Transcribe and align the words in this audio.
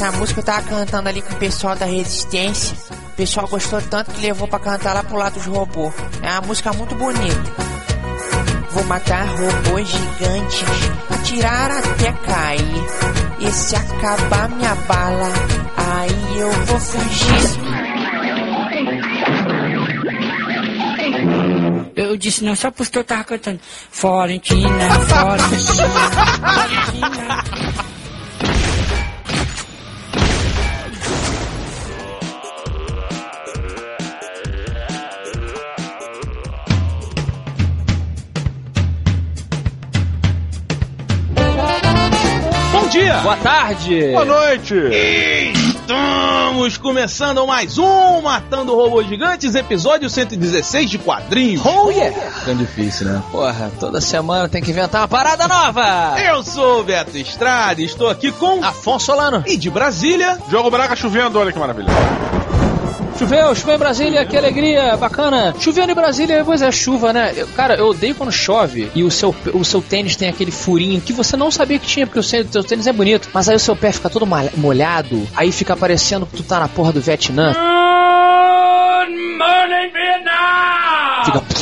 Essa 0.00 0.12
música 0.12 0.40
eu 0.40 0.44
tava 0.44 0.62
cantando 0.62 1.10
ali 1.10 1.20
com 1.20 1.34
o 1.34 1.36
pessoal 1.36 1.76
da 1.76 1.84
Resistência. 1.84 2.74
O 3.12 3.16
pessoal 3.16 3.46
gostou 3.46 3.82
tanto 3.82 4.10
que 4.12 4.22
levou 4.22 4.48
pra 4.48 4.58
cantar 4.58 4.94
lá 4.94 5.02
pro 5.02 5.18
lado 5.18 5.34
dos 5.34 5.44
robôs. 5.44 5.92
É 6.22 6.30
uma 6.30 6.40
música 6.40 6.72
muito 6.72 6.94
bonita. 6.94 7.52
Vou 8.70 8.82
matar 8.84 9.26
robôs 9.26 9.86
gigantes, 9.86 10.64
atirar 11.10 11.70
até 11.70 12.12
cair. 12.12 12.86
E 13.40 13.52
se 13.52 13.76
acabar 13.76 14.48
minha 14.48 14.74
bala, 14.74 15.32
aí 15.76 16.38
eu 16.38 16.50
vou 16.50 16.80
fugir. 16.80 17.60
Eu 21.94 22.16
disse 22.16 22.42
não, 22.42 22.56
só 22.56 22.70
porque 22.70 22.96
eu 22.96 23.04
tava 23.04 23.24
cantando. 23.24 23.60
Florentina, 23.90 24.70
Florentina, 25.00 26.00
Florentina. 26.40 27.59
Boa 43.30 43.38
tarde! 43.38 44.08
Boa 44.10 44.24
noite! 44.24 44.74
Estamos 45.54 46.76
começando 46.78 47.46
mais 47.46 47.78
um 47.78 48.22
Matando 48.22 48.74
Robôs 48.74 49.06
Gigantes, 49.06 49.54
episódio 49.54 50.10
116 50.10 50.90
de 50.90 50.98
quadrinhos. 50.98 51.64
Oh 51.64 51.92
yeah! 51.92 52.12
Tão 52.44 52.56
difícil, 52.56 53.06
né? 53.06 53.22
Porra, 53.30 53.70
toda 53.78 54.00
semana 54.00 54.48
tem 54.48 54.60
que 54.60 54.72
inventar 54.72 55.02
uma 55.02 55.08
parada 55.08 55.46
nova! 55.46 56.20
Eu 56.20 56.42
sou 56.42 56.80
o 56.80 56.82
Beto 56.82 57.16
Estrada 57.16 57.80
e 57.80 57.84
estou 57.84 58.08
aqui 58.08 58.32
com 58.32 58.64
Afonso 58.64 59.06
Solano. 59.06 59.44
E 59.46 59.56
de 59.56 59.70
Brasília, 59.70 60.36
Diogo 60.48 60.68
Braga 60.68 60.96
chovendo, 60.96 61.38
olha 61.38 61.52
que 61.52 61.58
maravilha. 61.60 61.86
Choveu, 63.20 63.54
choveu 63.54 63.74
em 63.74 63.78
Brasília, 63.78 64.24
que 64.24 64.34
alegria, 64.34 64.96
bacana. 64.96 65.54
Chovendo 65.60 65.92
em 65.92 65.94
Brasília, 65.94 66.42
pois 66.42 66.62
é, 66.62 66.72
chuva, 66.72 67.12
né? 67.12 67.34
Eu- 67.36 67.46
cara, 67.48 67.74
eu 67.74 67.88
odeio 67.88 68.14
quando 68.14 68.32
chove 68.32 68.90
e 68.94 69.02
o 69.04 69.10
seu, 69.10 69.36
o 69.52 69.62
seu 69.62 69.82
tênis 69.82 70.16
tem 70.16 70.26
aquele 70.30 70.50
furinho 70.50 70.98
que 71.02 71.12
você 71.12 71.36
não 71.36 71.50
sabia 71.50 71.78
que 71.78 71.86
tinha, 71.86 72.06
porque 72.06 72.18
o 72.18 72.22
seu, 72.22 72.42
teu 72.46 72.64
tênis 72.64 72.86
é 72.86 72.92
bonito. 72.94 73.28
Mas 73.34 73.46
aí 73.46 73.54
o 73.56 73.60
seu 73.60 73.76
pé 73.76 73.92
fica 73.92 74.08
todo 74.08 74.26
molhado, 74.56 75.28
aí 75.36 75.52
fica 75.52 75.76
parecendo 75.76 76.24
que 76.24 76.38
tu 76.38 76.42
tá 76.42 76.60
na 76.60 76.68
porra 76.68 76.92
do 76.94 77.00
Vietnã. 77.02 77.52
Fica... 81.26 81.59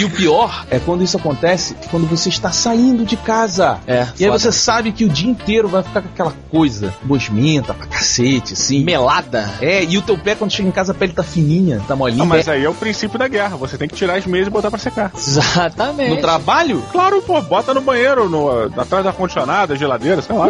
E 0.00 0.04
o 0.06 0.08
pior 0.08 0.64
é 0.70 0.78
quando 0.78 1.04
isso 1.04 1.18
acontece 1.18 1.76
quando 1.90 2.06
você 2.06 2.30
está 2.30 2.50
saindo 2.50 3.04
de 3.04 3.18
casa. 3.18 3.78
É, 3.86 4.06
E 4.18 4.24
aí 4.24 4.30
você 4.30 4.50
sabe 4.50 4.92
que 4.92 5.04
o 5.04 5.10
dia 5.10 5.28
inteiro 5.30 5.68
vai 5.68 5.82
ficar 5.82 6.00
com 6.00 6.08
aquela 6.08 6.32
coisa 6.50 6.94
gosmenta 7.04 7.74
pra 7.74 7.86
cacete, 7.86 8.54
assim. 8.54 8.82
melada. 8.82 9.50
É, 9.60 9.84
e 9.84 9.98
o 9.98 10.02
teu 10.02 10.16
pé 10.16 10.34
quando 10.34 10.52
chega 10.52 10.66
em 10.68 10.72
casa 10.72 10.92
a 10.92 10.94
pele 10.94 11.12
tá 11.12 11.22
fininha, 11.22 11.82
tá 11.86 11.94
molinha. 11.94 12.16
Não, 12.20 12.24
mas 12.24 12.48
aí 12.48 12.64
é 12.64 12.68
o 12.70 12.72
princípio 12.72 13.18
da 13.18 13.28
guerra. 13.28 13.58
Você 13.58 13.76
tem 13.76 13.86
que 13.88 13.94
tirar 13.94 14.16
as 14.16 14.24
meias 14.24 14.46
e 14.46 14.50
botar 14.50 14.70
pra 14.70 14.78
secar. 14.78 15.10
Exatamente. 15.14 16.14
No 16.14 16.16
trabalho? 16.22 16.82
Claro, 16.90 17.20
pô, 17.20 17.38
bota 17.42 17.74
no 17.74 17.82
banheiro, 17.82 18.26
no, 18.26 18.48
atrás 18.80 19.04
da 19.04 19.12
condicionada, 19.12 19.76
geladeira, 19.76 20.22
sei 20.22 20.34
lá. 20.34 20.48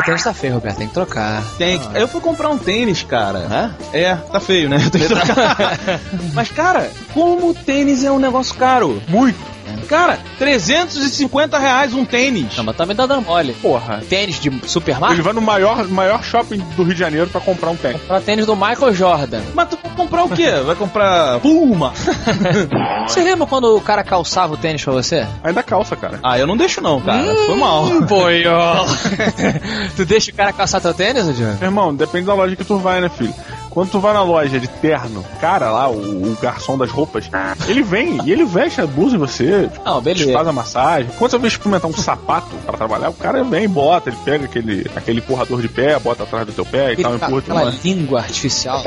Tênis 0.00 0.22
tá 0.22 0.32
feio, 0.32 0.54
Roberto, 0.54 0.78
tem 0.78 0.88
que 0.88 0.94
trocar. 0.94 1.42
Tem. 1.58 1.78
que- 1.78 1.98
Eu 1.98 2.08
fui 2.08 2.20
comprar 2.20 2.48
um 2.48 2.56
tênis, 2.56 3.02
cara. 3.02 3.40
Hã? 3.40 3.74
É, 3.92 4.14
tá 4.14 4.40
feio, 4.40 4.68
né? 4.68 4.76
Eu 4.82 4.90
tenho 4.90 5.06
que 5.08 5.12
trocar. 5.14 5.78
Mas, 6.32 6.50
cara, 6.50 6.90
como 7.12 7.50
o 7.50 7.54
tênis 7.54 8.02
é 8.04 8.10
um 8.10 8.18
negócio 8.18 8.54
caro? 8.54 9.02
Muito. 9.08 9.51
Cara, 9.88 10.18
350 10.38 11.58
reais 11.58 11.92
um 11.94 12.04
tênis. 12.04 12.56
Não, 12.56 12.64
mas 12.64 12.76
também 12.76 12.96
tá 12.96 13.06
dando 13.06 13.26
mole. 13.26 13.52
Porra. 13.54 14.02
Tênis 14.08 14.40
de 14.40 14.50
supermarket? 14.66 15.16
Ele 15.16 15.22
vai 15.22 15.32
no 15.32 15.40
maior, 15.40 15.86
maior 15.88 16.22
shopping 16.22 16.58
do 16.76 16.82
Rio 16.82 16.94
de 16.94 17.00
Janeiro 17.00 17.28
pra 17.28 17.40
comprar 17.40 17.70
um 17.70 17.76
tênis. 17.76 18.00
Pra 18.02 18.20
tênis 18.20 18.46
do 18.46 18.56
Michael 18.56 18.94
Jordan. 18.94 19.42
Mas 19.54 19.68
tu 19.68 19.78
vai 19.82 19.92
comprar 19.94 20.24
o 20.24 20.28
quê? 20.30 20.50
Vai 20.64 20.74
comprar 20.76 21.40
Puma? 21.40 21.92
Você 23.06 23.22
lembra 23.22 23.46
quando 23.46 23.76
o 23.76 23.80
cara 23.80 24.02
calçava 24.02 24.54
o 24.54 24.56
tênis 24.56 24.82
pra 24.82 24.92
você? 24.92 25.26
Ainda 25.42 25.62
calça, 25.62 25.96
cara. 25.96 26.18
Ah, 26.22 26.38
eu 26.38 26.46
não 26.46 26.56
deixo 26.56 26.80
não, 26.80 27.00
cara. 27.00 27.34
Foi 27.46 27.56
mal. 27.56 27.84
Boiola. 28.06 28.86
tu 29.96 30.04
deixa 30.04 30.30
o 30.30 30.34
cara 30.34 30.52
calçar 30.52 30.80
teu 30.80 30.94
tênis? 30.94 31.26
Meu 31.38 31.56
irmão, 31.62 31.94
depende 31.94 32.26
da 32.26 32.34
loja 32.34 32.56
que 32.56 32.64
tu 32.64 32.78
vai, 32.78 33.00
né, 33.00 33.08
filho? 33.08 33.34
Quando 33.72 33.90
tu 33.90 34.00
vai 34.00 34.12
na 34.12 34.22
loja 34.22 34.60
de 34.60 34.68
terno, 34.68 35.24
cara 35.40 35.70
lá, 35.70 35.88
o, 35.88 35.94
o 36.32 36.36
garçom 36.40 36.76
das 36.76 36.90
roupas, 36.90 37.28
ele 37.66 37.82
vem 37.82 38.18
e 38.24 38.30
ele 38.30 38.44
veste 38.44 38.80
a 38.80 38.86
blusa 38.86 39.16
em 39.16 39.18
você, 39.18 39.70
Não, 39.84 40.00
beleza. 40.00 40.32
faz 40.32 40.46
a 40.46 40.52
massagem. 40.52 41.10
Quando 41.18 41.30
você 41.30 41.38
vai 41.38 41.48
experimentar 41.48 41.90
um 41.90 41.94
sapato 41.96 42.54
pra 42.66 42.76
trabalhar, 42.76 43.08
o 43.10 43.14
cara 43.14 43.42
vem 43.44 43.64
e 43.64 43.68
bota, 43.68 44.10
ele 44.10 44.18
pega 44.24 44.44
aquele, 44.44 44.90
aquele 44.94 45.18
empurrador 45.20 45.60
de 45.62 45.68
pé, 45.68 45.98
bota 45.98 46.22
atrás 46.24 46.46
do 46.46 46.52
teu 46.52 46.64
pé 46.66 46.92
e 46.92 46.96
tal, 47.02 47.14
empurra 47.14 47.38
Aquela 47.38 47.64
língua 47.82 48.18
artificial. 48.20 48.82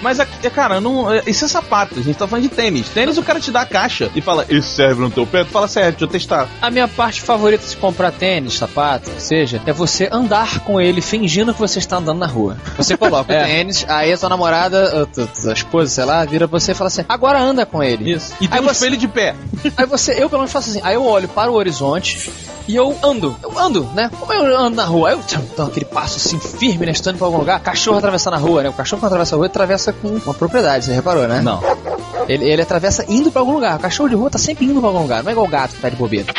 Mas, 0.00 0.18
é- 0.18 0.26
é, 0.42 0.50
cara, 0.50 0.80
não, 0.80 1.12
é- 1.12 1.22
isso 1.26 1.44
é 1.44 1.48
sapato. 1.48 1.98
A 1.98 2.02
gente 2.02 2.16
tá 2.16 2.26
falando 2.26 2.44
de 2.44 2.48
tênis. 2.48 2.88
Tênis, 2.88 3.18
o 3.18 3.22
cara 3.22 3.38
te 3.38 3.50
dá 3.50 3.60
a 3.62 3.66
caixa 3.66 4.10
e 4.14 4.20
fala, 4.20 4.46
isso 4.48 4.74
serve 4.74 5.00
no 5.02 5.10
teu 5.10 5.26
pé? 5.26 5.44
Tu 5.44 5.50
fala, 5.50 5.68
sério, 5.68 5.90
deixa 5.92 6.04
eu 6.04 6.08
testar. 6.08 6.48
A 6.60 6.70
minha 6.70 6.88
parte 6.88 7.20
favorita 7.20 7.66
de 7.66 7.76
comprar 7.76 8.10
tênis, 8.12 8.54
sapato, 8.56 9.10
seja, 9.18 9.60
é 9.66 9.72
você 9.72 10.08
andar 10.10 10.60
com 10.60 10.80
ele 10.80 11.00
fingindo 11.00 11.52
que 11.52 11.60
você 11.60 11.78
está 11.78 11.96
andando 11.98 12.18
na 12.18 12.26
rua. 12.26 12.56
Você 12.76 12.96
coloca 12.96 13.32
o 13.32 13.36
tênis, 13.44 13.84
aí 13.88 14.10
tua 14.22 14.28
namorada, 14.30 15.08
a 15.48 15.52
esposa, 15.52 15.90
sei 15.90 16.04
lá, 16.04 16.24
vira 16.24 16.46
pra 16.48 16.58
você 16.58 16.72
e 16.72 16.74
fala 16.74 16.88
assim: 16.88 17.04
agora 17.08 17.40
anda 17.40 17.66
com 17.66 17.82
ele. 17.82 18.12
Isso. 18.12 18.32
E 18.40 18.48
tem 18.48 18.58
Aí 18.58 18.64
um 18.64 18.68
você- 18.68 18.72
espelho 18.84 18.96
de 18.96 19.08
pé. 19.08 19.34
Aí 19.76 19.86
você, 19.86 20.12
eu 20.12 20.28
pelo 20.28 20.40
menos 20.42 20.52
faço 20.52 20.70
assim, 20.70 20.80
aí 20.82 20.94
eu 20.94 21.04
olho 21.04 21.28
para 21.28 21.50
o 21.50 21.54
horizonte 21.54 22.30
e 22.68 22.76
eu 22.76 22.96
ando. 23.02 23.36
Eu 23.42 23.58
ando, 23.58 23.84
né? 23.94 24.10
Como 24.20 24.32
eu 24.32 24.56
ando 24.58 24.76
na 24.76 24.84
rua, 24.84 25.08
aí 25.10 25.14
eu 25.14 25.22
dou 25.56 25.66
aquele 25.66 25.84
passo 25.86 26.16
assim 26.18 26.38
firme, 26.38 26.86
né? 26.86 26.92
Estou 26.92 27.10
indo 27.12 27.18
pra 27.18 27.26
algum 27.26 27.38
lugar. 27.38 27.60
Cachorro 27.60 27.98
atravessar 27.98 28.30
na 28.30 28.36
rua, 28.38 28.62
né? 28.62 28.68
O 28.68 28.72
cachorro 28.72 29.00
quando 29.00 29.12
atravessa 29.12 29.34
a 29.34 29.38
rua, 29.38 29.46
atravessa 29.46 29.92
com 29.92 30.08
uma 30.08 30.34
propriedade, 30.34 30.84
você 30.84 30.92
reparou, 30.92 31.26
né? 31.26 31.40
Não. 31.42 31.60
Ele, 32.28 32.44
ele 32.48 32.62
atravessa 32.62 33.04
indo 33.08 33.30
pra 33.32 33.40
algum 33.42 33.52
lugar. 33.54 33.76
O 33.76 33.80
cachorro 33.80 34.08
de 34.08 34.14
rua 34.14 34.30
tá 34.30 34.38
sempre 34.38 34.64
indo 34.64 34.78
pra 34.80 34.88
algum 34.88 35.02
lugar. 35.02 35.22
Não 35.22 35.30
é 35.30 35.32
igual 35.32 35.46
o 35.46 35.50
gato 35.50 35.74
que 35.74 35.80
tá 35.80 35.88
de 35.88 35.96
bobeira. 35.96 36.32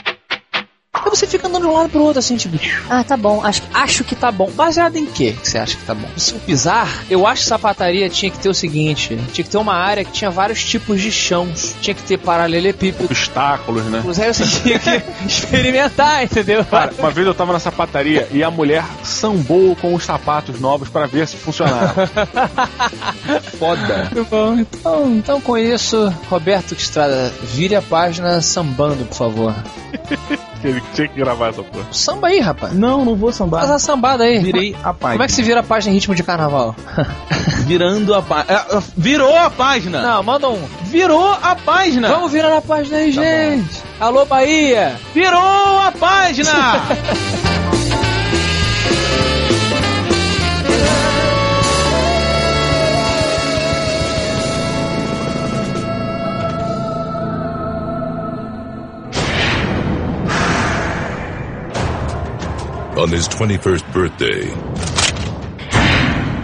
Você 1.23 1.28
fica 1.28 1.47
andando 1.47 1.61
de 1.61 1.67
um 1.69 1.73
lado 1.73 1.89
pro 1.89 2.01
outro, 2.01 2.19
assim, 2.19 2.35
tipo, 2.35 2.59
ah, 2.89 3.01
tá 3.01 3.16
bom, 3.16 3.41
acho, 3.45 3.61
acho 3.73 4.03
que 4.03 4.13
tá 4.13 4.29
bom. 4.29 4.51
Baseado 4.51 4.97
em 4.97 5.06
quê 5.06 5.34
que 5.41 5.50
você 5.50 5.57
acha 5.57 5.78
que 5.78 5.84
tá 5.85 5.94
bom? 5.95 6.07
Se 6.17 6.34
eu 6.34 6.39
pisar, 6.39 7.06
eu 7.09 7.25
acho 7.25 7.44
que 7.44 7.47
sapataria 7.47 8.09
tinha 8.09 8.29
que 8.29 8.38
ter 8.38 8.50
o 8.50 8.53
seguinte: 8.53 9.17
tinha 9.31 9.45
que 9.45 9.50
ter 9.50 9.57
uma 9.57 9.73
área 9.73 10.03
que 10.03 10.11
tinha 10.11 10.29
vários 10.29 10.61
tipos 10.63 11.01
de 11.01 11.09
chãos. 11.11 11.75
Tinha 11.79 11.94
que 11.94 12.03
ter 12.03 12.17
paralelepípedo. 12.17 13.06
Obstáculos, 13.06 13.85
né? 13.85 14.03
Aí 14.06 14.34
você 14.34 14.45
tinha 14.45 14.78
que 14.78 15.01
experimentar, 15.25 16.25
entendeu? 16.25 16.66
Cara, 16.66 16.94
uma 17.00 17.09
vez 17.09 17.25
eu 17.25 17.34
tava 17.34 17.53
na 17.53 17.59
sapataria 17.59 18.28
e 18.29 18.44
a 18.44 18.51
mulher 18.51 18.84
sambou 19.01 19.78
com 19.78 19.94
os 19.94 20.03
sapatos 20.03 20.59
novos 20.59 20.90
pra 20.90 21.05
ver 21.05 21.25
se 21.25 21.38
funcionava. 21.38 22.05
Foda. 23.57 24.09
Muito 24.13 24.29
bom. 24.29 24.59
Então, 24.59 25.16
então, 25.16 25.41
com 25.41 25.57
isso, 25.57 26.13
Roberto 26.29 26.73
Estrada, 26.73 27.34
vire 27.44 27.75
a 27.75 27.81
página 27.81 28.41
sambando, 28.41 29.05
por 29.05 29.16
favor. 29.16 29.55
Ele 30.68 30.81
tinha 30.94 31.07
que 31.07 31.16
gravar 31.16 31.50
essa 31.50 31.63
porra. 31.63 31.85
Samba 31.91 32.28
aí, 32.28 32.40
rapaz. 32.40 32.74
Não, 32.74 33.03
não 33.03 33.16
vou 33.16 33.29
Faz 33.29 33.38
sambar. 33.38 33.66
uma 33.66 33.79
sambada 33.79 34.24
aí. 34.24 34.40
Virei 34.40 34.75
a 34.84 34.94
página. 34.94 35.12
Como 35.13 35.24
é 35.24 35.28
que 35.28 35.34
se 35.34 35.41
vira 35.44 35.59
a 35.59 35.63
página 35.63 35.91
em 35.91 35.96
ritmo 35.96 36.16
de 36.16 36.24
carnaval? 36.24 36.75
Virando 37.66 38.13
a 38.13 38.22
página. 38.22 38.66
virou 38.97 39.35
a 39.35 39.50
página! 39.50 40.02
Não, 40.02 40.23
manda 40.23 40.50
um. 40.50 40.62
Virou 40.84 41.31
a 41.41 41.56
página! 41.56 42.07
Vamos 42.09 42.31
virar 42.31 42.57
a 42.57 42.62
página 42.62 42.97
aí, 42.97 43.12
gente. 43.12 43.81
Alô, 44.00 44.25
Bahia. 44.25 44.96
Virou 45.13 45.40
a 45.40 45.91
página! 45.97 46.52
On 62.95 63.09
his 63.09 63.28
21st 63.28 63.91
birthday, 63.91 64.45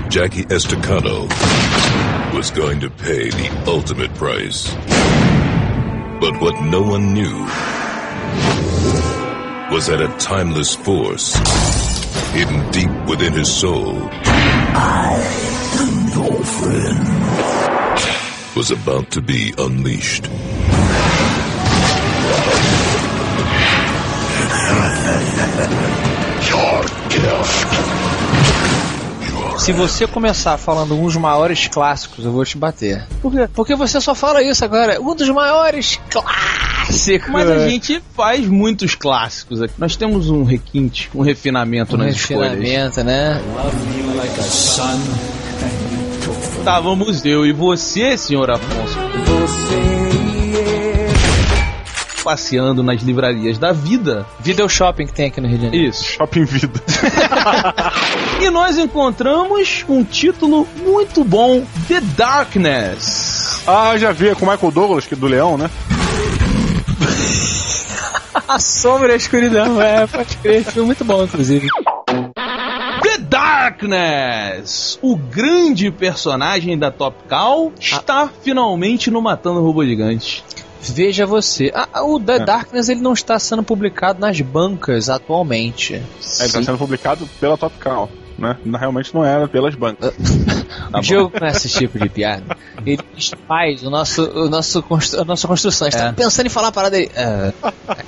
Jackie 0.09 0.47
Estacado 0.49 1.27
was 2.35 2.49
going 2.49 2.79
to 2.79 2.89
pay 2.89 3.29
the 3.29 3.63
ultimate 3.67 4.11
price. 4.15 4.73
But 6.19 6.41
what 6.41 6.59
no 6.63 6.81
one 6.81 7.13
knew 7.13 7.37
was 9.71 9.85
that 9.87 10.01
a 10.01 10.07
timeless 10.17 10.75
force 10.75 11.35
hidden 12.31 12.71
deep 12.71 12.89
within 13.07 13.33
his 13.33 13.53
soul. 13.53 13.93
your 16.15 16.43
friend. 16.43 17.07
Was 18.55 18.71
about 18.71 19.11
to 19.11 19.21
be 19.21 19.53
unleashed. 19.55 20.27
Se 29.59 29.73
você 29.73 30.07
começar 30.07 30.57
falando 30.57 30.95
um 30.95 31.03
dos 31.03 31.15
maiores 31.17 31.67
clássicos, 31.67 32.25
eu 32.25 32.31
vou 32.31 32.45
te 32.45 32.57
bater. 32.57 33.05
Por 33.21 33.31
quê? 33.31 33.47
Porque 33.53 33.75
você 33.75 33.99
só 33.99 34.15
fala 34.15 34.41
isso 34.41 34.63
agora. 34.63 34.99
Um 35.01 35.13
dos 35.13 35.29
maiores 35.29 35.99
clássicos. 36.09 36.69
clássico. 36.89 37.31
Mas 37.31 37.49
a 37.49 37.69
gente 37.69 38.01
faz 38.15 38.47
muitos 38.47 38.95
clássicos 38.95 39.61
aqui. 39.61 39.73
Nós 39.77 39.95
temos 39.95 40.29
um 40.29 40.43
requinte, 40.43 41.09
um 41.13 41.21
refinamento 41.21 41.95
um 41.95 41.99
nas 41.99 42.15
escolhas. 42.15 42.57
refinamento, 42.57 43.03
né? 43.03 43.41
Estávamos 46.57 47.25
eu 47.25 47.45
e 47.45 47.53
você, 47.53 48.17
senhor 48.17 48.49
Afonso. 48.49 48.97
Passeando 52.29 52.83
nas 52.83 53.01
livrarias 53.01 53.57
da 53.57 53.71
vida. 53.71 54.23
Video 54.39 54.69
shopping 54.69 55.07
que 55.07 55.13
tem 55.13 55.29
aqui 55.29 55.41
no 55.41 55.47
Rio 55.47 55.57
de 55.57 55.65
Janeiro. 55.65 55.89
Isso. 55.89 56.03
Shopping 56.03 56.45
Vida. 56.45 56.79
E 58.39 58.51
nós 58.51 58.77
encontramos 58.77 59.83
um 59.89 60.03
título 60.03 60.67
muito 60.77 61.23
bom: 61.23 61.65
The 61.87 61.99
Darkness. 62.15 63.63
Ah, 63.65 63.97
já 63.97 64.11
vi, 64.11 64.27
é 64.27 64.35
com 64.35 64.45
o 64.45 64.49
Michael 64.49 64.71
Douglas, 64.71 65.07
que 65.07 65.15
é 65.15 65.17
do 65.17 65.25
Leão, 65.25 65.57
né? 65.57 65.71
A 68.47 68.59
sombra 68.59 69.09
e 69.09 69.13
a 69.13 69.15
escuridão, 69.15 69.81
é, 69.81 70.05
pode 70.05 70.37
crer. 70.37 70.63
Foi 70.65 70.83
muito 70.83 71.03
bom, 71.03 71.23
inclusive. 71.23 71.67
The 73.01 73.17
Darkness! 73.17 74.99
O 75.01 75.15
grande 75.15 75.89
personagem 75.89 76.77
da 76.77 76.91
Top 76.91 77.17
Cow 77.27 77.73
está 77.79 78.29
finalmente 78.43 79.09
no 79.09 79.19
Matando 79.19 79.63
Robô 79.63 79.83
Gigante. 79.83 80.43
Veja 80.81 81.25
você. 81.25 81.71
Ah, 81.75 81.87
ah, 81.93 82.03
o 82.03 82.19
The 82.19 82.35
É. 82.37 82.39
Darkness 82.45 82.89
ele 82.89 83.01
não 83.01 83.13
está 83.13 83.37
sendo 83.37 83.61
publicado 83.63 84.19
nas 84.19 84.39
bancas 84.41 85.09
atualmente. 85.09 85.95
É, 85.95 85.97
ele 85.97 86.45
está 86.45 86.63
sendo 86.63 86.77
publicado 86.77 87.27
pela 87.39 87.57
Top 87.57 87.75
Cow, 87.79 88.09
né? 88.37 88.57
Realmente 88.79 89.13
não 89.13 89.23
era 89.25 89.47
pelas 89.47 89.75
bancas. 89.75 90.13
o 90.93 91.01
Diogo 91.01 91.37
conhece 91.37 91.67
esse 91.67 91.77
tipo 91.79 91.99
de 91.99 92.07
piada. 92.07 92.55
Ele 92.85 92.97
faz 93.47 93.83
o 93.83 93.89
nosso, 93.89 94.23
o 94.23 94.49
nosso 94.49 94.81
constru- 94.81 95.21
a 95.21 95.25
nossa 95.25 95.47
construção. 95.47 95.87
A 95.87 95.91
gente 95.91 95.99
É. 95.99 96.05
tá 96.05 96.13
pensando 96.13 96.45
em 96.45 96.49
falar 96.49 96.69
a 96.69 96.71
parada 96.71 96.95
dele. 96.97 97.11
Ah, 97.17 97.51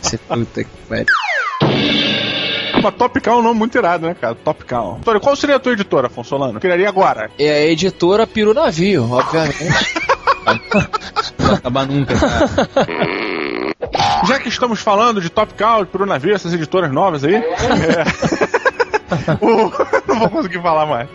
ser 0.01 0.18
puta 0.19 0.63
que 0.63 0.69
pariu. 0.88 1.06
Mas 2.83 2.95
Top 2.95 3.19
Cow 3.21 3.33
é 3.35 3.38
um 3.38 3.44
nome 3.44 3.59
muito 3.59 3.77
irado, 3.77 4.07
né, 4.07 4.15
cara? 4.19 4.33
Top 4.33 4.63
Cow. 4.65 5.00
Qual 5.21 5.35
seria 5.35 5.57
a 5.57 5.59
tua 5.59 5.73
editora, 5.73 6.07
Afonso 6.07 6.29
Solano? 6.29 6.59
Criaria 6.59 6.89
agora. 6.89 7.29
É 7.38 7.50
a 7.51 7.65
editora 7.68 8.25
Piru 8.25 8.53
Navio, 8.56 9.07
obviamente. 9.12 9.57
Não 10.45 11.47
vai 11.47 11.55
acabar 11.55 11.85
nunca, 11.88 12.15
cara. 12.15 12.47
Já 14.27 14.39
que 14.39 14.49
estamos 14.49 14.79
falando 14.79 15.21
de 15.21 15.29
Top 15.29 15.53
Cow, 15.53 15.85
de 15.85 16.05
Navio, 16.05 16.33
essas 16.33 16.53
editoras 16.53 16.91
novas 16.91 17.23
aí. 17.23 17.35
é. 17.35 17.41
O- 19.41 19.71
Não 20.07 20.19
vou 20.19 20.29
conseguir 20.29 20.61
falar 20.61 20.85
mais. 20.85 21.09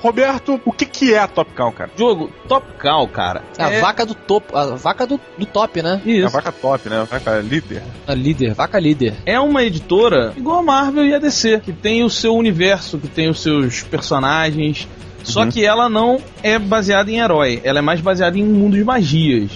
Roberto, 0.00 0.60
o 0.64 0.72
que, 0.72 0.86
que 0.86 1.12
é 1.12 1.18
a 1.18 1.26
Top 1.26 1.50
Cow, 1.52 1.72
cara? 1.72 1.90
Jogo 1.96 2.30
Top 2.46 2.64
Cow, 2.80 3.08
cara. 3.08 3.42
A 3.58 3.72
é- 3.72 3.80
vaca 3.80 4.06
do 4.06 4.14
topo, 4.14 4.56
a 4.56 4.76
vaca 4.76 5.04
do, 5.04 5.20
do 5.36 5.44
top, 5.44 5.82
né? 5.82 6.00
É 6.06 6.10
a 6.10 6.12
Isso. 6.12 6.28
vaca 6.30 6.52
top, 6.52 6.88
né? 6.88 7.00
A 7.00 7.04
vaca 7.04 7.40
líder. 7.40 7.82
A 8.06 8.14
líder, 8.14 8.54
vaca 8.54 8.78
líder. 8.78 9.14
É 9.26 9.40
uma 9.40 9.64
editora 9.64 10.32
igual 10.36 10.60
a 10.60 10.62
Marvel 10.62 11.04
e 11.04 11.12
a 11.14 11.18
DC, 11.18 11.60
que 11.64 11.72
tem 11.72 12.04
o 12.04 12.10
seu 12.10 12.36
universo, 12.36 12.96
que 12.96 13.08
tem 13.08 13.28
os 13.28 13.42
seus 13.42 13.82
personagens. 13.82 14.86
Só 15.28 15.42
Uhum. 15.42 15.50
que 15.50 15.64
ela 15.64 15.88
não 15.88 16.18
é 16.42 16.58
baseada 16.58 17.10
em 17.10 17.18
herói, 17.18 17.60
ela 17.62 17.78
é 17.80 17.82
mais 17.82 18.00
baseada 18.00 18.38
em 18.38 18.42
um 18.44 18.46
mundo 18.54 18.76
de 18.76 18.84
magias. 18.84 19.50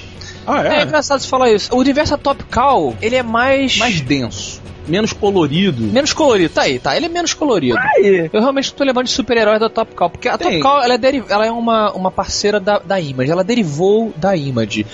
Ah, 0.46 0.62
É, 0.66 0.80
é? 0.80 0.82
engraçado 0.82 1.20
você 1.20 1.28
falar 1.28 1.50
isso. 1.52 1.72
O 1.74 1.78
universo 1.78 2.19
Top 2.19 2.42
Cow, 2.52 2.96
ele 3.00 3.16
é 3.16 3.22
mais. 3.22 3.78
Mais 3.78 4.00
denso, 4.00 4.51
menos 4.88 5.12
colorido. 5.12 5.82
Menos 5.82 6.12
colorido, 6.12 6.52
tá 6.55 6.62
aí, 6.62 6.79
tá. 6.79 6.96
Ele 6.96 7.06
é 7.06 7.08
menos 7.08 7.34
colorido. 7.34 7.79
Eu 8.32 8.40
realmente 8.40 8.73
tô 8.73 8.84
lembrando 8.84 9.06
de 9.06 9.12
super-heróis 9.12 9.61
da 9.61 9.69
Top 9.69 9.94
Cow, 9.94 10.11
porque 10.11 10.29
a 10.29 10.37
Tem. 10.38 10.61
Top 10.61 10.62
Cow 10.62 10.82
ela 10.82 10.94
é, 10.94 10.99
deri- 10.99 11.25
ela 11.29 11.46
é 11.46 11.50
uma, 11.50 11.93
uma 11.93 12.11
parceira 12.11 12.58
da, 12.61 12.79
da 12.79 13.00
Image, 13.00 13.31
ela 13.31 13.44
derivou 13.44 14.12
da 14.17 14.37
Image. 14.37 14.87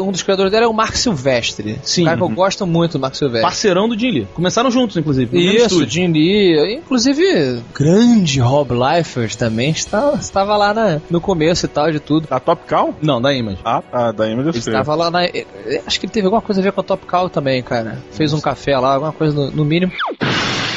Um 0.00 0.10
dos 0.12 0.22
criadores 0.22 0.50
dela 0.52 0.64
é 0.64 0.68
o 0.68 0.72
Mark 0.72 0.94
Silvestre. 0.96 1.78
Sim. 1.82 2.02
Um 2.02 2.04
cara 2.06 2.16
que 2.16 2.22
eu 2.22 2.28
gosto 2.28 2.66
muito 2.66 2.92
do 2.92 3.00
Mark 3.00 3.14
Silvestre. 3.14 3.42
Parceirão 3.42 3.88
do 3.88 3.98
Jim 3.98 4.10
Lee. 4.10 4.28
Começaram 4.34 4.70
juntos, 4.70 4.96
inclusive. 4.96 5.56
Isso. 5.56 5.84
Jim 5.86 6.08
Lee, 6.08 6.74
inclusive 6.76 7.62
grande 7.74 8.40
Rob 8.40 8.70
Liefers 8.74 9.36
também 9.36 9.70
está, 9.70 10.14
estava 10.14 10.56
lá 10.56 10.72
na- 10.74 11.00
no 11.10 11.20
começo 11.20 11.66
e 11.66 11.68
tal 11.68 11.90
de 11.90 12.00
tudo. 12.00 12.26
A 12.30 12.40
Top 12.40 12.62
Cow? 12.68 12.94
Não, 13.02 13.20
da 13.20 13.32
Image. 13.34 13.58
Ah, 13.64 13.82
tá. 13.82 14.12
Da 14.12 14.26
Image 14.28 14.48
eu 14.48 14.52
Ele 14.54 14.62
sei. 14.62 14.72
estava 14.72 14.94
lá 14.94 15.10
na. 15.10 15.24
eh, 15.24 15.44
Acho 15.86 15.98
que 16.00 16.06
ele 16.06 16.12
teve 16.12 16.26
alguma 16.26 16.42
coisa 16.42 16.60
a 16.60 16.64
ver 16.64 16.72
com 16.72 16.80
a 16.80 16.84
Top 16.84 17.04
Cow 17.06 17.28
também, 17.28 17.62
cara. 17.62 17.98
Fez 18.12 18.32
um 18.32 18.40
café 18.40 18.78
lá, 18.78 18.94
alguma 18.94 19.12
coisa 19.12 19.33
no, 19.34 19.50
no 19.50 19.64
mínimo. 19.64 19.92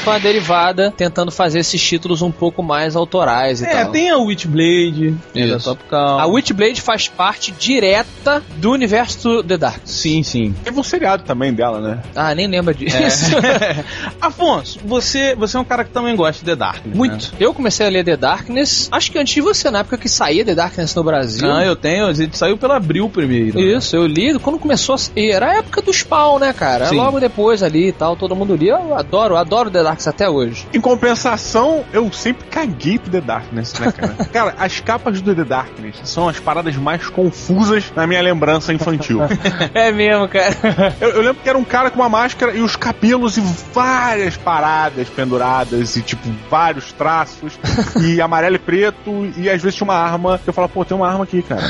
Foi 0.07 0.13
uma 0.13 0.19
derivada 0.19 0.94
tentando 0.95 1.31
fazer 1.31 1.59
esses 1.59 1.81
títulos 1.81 2.21
um 2.21 2.31
pouco 2.31 2.63
mais 2.63 2.95
autorais 2.95 3.62
e 3.62 3.65
É, 3.65 3.83
tal. 3.83 3.92
tem 3.92 4.09
a 4.09 4.18
Witchblade, 4.18 5.15
é 5.36 5.48
da 5.48 5.56
Isso. 5.57 5.65
Top 5.69 5.83
Cow. 5.89 6.19
A 6.19 6.25
Witchblade 6.27 6.81
faz 6.81 7.07
parte 7.07 7.51
direta 7.51 8.42
do 8.56 8.71
universo 8.71 9.44
The 9.44 9.57
Dark. 9.57 9.81
Sim, 9.83 10.24
sim. 10.24 10.56
Teve 10.63 10.80
um 10.80 10.83
seriado 10.83 11.24
também 11.24 11.54
dela, 11.54 11.81
né? 11.81 12.00
Ah, 12.15 12.33
nem 12.33 12.48
lembra 12.48 12.74
disso. 12.75 13.31
Afonso, 14.21 14.80
você, 14.86 15.36
você 15.36 15.57
é 15.57 15.59
um 15.59 15.63
cara 15.65 15.83
que 15.83 15.92
também 15.92 16.15
gosta 16.15 16.39
de 16.39 16.45
The 16.45 16.56
Dark. 16.56 16.86
né? 16.86 16.94
Muito. 16.95 17.33
Eu 17.39 17.54
comecei 17.54 17.86
a 17.86 17.89
ler 17.89 18.04
The 18.06 18.18
Darkness, 18.18 18.88
acho 18.92 19.12
que 19.12 19.19
antes 19.19 19.33
de 19.33 19.42
você, 19.42 19.69
na 19.69 19.80
época 19.80 19.98
que 19.98 20.07
saía 20.09 20.44
The 20.45 20.56
Darkness 20.56 20.95
no 20.95 21.04
Brasil. 21.04 21.48
Não, 21.48 21.62
eu 21.62 21.75
tenho, 21.75 22.06
a 22.06 22.13
gente 22.13 22.38
saiu 22.38 22.57
pela 22.57 22.77
Abril 22.77 23.09
primeiro. 23.09 23.59
né? 23.59 23.77
Isso, 23.77 23.95
eu 23.95 24.06
li 24.07 24.38
quando 24.39 24.59
começou 24.59 24.95
a 24.95 24.98
sair. 24.98 25.31
Era 25.31 25.51
a 25.51 25.57
época 25.57 25.81
do 25.81 25.92
Spawn, 25.94 26.39
né, 26.39 26.54
cara? 26.54 26.86
Sim. 26.88 26.95
Logo 26.95 27.19
depois 27.19 27.62
ali 27.63 27.88
e 27.89 27.92
tal, 27.92 28.15
todo 28.15 28.36
mundo 28.36 28.56
lia. 28.56 28.74
Eu 28.74 28.95
adoro, 28.95 29.36
adoro 29.36 29.69
The 29.69 29.83
Darkness 29.83 29.97
até 30.06 30.30
hoje. 30.30 30.68
Em 30.74 30.82
compensação, 30.82 31.86
eu 31.94 32.12
sempre 32.12 32.46
caguei 32.48 33.00
pro 33.00 33.10
The 33.10 33.22
Darkness, 33.22 33.74
né, 33.80 33.92
cara? 33.92 34.16
cara, 34.32 34.56
as 34.60 34.80
capas 34.80 35.22
do 35.22 35.34
The 35.34 35.44
Darkness 35.44 36.02
são 36.04 36.28
as 36.28 36.40
paradas 36.40 36.76
mais 36.76 37.08
confusas 37.10 37.92
na 37.96 38.06
minha 38.06 38.22
lembrança 38.22 38.74
infantil. 38.74 39.22
É 39.74 39.92
mesmo, 39.92 40.28
cara. 40.28 40.56
eu, 41.00 41.10
eu 41.10 41.22
lembro 41.22 41.42
que 41.42 41.48
era 41.48 41.58
um 41.58 41.64
cara 41.64 41.90
com 41.90 42.00
uma 42.00 42.10
máscara 42.10 42.54
e 42.54 42.62
os 42.62 42.76
cabelos 42.76 43.38
e 43.38 43.42
várias 43.74 44.36
paradas 44.36 45.08
penduradas 45.10 45.96
e, 45.96 46.02
tipo, 46.02 46.28
vários 46.50 46.92
traços 46.92 47.58
e 48.02 48.20
amarelo 48.22 48.56
e 48.56 48.60
preto 48.60 49.32
e 49.38 49.50
às 49.50 49.62
vezes 49.62 49.76
tinha 49.76 49.86
uma 49.86 49.96
arma. 49.96 50.40
Eu 50.46 50.54
falava, 50.54 50.74
pô, 50.74 50.84
tem 50.84 50.98
uma 50.98 51.08
arma 51.08 51.24
aqui, 51.24 51.42
cara. 51.42 51.62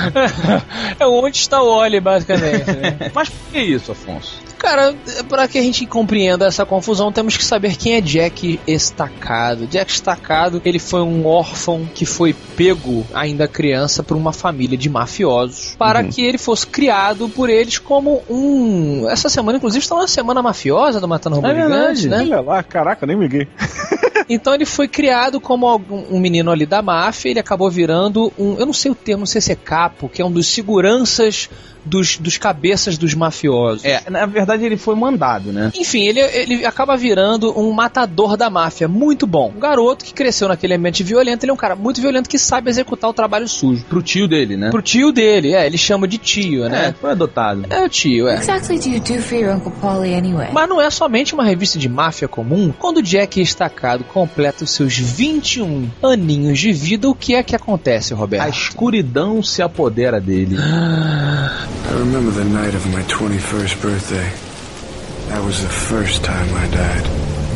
É 1.00 1.06
onde 1.06 1.38
está 1.38 1.62
o 1.62 1.68
Oli, 1.68 2.00
basicamente. 2.00 2.71
né? 2.71 3.12
Mas 3.13 3.30
por 3.30 3.51
que 3.51 3.59
isso, 3.59 3.91
Afonso? 3.91 4.46
Cara, 4.57 4.95
para 5.30 5.48
que 5.48 5.57
a 5.57 5.62
gente 5.62 5.86
compreenda 5.86 6.45
essa 6.45 6.65
confusão, 6.65 7.12
temos 7.12 7.38
que 7.38 7.45
saber 7.45 7.75
quem 7.75 7.94
é 7.94 8.01
Jack 8.01 8.59
Estacado. 8.68 9.68
Jack 9.68 9.92
Estacado, 9.92 10.62
ele 10.65 10.80
foi 10.80 11.01
um 11.01 11.25
órfão 11.25 11.88
que 11.94 12.06
foi 12.06 12.33
pego 12.56 13.06
ainda 13.13 13.48
criança 13.48 14.04
por 14.04 14.18
uma 14.18 14.33
família 14.33 14.77
de 14.77 14.89
mafiosos 14.89 15.75
para 15.77 16.04
que 16.04 16.25
ele 16.25 16.38
fosse 16.38 16.65
criado 16.65 17.30
por 17.30 17.50
eles 17.50 17.77
como 17.77 18.21
um. 18.30 19.07
Essa 19.09 19.30
semana, 19.30 19.57
inclusive, 19.57 19.83
está 19.83 19.95
uma 19.95 20.07
semana 20.07 20.42
mafiosa 20.42 21.00
do 21.00 21.07
Matando 21.07 21.36
Robô 21.38 21.48
É 21.48 21.56
Gigante, 21.56 22.07
né? 22.07 22.21
Olha 22.21 22.42
lá, 22.42 22.63
caraca, 22.63 23.06
nem 23.06 23.15
me 23.15 23.27
liguei. 23.27 23.48
Então 24.30 24.54
ele 24.54 24.65
foi 24.65 24.88
criado 24.88 25.40
como 25.40 25.81
um 26.09 26.19
menino 26.19 26.52
ali 26.52 26.66
da 26.66 26.81
máfia, 26.81 27.30
ele 27.30 27.40
acabou 27.40 27.69
virando 27.69 28.31
um, 28.37 28.57
eu 28.57 28.66
não 28.66 28.73
sei 28.73 28.92
o 28.92 28.95
termo, 28.95 29.19
não 29.19 29.26
sei 29.26 29.40
se 29.40 29.54
é 29.54 29.56
capo, 29.56 30.09
que 30.09 30.21
é 30.21 30.26
um 30.26 30.31
dos 30.31 30.47
seguranças 30.47 31.49
dos, 31.87 32.17
dos 32.17 32.37
cabeças 32.37 32.97
dos 32.97 33.13
mafiosos. 33.13 33.83
É, 33.85 34.01
na 34.09 34.25
verdade 34.25 34.65
ele 34.65 34.77
foi 34.77 34.95
mandado, 34.95 35.51
né? 35.51 35.71
Enfim, 35.75 36.06
ele, 36.07 36.19
ele 36.19 36.65
acaba 36.65 36.95
virando 36.97 37.57
um 37.59 37.71
matador 37.71 38.37
da 38.37 38.49
máfia, 38.49 38.87
muito 38.87 39.25
bom. 39.25 39.51
Um 39.56 39.59
garoto 39.59 40.06
que 40.06 40.13
cresceu 40.13 40.47
naquele 40.47 40.75
ambiente 40.75 41.03
violento, 41.03 41.44
ele 41.44 41.51
é 41.51 41.53
um 41.53 41.57
cara 41.57 41.75
muito 41.75 42.01
violento 42.01 42.29
que 42.29 42.37
sabe 42.37 42.69
executar 42.69 43.09
o 43.09 43.13
trabalho 43.13 43.47
sujo. 43.47 43.83
Pro 43.85 44.01
tio 44.01 44.27
dele, 44.27 44.57
né? 44.57 44.69
Pro 44.69 44.81
tio 44.81 45.11
dele, 45.11 45.53
é, 45.53 45.65
ele 45.65 45.77
chama 45.77 46.07
de 46.07 46.17
tio, 46.17 46.65
É, 46.65 46.69
né? 46.69 46.95
foi 46.99 47.11
adotado. 47.11 47.65
É 47.69 47.81
o 47.81 47.89
tio, 47.89 48.27
é. 48.27 48.35
exactly 48.35 48.77
do 48.77 48.89
you 48.89 48.99
do 48.99 49.21
for 49.21 49.37
your 49.37 49.56
Uncle 49.56 49.71
Polly 49.81 50.13
anyway? 50.13 50.49
Mas 50.51 50.69
não 50.69 50.81
é 50.81 50.89
somente 50.89 51.33
uma 51.33 51.44
revista 51.44 51.79
de 51.79 51.87
máfia 51.87 52.27
comum. 52.27 52.73
Quando 52.77 53.01
Jack 53.01 53.39
Estacado 53.41 54.03
completa 54.03 54.63
os 54.63 54.71
seus 54.71 54.97
21 54.97 55.89
aninhos 56.03 56.59
de 56.59 56.71
vida, 56.73 57.09
o 57.09 57.15
que 57.15 57.35
é 57.35 57.44
que 57.44 57.56
acontece, 57.56 58.13
Roberto? 58.13 58.44
A 58.44 58.49
escuridão 58.49 59.41
se 59.41 59.61
apodera 59.61 60.19
dele. 60.19 60.57
I 61.85 61.99
remember 61.99 62.31
the 62.31 62.43
night 62.43 62.75
of 62.75 62.85
my 62.89 63.01
21st 63.03 63.81
birthday. 63.81 64.29
That 65.29 65.43
was 65.43 65.61
the 65.61 65.69
first 65.69 66.23
time 66.23 66.47
I 66.55 66.67
died. 66.67 67.03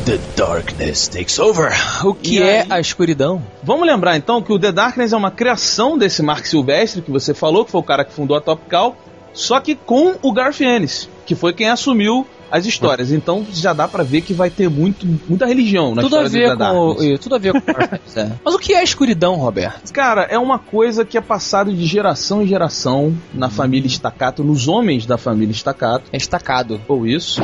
The 0.06 0.18
darkness 0.36 1.08
takes 1.08 1.38
over. 1.40 1.70
O 2.04 2.14
que 2.14 2.38
E 2.38 2.42
é 2.42 2.62
aí? 2.62 2.68
a 2.70 2.80
escuridão? 2.80 3.42
Vamos 3.64 3.86
lembrar 3.86 4.18
então 4.18 4.42
que 4.42 4.52
o 4.52 4.58
The 4.60 4.72
Darkness 4.72 5.14
é 5.14 5.18
uma 5.18 5.32
criação 5.32 5.98
desse 5.98 6.24
Mark 6.24 6.46
Silvestre 6.46 7.02
que 7.02 7.12
você 7.12 7.34
falou, 7.34 7.64
que 7.66 7.72
foi 7.72 7.82
o 7.82 7.84
cara 7.84 8.04
que 8.04 8.14
fundou 8.14 8.36
a 8.36 8.42
Top 8.42 8.62
Cow, 8.70 8.96
só 9.34 9.60
que 9.60 9.76
com 9.76 10.16
o 10.22 10.32
Garth 10.34 10.62
Ennis, 10.62 11.08
que 11.26 11.36
foi 11.36 11.54
quem 11.54 11.70
assumiu 11.70 12.26
as 12.52 12.66
histórias. 12.66 13.12
Então 13.12 13.46
já 13.52 13.74
dá 13.74 13.88
pra 13.88 14.04
ver 14.04 14.22
que 14.22 14.34
vai 14.34 14.50
ter 14.50 14.70
muito, 14.70 15.08
muita 15.28 15.46
religião 15.46 15.96
na 15.96 16.02
Tudo 16.02 16.18
a 16.18 16.24
história 16.24 16.30
ver 16.30 16.56
do 16.56 16.58
The 16.58 16.70
com 16.72 16.88
Darkness. 16.88 17.20
tudo 17.20 17.36
a 17.36 17.38
ver 17.40 17.52
com 17.54 17.58
o 17.58 17.74
Darkness, 17.74 18.18
é. 18.18 18.32
Mas 18.44 18.54
o 18.54 18.60
que 18.60 18.74
é 18.74 18.80
a 18.80 18.84
escuridão, 18.84 19.36
Roberto? 19.36 19.92
Cara, 19.94 20.24
é 20.24 20.38
uma 20.38 20.60
coisa 20.60 21.04
que 21.06 21.18
é 21.18 21.22
passado 21.22 21.74
de 21.74 21.86
geração 21.86 22.42
em 22.42 22.48
geração 22.48 23.16
na 23.34 23.50
família 23.50 23.88
Staccato, 23.88 24.44
nos 24.44 24.68
homens 24.68 25.06
da 25.06 25.18
família 25.18 25.54
Staccato, 25.54 26.06
É 26.12 26.18
estacado. 26.18 26.80
ou 26.88 27.08
isso, 27.08 27.42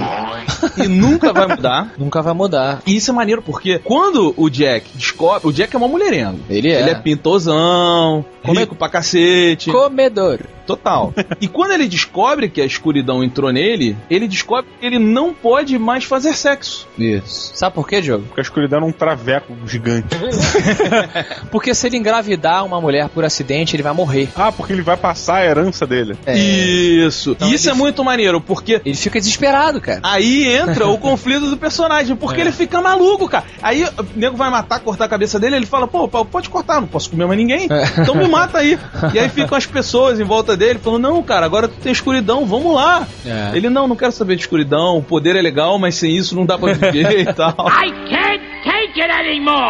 e 0.84 0.88
nunca 0.88 1.32
vai 1.34 1.48
mudar. 1.48 1.94
Nunca 1.98 2.22
vai 2.22 2.34
mudar. 2.34 2.82
E 2.86 2.96
isso 2.96 3.12
é 3.12 3.14
maneiro 3.14 3.42
porque 3.42 3.80
quando 3.80 4.34
o 4.38 4.50
Jack 4.50 4.90
descobre. 4.96 5.48
O 5.48 5.52
Jack 5.54 5.76
é 5.76 5.78
uma 5.78 5.88
mulherengo. 5.88 6.40
Ele 6.50 6.70
é. 6.72 6.80
Ele 6.82 6.90
é 6.90 6.96
pintosão, 6.96 8.26
Come- 8.44 8.60
rico 8.60 8.76
pra 8.76 8.90
cacete. 8.90 9.72
Comedor. 9.72 10.40
Total. 10.66 11.14
e 11.40 11.48
quando 11.48 11.72
ele 11.72 11.88
descobre 11.88 12.50
que 12.50 12.60
a 12.62 12.66
escuridão 12.66 13.24
entrou 13.24 13.52
nele, 13.52 13.96
ele 14.10 14.28
descobre 14.28 14.70
que 14.80 14.86
ele 14.86 14.97
não 15.00 15.34
pode 15.34 15.78
mais 15.78 16.04
fazer 16.04 16.34
sexo. 16.36 16.88
Isso. 16.98 17.52
Sabe 17.56 17.76
por 17.76 17.88
quê, 17.88 18.02
Diogo? 18.02 18.26
Porque 18.26 18.42
a 18.42 18.44
escuridão 18.44 18.80
é 18.82 18.86
um 18.86 18.92
traveco 18.92 19.54
gigante. 19.66 20.08
Porque 21.52 21.74
se 21.74 21.88
ele 21.88 21.98
engravidar 21.98 22.66
uma 22.66 22.80
mulher 22.80 23.10
por 23.10 23.24
acidente, 23.26 23.76
ele 23.76 23.84
vai 23.84 23.94
morrer. 23.94 24.30
Ah, 24.36 24.52
porque 24.52 24.74
ele 24.74 24.82
vai 24.82 24.98
passar 24.98 25.38
a 25.38 25.46
herança 25.46 25.86
dele. 25.86 26.18
É. 26.26 26.38
Isso. 26.38 27.32
Então 27.32 27.50
e 27.50 27.54
isso 27.54 27.68
ele- 27.70 27.76
é 27.76 27.78
muito 27.78 28.04
maneiro, 28.04 28.40
porque 28.42 28.82
Ele 28.86 28.96
fica 28.96 29.20
desesperado, 29.20 29.80
cara. 29.82 30.00
Aí 30.04 30.46
entra 30.48 30.88
o 30.88 30.98
conflito 30.98 31.50
do 31.50 31.58
personagem, 31.58 32.16
porque 32.16 32.40
É. 32.40 32.44
ele 32.44 32.52
fica 32.52 32.82
maluco, 32.82 33.28
cara. 33.28 33.46
Aí 33.62 33.84
o 33.84 33.90
nego 34.16 34.36
vai 34.38 34.50
matar, 34.50 34.80
cortar 34.80 35.06
a 35.06 35.10
cabeça 35.10 35.40
dele, 35.40 35.56
ele 35.56 35.66
fala, 35.66 35.88
pô, 35.88 36.08
pô, 36.08 36.24
pode 36.26 36.50
cortar, 36.50 36.80
não 36.82 36.88
posso 36.88 37.10
comer 37.10 37.26
mais 37.26 37.38
ninguém. 37.40 37.68
É. 37.70 38.02
Então 38.02 38.16
me 38.16 38.28
mata 38.28 38.60
aí. 38.60 38.78
E 39.14 39.20
aí 39.20 39.30
ficam 39.30 39.58
as 39.58 39.66
pessoas 39.66 40.20
em 40.20 40.24
volta 40.24 40.56
dele 40.56 40.80
falando, 40.80 41.04
não, 41.04 41.24
cara, 41.24 41.46
agora 41.46 41.68
tu 41.68 41.76
tem 41.82 41.92
escuridão, 41.92 42.46
vamos 42.46 42.74
lá. 42.74 43.08
É. 43.26 43.52
Ele, 43.56 43.70
não, 43.70 43.88
não 43.88 43.96
quero 43.96 44.12
saber 44.12 44.36
de 44.36 44.42
escuridão, 44.42 44.87
o 44.96 45.04
poder 45.04 45.36
é 45.36 45.42
legal, 45.42 45.78
mas 45.78 45.96
sem 45.96 46.16
isso 46.16 46.36
não 46.36 46.46
dá 46.46 46.58
pra 46.58 46.74
viver 46.74 47.22
e 47.22 47.34
tal. 47.34 47.56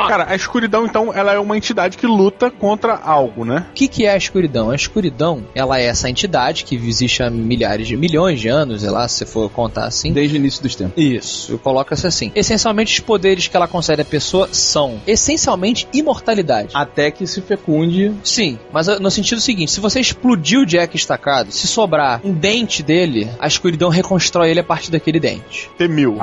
Cara, 0.07 0.27
a 0.29 0.35
escuridão, 0.35 0.85
então, 0.85 1.13
ela 1.13 1.33
é 1.33 1.39
uma 1.39 1.57
entidade 1.57 1.97
que 1.97 2.07
luta 2.07 2.49
contra 2.49 2.95
algo, 2.95 3.45
né? 3.45 3.65
O 3.69 3.73
que, 3.73 3.87
que 3.87 4.05
é 4.05 4.11
a 4.11 4.17
escuridão? 4.17 4.69
A 4.69 4.75
escuridão, 4.75 5.45
ela 5.53 5.79
é 5.79 5.85
essa 5.85 6.09
entidade 6.09 6.63
que 6.63 6.75
existe 6.75 7.23
há 7.23 7.29
milhares 7.29 7.87
de 7.87 7.97
milhões 7.97 8.39
de 8.39 8.47
anos, 8.47 8.81
sei 8.81 8.89
lá, 8.89 9.07
se 9.07 9.15
você 9.15 9.25
for 9.25 9.49
contar 9.49 9.85
assim. 9.85 10.11
Desde 10.11 10.35
o 10.35 10.37
início 10.37 10.61
dos 10.61 10.75
tempos. 10.75 11.01
Isso, 11.01 11.53
eu 11.53 11.59
coloco 11.59 11.93
isso 11.93 12.07
assim. 12.07 12.31
Essencialmente, 12.35 12.93
os 12.93 12.99
poderes 12.99 13.47
que 13.47 13.55
ela 13.55 13.67
concede 13.67 14.01
à 14.01 14.05
pessoa 14.05 14.49
são, 14.51 15.01
essencialmente, 15.07 15.87
imortalidade. 15.93 16.71
Até 16.73 17.11
que 17.11 17.25
se 17.27 17.41
fecunde. 17.41 18.13
Sim, 18.23 18.59
mas 18.71 18.87
uh, 18.87 18.99
no 18.99 19.09
sentido 19.09 19.41
seguinte, 19.41 19.71
se 19.71 19.79
você 19.79 19.99
explodir 19.99 20.59
o 20.59 20.65
Jack 20.65 20.95
estacado, 20.95 21.51
se 21.51 21.67
sobrar 21.67 22.21
um 22.23 22.33
dente 22.33 22.83
dele, 22.83 23.29
a 23.39 23.47
escuridão 23.47 23.89
reconstrói 23.89 24.51
ele 24.51 24.59
a 24.59 24.63
partir 24.63 24.91
daquele 24.91 25.19
dente. 25.19 25.69
T-1000. 25.77 26.17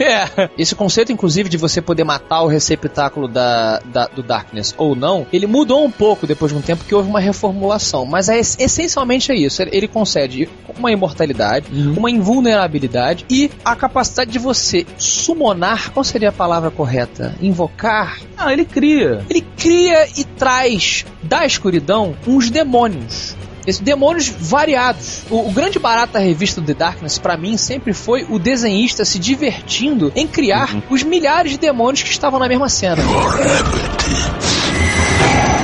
É. 0.00 0.48
Esse 0.56 0.74
conceito, 0.74 1.12
inclusive, 1.12 1.48
de 1.48 1.56
você 1.56 1.82
poder 1.90 2.04
matar 2.04 2.42
o 2.42 2.46
receptáculo 2.46 3.26
da, 3.26 3.80
da- 3.84 4.06
do 4.06 4.22
Darkness 4.22 4.72
ou 4.78 4.94
não, 4.94 5.26
ele 5.32 5.44
mudou 5.46 5.84
um 5.84 5.90
pouco 5.90 6.24
depois 6.24 6.52
de 6.52 6.56
um 6.58 6.60
tempo 6.62 6.84
que 6.84 6.94
houve 6.94 7.08
uma 7.08 7.18
reformulação. 7.18 8.06
Mas 8.06 8.28
é, 8.28 8.38
es- 8.38 8.56
essencialmente 8.60 9.32
é 9.32 9.34
isso. 9.34 9.60
Ele, 9.60 9.70
ele 9.76 9.88
concede 9.88 10.48
uma 10.78 10.92
imortalidade, 10.92 11.66
uma 11.96 12.08
invulnerabilidade 12.10 13.24
e 13.28 13.50
a 13.64 13.74
capacidade 13.74 14.30
de 14.30 14.38
você 14.38 14.86
summonar. 14.96 15.90
Qual 15.92 16.04
seria 16.04 16.28
a 16.28 16.32
palavra 16.32 16.70
correta? 16.70 17.34
Invocar? 17.42 18.18
Ah, 18.38 18.52
ele 18.52 18.64
cria. 18.64 19.24
Ele 19.28 19.44
cria 19.56 20.06
e 20.16 20.22
traz 20.24 21.04
da 21.22 21.44
escuridão 21.44 22.14
uns 22.26 22.50
demônios. 22.50 23.36
Esses 23.66 23.80
demônios 23.80 24.28
variados. 24.28 25.24
O, 25.30 25.48
o 25.48 25.52
grande 25.52 25.78
barato 25.78 26.14
da 26.14 26.18
revista 26.18 26.60
The 26.60 26.74
Darkness, 26.74 27.18
pra 27.18 27.36
mim, 27.36 27.56
sempre 27.56 27.92
foi 27.92 28.26
o 28.28 28.38
desenhista 28.38 29.04
se 29.04 29.18
divertindo 29.18 30.12
em 30.14 30.26
criar 30.26 30.76
os 30.88 31.02
milhares 31.02 31.52
de 31.52 31.58
demônios 31.58 32.02
que 32.02 32.10
estavam 32.10 32.38
na 32.38 32.48
mesma 32.48 32.68
cena. 32.68 33.02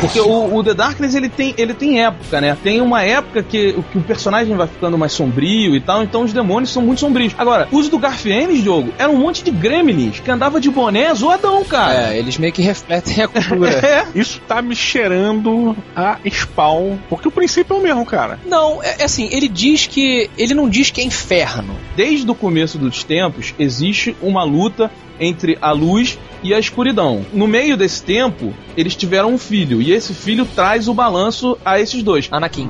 Porque 0.00 0.20
o, 0.20 0.54
o 0.56 0.62
The 0.64 0.74
Darkness 0.74 1.14
ele 1.14 1.28
tem, 1.28 1.54
ele 1.56 1.74
tem 1.74 2.02
época, 2.04 2.40
né? 2.40 2.56
Tem 2.62 2.80
uma 2.80 3.02
época 3.02 3.42
que, 3.42 3.74
o- 3.76 3.82
que 3.82 3.98
o 3.98 4.02
personagem 4.02 4.54
vai 4.56 4.66
ficando 4.66 4.96
mais 4.98 5.12
sombrio 5.12 5.74
e 5.74 5.80
tal, 5.80 6.02
então 6.02 6.22
os 6.22 6.32
demônios 6.32 6.70
são 6.72 6.82
muito 6.82 7.00
sombrios. 7.00 7.34
Agora, 7.38 7.66
os 7.72 7.88
do 7.88 7.98
Garfienes, 7.98 8.62
jogo, 8.62 8.92
era 8.98 9.10
um 9.10 9.16
monte 9.16 9.42
de 9.42 9.50
gremlins 9.50 10.20
que 10.20 10.30
andava 10.30 10.60
de 10.60 10.70
boné 10.70 11.12
zoadão, 11.14 11.64
cara. 11.64 12.12
É, 12.12 12.18
eles 12.18 12.36
meio 12.38 12.52
que 12.52 12.62
refletem 12.62 13.22
a 13.24 13.28
cultura. 13.28 13.66
É. 13.86 14.06
Isso 14.14 14.40
tá 14.48 14.60
me 14.62 14.74
cheirando 14.74 15.76
a 15.94 16.18
Spawn. 16.28 16.96
Porque 17.08 17.28
o 17.28 17.30
princípio 17.30 17.76
é 17.76 17.78
o 17.78 17.82
mesmo, 17.82 18.04
cara. 18.04 18.38
Não, 18.46 18.82
é, 18.82 18.96
é 19.00 19.04
assim, 19.04 19.28
ele 19.30 19.48
diz 19.48 19.86
que. 19.86 20.28
Ele 20.36 20.54
não 20.54 20.68
diz 20.68 20.90
que 20.90 21.00
é 21.00 21.04
inferno. 21.04 21.74
Desde 21.96 22.28
o 22.30 22.34
começo 22.34 22.78
dos 22.78 23.04
tempos, 23.04 23.54
existe 23.58 24.16
uma 24.22 24.42
luta 24.44 24.90
entre 25.20 25.56
a 25.62 25.72
luz 25.72 26.18
e 26.46 26.54
a 26.54 26.58
escuridão. 26.60 27.26
No 27.32 27.48
meio 27.48 27.76
desse 27.76 28.02
tempo, 28.02 28.54
eles 28.76 28.94
tiveram 28.94 29.34
um 29.34 29.38
filho, 29.38 29.82
e 29.82 29.92
esse 29.92 30.14
filho 30.14 30.46
traz 30.46 30.86
o 30.86 30.94
balanço 30.94 31.58
a 31.64 31.80
esses 31.80 32.02
dois. 32.02 32.28
Anakin. 32.30 32.68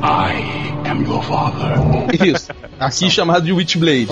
Isso. 2.24 2.48
Aqui 2.78 3.10
chamado 3.10 3.44
de 3.44 3.52
Witchblade. 3.52 4.08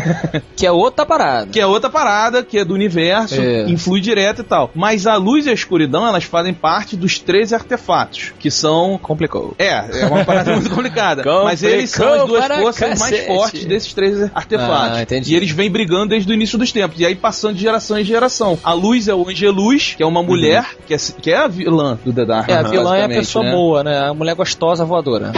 que 0.56 0.66
é 0.66 0.72
outra 0.72 1.04
parada. 1.04 1.46
Que 1.50 1.60
é 1.60 1.66
outra 1.66 1.90
parada, 1.90 2.42
que 2.42 2.58
é 2.58 2.64
do 2.64 2.72
universo, 2.72 3.40
É. 3.40 3.68
influi 3.68 4.00
direto 4.00 4.40
e 4.40 4.44
tal. 4.44 4.70
Mas 4.74 5.06
a 5.06 5.16
luz 5.16 5.46
e 5.46 5.50
a 5.50 5.52
escuridão, 5.52 6.06
elas 6.06 6.24
fazem 6.24 6.54
parte 6.54 6.96
dos 6.96 7.18
13 7.18 7.54
artefatos, 7.54 8.32
que 8.38 8.50
são. 8.50 8.98
Complicou. 8.98 9.54
É, 9.58 10.00
é 10.00 10.06
uma 10.06 10.24
parada 10.24 10.52
muito 10.54 10.70
complicada. 10.70 11.22
Mas 11.44 11.62
eles 11.62 11.90
são 11.90 12.12
as 12.12 12.26
duas 12.26 12.46
forças 12.46 12.98
mais 12.98 13.26
fortes 13.26 13.64
desses 13.66 13.92
três 13.92 14.22
artefatos. 14.34 14.98
Ah, 14.98 15.02
entendi. 15.02 15.34
E 15.34 15.36
eles 15.36 15.50
vêm 15.50 15.70
brigando 15.70 16.08
desde 16.08 16.30
o 16.30 16.34
início 16.34 16.58
dos 16.58 16.72
tempos. 16.72 16.98
E 16.98 17.04
aí 17.04 17.14
passando 17.14 17.56
de 17.56 17.60
geração 17.60 17.98
em 17.98 18.04
geração. 18.04 18.58
A 18.64 18.72
luz 18.72 18.97
é 19.06 19.14
o 19.14 19.28
Angeluz, 19.28 19.94
que 19.96 20.02
é 20.02 20.06
uma 20.06 20.22
mulher, 20.22 20.64
que, 20.86 20.94
é, 20.94 20.96
que 20.96 21.30
é 21.30 21.36
a 21.36 21.46
vilã 21.46 21.98
do 22.04 22.12
The 22.12 22.24
Dark. 22.24 22.48
É, 22.48 22.54
a 22.54 22.62
vilã 22.62 22.96
é 22.96 23.04
a 23.04 23.08
pessoa 23.08 23.44
né? 23.44 23.52
boa, 23.52 23.84
né? 23.84 24.08
A 24.08 24.14
mulher 24.14 24.34
gostosa 24.34 24.84
voadora. 24.84 25.32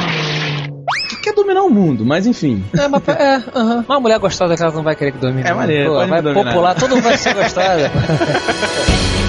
Que 1.08 1.16
quer 1.16 1.34
dominar 1.34 1.62
o 1.62 1.70
mundo, 1.70 2.06
mas 2.06 2.26
enfim. 2.26 2.64
É, 2.72 2.86
mas 2.88 3.02
é. 3.08 3.42
Uma 3.86 4.00
mulher 4.00 4.18
gostosa 4.18 4.56
que 4.56 4.62
ela 4.62 4.72
não 4.72 4.82
vai 4.82 4.94
querer 4.94 5.12
que 5.12 5.18
domine. 5.18 5.46
É 5.46 5.52
maneiro, 5.52 5.90
Pô, 5.90 5.96
pode 5.96 6.10
Vai 6.10 6.22
dominar. 6.22 6.44
popular, 6.44 6.74
todo 6.76 6.94
mundo 6.94 7.02
vai 7.04 7.18
ser 7.18 7.34
gostosa. 7.34 7.90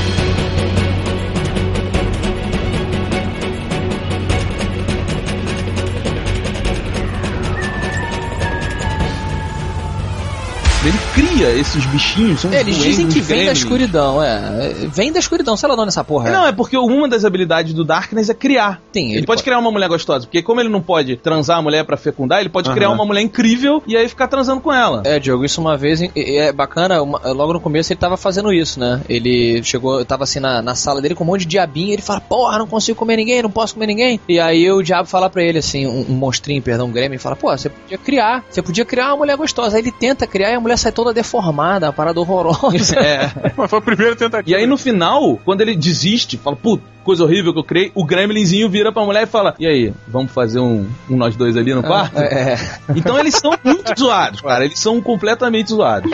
Ele 10.83 10.97
cria 11.13 11.51
esses 11.51 11.85
bichinhos, 11.85 12.43
Eles 12.45 12.75
dizem 12.77 13.07
que 13.07 13.19
vem 13.21 13.45
da 13.45 13.51
escuridão, 13.51 14.21
é. 14.23 14.73
Vem 14.91 15.11
da 15.11 15.19
escuridão, 15.19 15.55
sei 15.55 15.69
lá 15.69 15.75
de 15.75 15.81
onde 15.81 15.89
essa 15.89 16.03
porra 16.03 16.29
é. 16.29 16.31
Não, 16.31 16.47
é 16.47 16.51
porque 16.51 16.75
uma 16.75 17.07
das 17.07 17.23
habilidades 17.23 17.73
do 17.73 17.83
Darkness 17.83 18.29
é 18.29 18.33
criar. 18.33 18.81
Sim, 18.91 19.09
ele, 19.09 19.17
ele 19.19 19.25
pode 19.27 19.37
pode. 19.37 19.43
criar 19.43 19.59
uma 19.59 19.71
mulher 19.71 19.87
gostosa, 19.87 20.25
porque 20.25 20.41
como 20.41 20.59
ele 20.59 20.69
não 20.69 20.81
pode 20.81 21.15
transar 21.17 21.59
a 21.59 21.61
mulher 21.61 21.85
pra 21.85 21.97
fecundar, 21.97 22.39
ele 22.39 22.49
pode 22.49 22.67
Aham. 22.67 22.75
criar 22.75 22.89
uma 22.89 23.05
mulher 23.05 23.21
incrível 23.21 23.81
e 23.85 23.95
aí 23.95 24.07
ficar 24.09 24.27
transando 24.27 24.59
com 24.61 24.73
ela. 24.73 25.03
É, 25.05 25.19
Diogo, 25.19 25.45
isso 25.45 25.61
uma 25.61 25.77
vez 25.77 26.01
é 26.15 26.51
bacana, 26.51 27.01
uma- 27.01 27.19
logo 27.31 27.53
no 27.53 27.59
começo 27.59 27.93
ele 27.93 27.99
tava 27.99 28.17
fazendo 28.17 28.51
isso, 28.51 28.79
né? 28.79 29.01
Ele 29.07 29.61
chegou, 29.63 30.03
tava 30.03 30.23
assim 30.23 30.39
na, 30.39 30.61
na 30.63 30.73
sala 30.73 30.99
dele 30.99 31.13
com 31.13 31.23
um 31.23 31.27
monte 31.27 31.41
de 31.41 31.47
diabinho, 31.47 31.89
e 31.89 31.93
ele 31.93 32.01
fala, 32.01 32.19
porra, 32.19 32.57
não 32.57 32.65
consigo 32.65 32.97
comer 32.97 33.17
ninguém, 33.17 33.43
não 33.43 33.51
posso 33.51 33.75
comer 33.75 33.85
ninguém. 33.87 34.19
E 34.27 34.39
aí 34.39 34.71
o 34.71 34.81
diabo 34.81 35.07
fala 35.07 35.29
pra 35.29 35.43
ele, 35.43 35.59
assim, 35.59 35.85
um, 35.85 36.05
um 36.09 36.13
monstrinho, 36.15 36.61
perdão, 36.61 36.87
um 36.87 36.91
Grêmio, 36.91 37.19
fala, 37.19 37.35
pô, 37.35 37.51
você 37.55 37.69
podia 37.69 37.97
criar, 37.99 38.43
você 38.49 38.61
podia 38.63 38.83
criar 38.83 39.09
uma 39.09 39.17
mulher 39.17 39.37
gostosa. 39.37 39.75
Aí 39.77 39.83
ele 39.83 39.91
tenta 39.91 40.25
criar 40.25 40.49
e 40.51 40.55
a 40.55 40.59
mulher 40.59 40.70
sai 40.77 40.91
toda 40.91 41.13
deformada, 41.13 41.87
uma 41.87 41.93
parada 41.93 42.19
horrorosa. 42.19 42.95
É. 43.01 43.31
Mas 43.57 43.69
foi 43.69 43.79
a 43.79 43.81
primeira 43.81 44.15
tentativa. 44.15 44.49
E 44.49 44.55
aí 44.55 44.67
no 44.67 44.77
final, 44.77 45.37
quando 45.43 45.61
ele 45.61 45.75
desiste, 45.75 46.37
fala, 46.37 46.55
puta, 46.55 46.83
coisa 47.03 47.23
horrível 47.23 47.51
que 47.51 47.59
eu 47.59 47.63
criei, 47.63 47.91
o 47.95 48.05
gremlinzinho 48.05 48.69
vira 48.69 48.91
pra 48.91 49.03
mulher 49.03 49.23
e 49.23 49.25
fala, 49.25 49.55
e 49.59 49.65
aí, 49.65 49.93
vamos 50.07 50.31
fazer 50.31 50.59
um, 50.59 50.87
um 51.09 51.17
nós 51.17 51.35
dois 51.35 51.57
ali 51.57 51.73
no 51.73 51.81
quarto? 51.81 52.17
É. 52.19 52.57
Então 52.95 53.17
eles 53.17 53.35
são 53.35 53.53
muito 53.63 53.99
zoados, 53.99 54.41
cara, 54.41 54.65
eles 54.65 54.79
são 54.79 55.01
completamente 55.01 55.69
zoados. 55.69 56.11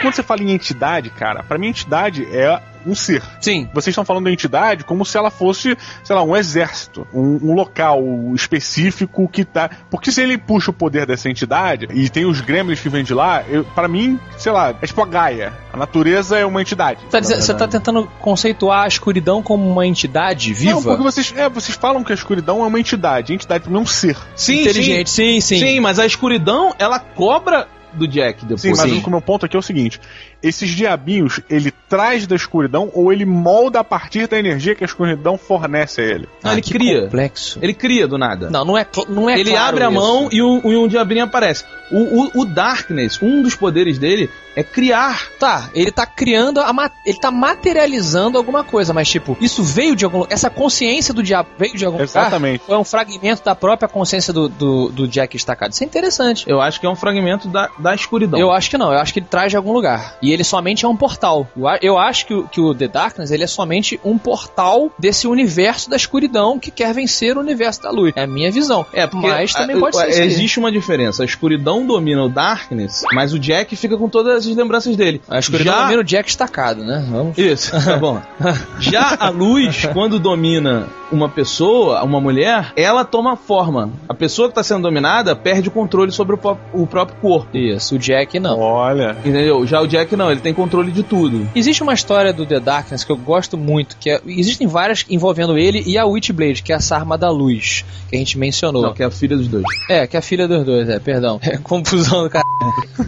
Quando 0.00 0.14
você 0.14 0.22
fala 0.22 0.42
em 0.42 0.52
entidade, 0.52 1.10
cara, 1.10 1.42
pra 1.42 1.58
mim 1.58 1.68
entidade 1.68 2.26
é 2.30 2.60
um 2.86 2.94
ser. 2.94 3.22
Sim. 3.40 3.68
Vocês 3.74 3.92
estão 3.92 4.04
falando 4.04 4.24
da 4.24 4.30
entidade 4.30 4.84
como 4.84 5.04
se 5.04 5.16
ela 5.18 5.30
fosse, 5.30 5.76
sei 6.04 6.14
lá, 6.16 6.22
um 6.22 6.36
exército, 6.36 7.06
um, 7.12 7.50
um 7.50 7.54
local 7.54 8.00
específico 8.34 9.28
que 9.28 9.44
tá. 9.44 9.68
Porque 9.90 10.10
se 10.12 10.20
ele 10.20 10.38
puxa 10.38 10.70
o 10.70 10.74
poder 10.74 11.06
dessa 11.06 11.28
entidade 11.28 11.88
e 11.92 12.08
tem 12.08 12.24
os 12.24 12.40
gremlins 12.40 12.80
que 12.80 12.88
vêm 12.88 13.04
de 13.04 13.12
lá, 13.14 13.42
para 13.74 13.88
mim, 13.88 14.18
sei 14.36 14.52
lá, 14.52 14.74
é 14.80 14.86
tipo 14.86 15.02
a 15.02 15.06
Gaia. 15.06 15.52
A 15.72 15.76
natureza 15.76 16.38
é 16.38 16.46
uma 16.46 16.62
entidade. 16.62 17.00
Tá 17.10 17.20
dizendo- 17.20 17.42
Você 17.42 17.54
tá 17.54 17.68
tentando 17.68 18.06
conceituar 18.20 18.84
a 18.84 18.88
escuridão 18.88 19.42
como 19.42 19.68
uma 19.68 19.86
entidade 19.86 20.52
viva? 20.54 20.72
Não, 20.72 20.82
porque 20.82 21.02
vocês, 21.02 21.32
é, 21.36 21.48
vocês 21.48 21.76
falam 21.76 22.02
que 22.02 22.12
a 22.12 22.14
escuridão 22.14 22.62
é 22.62 22.66
uma 22.66 22.80
entidade. 22.80 23.32
A 23.32 23.34
entidade 23.34 23.64
é 23.66 23.78
um 23.78 23.86
ser. 23.86 24.16
Sim, 24.34 24.60
Inteligente, 24.60 25.10
sim, 25.10 25.40
sim. 25.40 25.58
Sim, 25.58 25.80
mas 25.80 25.98
a 25.98 26.06
escuridão, 26.06 26.74
ela 26.78 26.98
cobra 26.98 27.68
do 27.96 28.06
Jack 28.06 28.42
depois. 28.44 28.60
Sim, 28.60 28.70
mas 28.76 29.04
o 29.04 29.10
meu 29.10 29.20
ponto 29.20 29.46
aqui 29.46 29.56
é 29.56 29.58
o 29.58 29.62
seguinte: 29.62 30.00
esses 30.42 30.70
diabinhos, 30.70 31.40
ele 31.50 31.72
traz 31.88 32.26
da 32.26 32.36
escuridão 32.36 32.90
ou 32.94 33.12
ele 33.12 33.24
molda 33.24 33.80
a 33.80 33.84
partir 33.84 34.26
da 34.28 34.38
energia 34.38 34.74
que 34.74 34.84
a 34.84 34.86
escuridão 34.86 35.36
fornece 35.38 36.00
a 36.00 36.04
ele? 36.04 36.28
Não, 36.42 36.52
ele 36.52 36.62
que 36.62 36.72
cria. 36.72 37.02
complexo. 37.02 37.58
Ele 37.62 37.74
cria 37.74 38.06
do 38.06 38.18
nada. 38.18 38.50
Não, 38.50 38.64
não 38.64 38.76
é, 38.78 38.84
cl- 38.84 39.06
não 39.08 39.28
é 39.30 39.38
ele 39.38 39.50
claro 39.50 39.68
abre 39.68 39.84
a 39.84 39.90
isso. 39.90 39.98
mão 40.00 40.28
e 40.30 40.42
um, 40.42 40.72
e 40.72 40.76
um 40.76 40.86
diabinho 40.88 41.24
aparece. 41.24 41.64
O, 41.90 42.24
o, 42.24 42.42
o 42.42 42.44
Darkness, 42.44 43.20
um 43.22 43.42
dos 43.42 43.54
poderes 43.54 43.98
dele 43.98 44.28
é 44.56 44.62
criar. 44.62 45.28
Tá, 45.38 45.68
ele 45.74 45.90
tá 45.92 46.06
criando, 46.06 46.60
a 46.60 46.90
ele 47.04 47.18
tá 47.18 47.30
materializando 47.30 48.38
alguma 48.38 48.64
coisa, 48.64 48.92
mas 48.92 49.08
tipo, 49.08 49.36
isso 49.40 49.62
veio 49.62 49.94
de 49.94 50.04
algum 50.04 50.24
Essa 50.30 50.48
consciência 50.48 51.12
do 51.12 51.22
diabo 51.22 51.48
veio 51.58 51.76
de 51.76 51.84
algum 51.84 52.00
Exatamente. 52.00 52.62
lugar? 52.62 52.70
Ou 52.70 52.76
é 52.76 52.78
um 52.80 52.84
fragmento 52.84 53.44
da 53.44 53.54
própria 53.54 53.88
consciência 53.88 54.32
do, 54.32 54.48
do, 54.48 54.88
do 54.90 55.08
Jack 55.08 55.36
estacado? 55.36 55.72
Isso 55.72 55.82
é 55.82 55.86
interessante. 55.86 56.44
Eu 56.48 56.60
acho 56.60 56.80
que 56.80 56.86
é 56.86 56.88
um 56.88 56.96
fragmento 56.96 57.48
da, 57.48 57.68
da 57.78 57.94
escuridão. 57.94 58.38
Eu 58.40 58.50
acho 58.50 58.70
que 58.70 58.78
não, 58.78 58.92
eu 58.92 58.98
acho 58.98 59.12
que 59.12 59.18
ele 59.20 59.26
traz 59.28 59.50
de 59.50 59.56
algum 59.56 59.72
lugar. 59.72 60.16
E 60.22 60.32
ele 60.32 60.44
somente 60.44 60.84
é 60.84 60.88
um 60.88 60.96
portal. 60.96 61.46
Eu, 61.56 61.66
eu 61.82 61.98
acho 61.98 62.26
que, 62.26 62.34
o- 62.34 62.48
que 62.48 62.60
o 62.60 62.74
The 62.74 62.88
Darkness 62.88 63.30
ele 63.30 63.44
é 63.44 63.46
somente 63.46 64.00
um 64.04 64.16
portal 64.18 64.90
desse 64.98 65.26
universo 65.26 65.90
da 65.90 65.96
escuridão 65.96 66.58
que 66.58 66.70
quer 66.70 66.94
vencer 66.94 67.36
o 67.36 67.40
universo 67.40 67.82
da 67.82 67.90
luz. 67.90 68.12
É 68.16 68.22
a 68.22 68.26
minha 68.26 68.50
visão. 68.50 68.86
É, 68.92 69.06
porque 69.06 69.26
Mas 69.26 69.52
também 69.52 69.76
a- 69.76 69.80
pode 69.80 69.96
ser. 69.96 70.02
a- 70.02 70.08
isso 70.08 70.20
aí. 70.22 70.26
existe 70.26 70.58
uma 70.58 70.72
diferença. 70.72 71.22
A 71.22 71.26
escuridão 71.26 71.75
domina 71.84 72.22
o 72.22 72.28
Darkness, 72.28 73.02
mas 73.12 73.32
o 73.32 73.38
Jack 73.40 73.74
fica 73.74 73.96
com 73.96 74.08
todas 74.08 74.46
as 74.46 74.56
lembranças 74.56 74.94
dele. 74.96 75.20
A 75.28 75.40
escuridão 75.40 75.74
Já- 75.74 75.82
domina 75.82 76.00
o 76.00 76.04
Jack 76.04 76.28
estacado, 76.28 76.84
né? 76.84 77.04
Vamos. 77.10 77.36
Isso, 77.36 77.72
tá 77.72 77.96
bom. 77.96 78.22
Já 78.78 79.16
a 79.18 79.28
luz, 79.30 79.84
quando 79.92 80.18
domina 80.20 80.86
uma 81.10 81.28
pessoa, 81.28 82.02
uma 82.02 82.20
mulher, 82.20 82.72
ela 82.76 83.04
toma 83.04 83.36
forma. 83.36 83.90
A 84.08 84.14
pessoa 84.14 84.48
que 84.48 84.52
está 84.52 84.62
sendo 84.62 84.82
dominada 84.82 85.34
perde 85.36 85.68
o 85.68 85.72
controle 85.72 86.10
sobre 86.12 86.34
o, 86.36 86.56
o 86.72 86.86
próprio 86.86 87.16
corpo. 87.20 87.56
Isso, 87.56 87.96
o 87.96 87.98
Jack 87.98 88.38
não. 88.40 88.58
Olha. 88.60 89.16
Entendeu? 89.24 89.66
Já 89.66 89.80
o 89.80 89.86
Jack 89.86 90.14
não, 90.16 90.30
ele 90.30 90.40
tem 90.40 90.52
controle 90.54 90.90
de 90.92 91.02
tudo. 91.02 91.48
Existe 91.54 91.82
uma 91.82 91.94
história 91.94 92.32
do 92.32 92.44
The 92.46 92.60
Darkness 92.60 93.04
que 93.04 93.10
eu 93.12 93.16
gosto 93.16 93.56
muito, 93.56 93.96
que 93.98 94.10
é- 94.10 94.20
existem 94.26 94.66
várias 94.66 95.04
envolvendo 95.08 95.56
ele 95.56 95.82
e 95.86 95.96
a 95.96 96.04
Witchblade, 96.04 96.62
que 96.62 96.72
é 96.72 96.76
essa 96.76 96.96
arma 96.96 97.16
da 97.16 97.30
luz, 97.30 97.84
que 98.08 98.16
a 98.16 98.18
gente 98.18 98.36
mencionou. 98.38 98.82
Não, 98.82 98.92
que 98.94 99.02
é 99.02 99.06
a 99.06 99.10
filha 99.10 99.36
dos 99.36 99.48
dois. 99.48 99.64
É, 99.88 100.06
que 100.06 100.16
é 100.16 100.18
a 100.18 100.22
filha 100.22 100.48
dos 100.48 100.64
dois, 100.64 100.88
é, 100.88 100.98
perdão. 100.98 101.38
É 101.42 101.56
confusão 101.66 102.22
do 102.24 102.30
cara. 102.30 102.44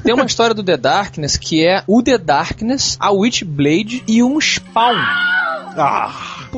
Tem 0.05 0.13
uma 0.15 0.25
história 0.27 0.55
do 0.55 0.63
The 0.63 0.77
Darkness 0.77 1.37
que 1.37 1.67
é 1.67 1.83
o 1.87 2.03
The 2.03 2.19
Darkness, 2.19 2.97
a 3.01 3.11
Witchblade 3.11 4.03
e 4.07 4.23
um 4.23 4.41
Spawn. 4.41 4.97
Ah, 5.81 6.13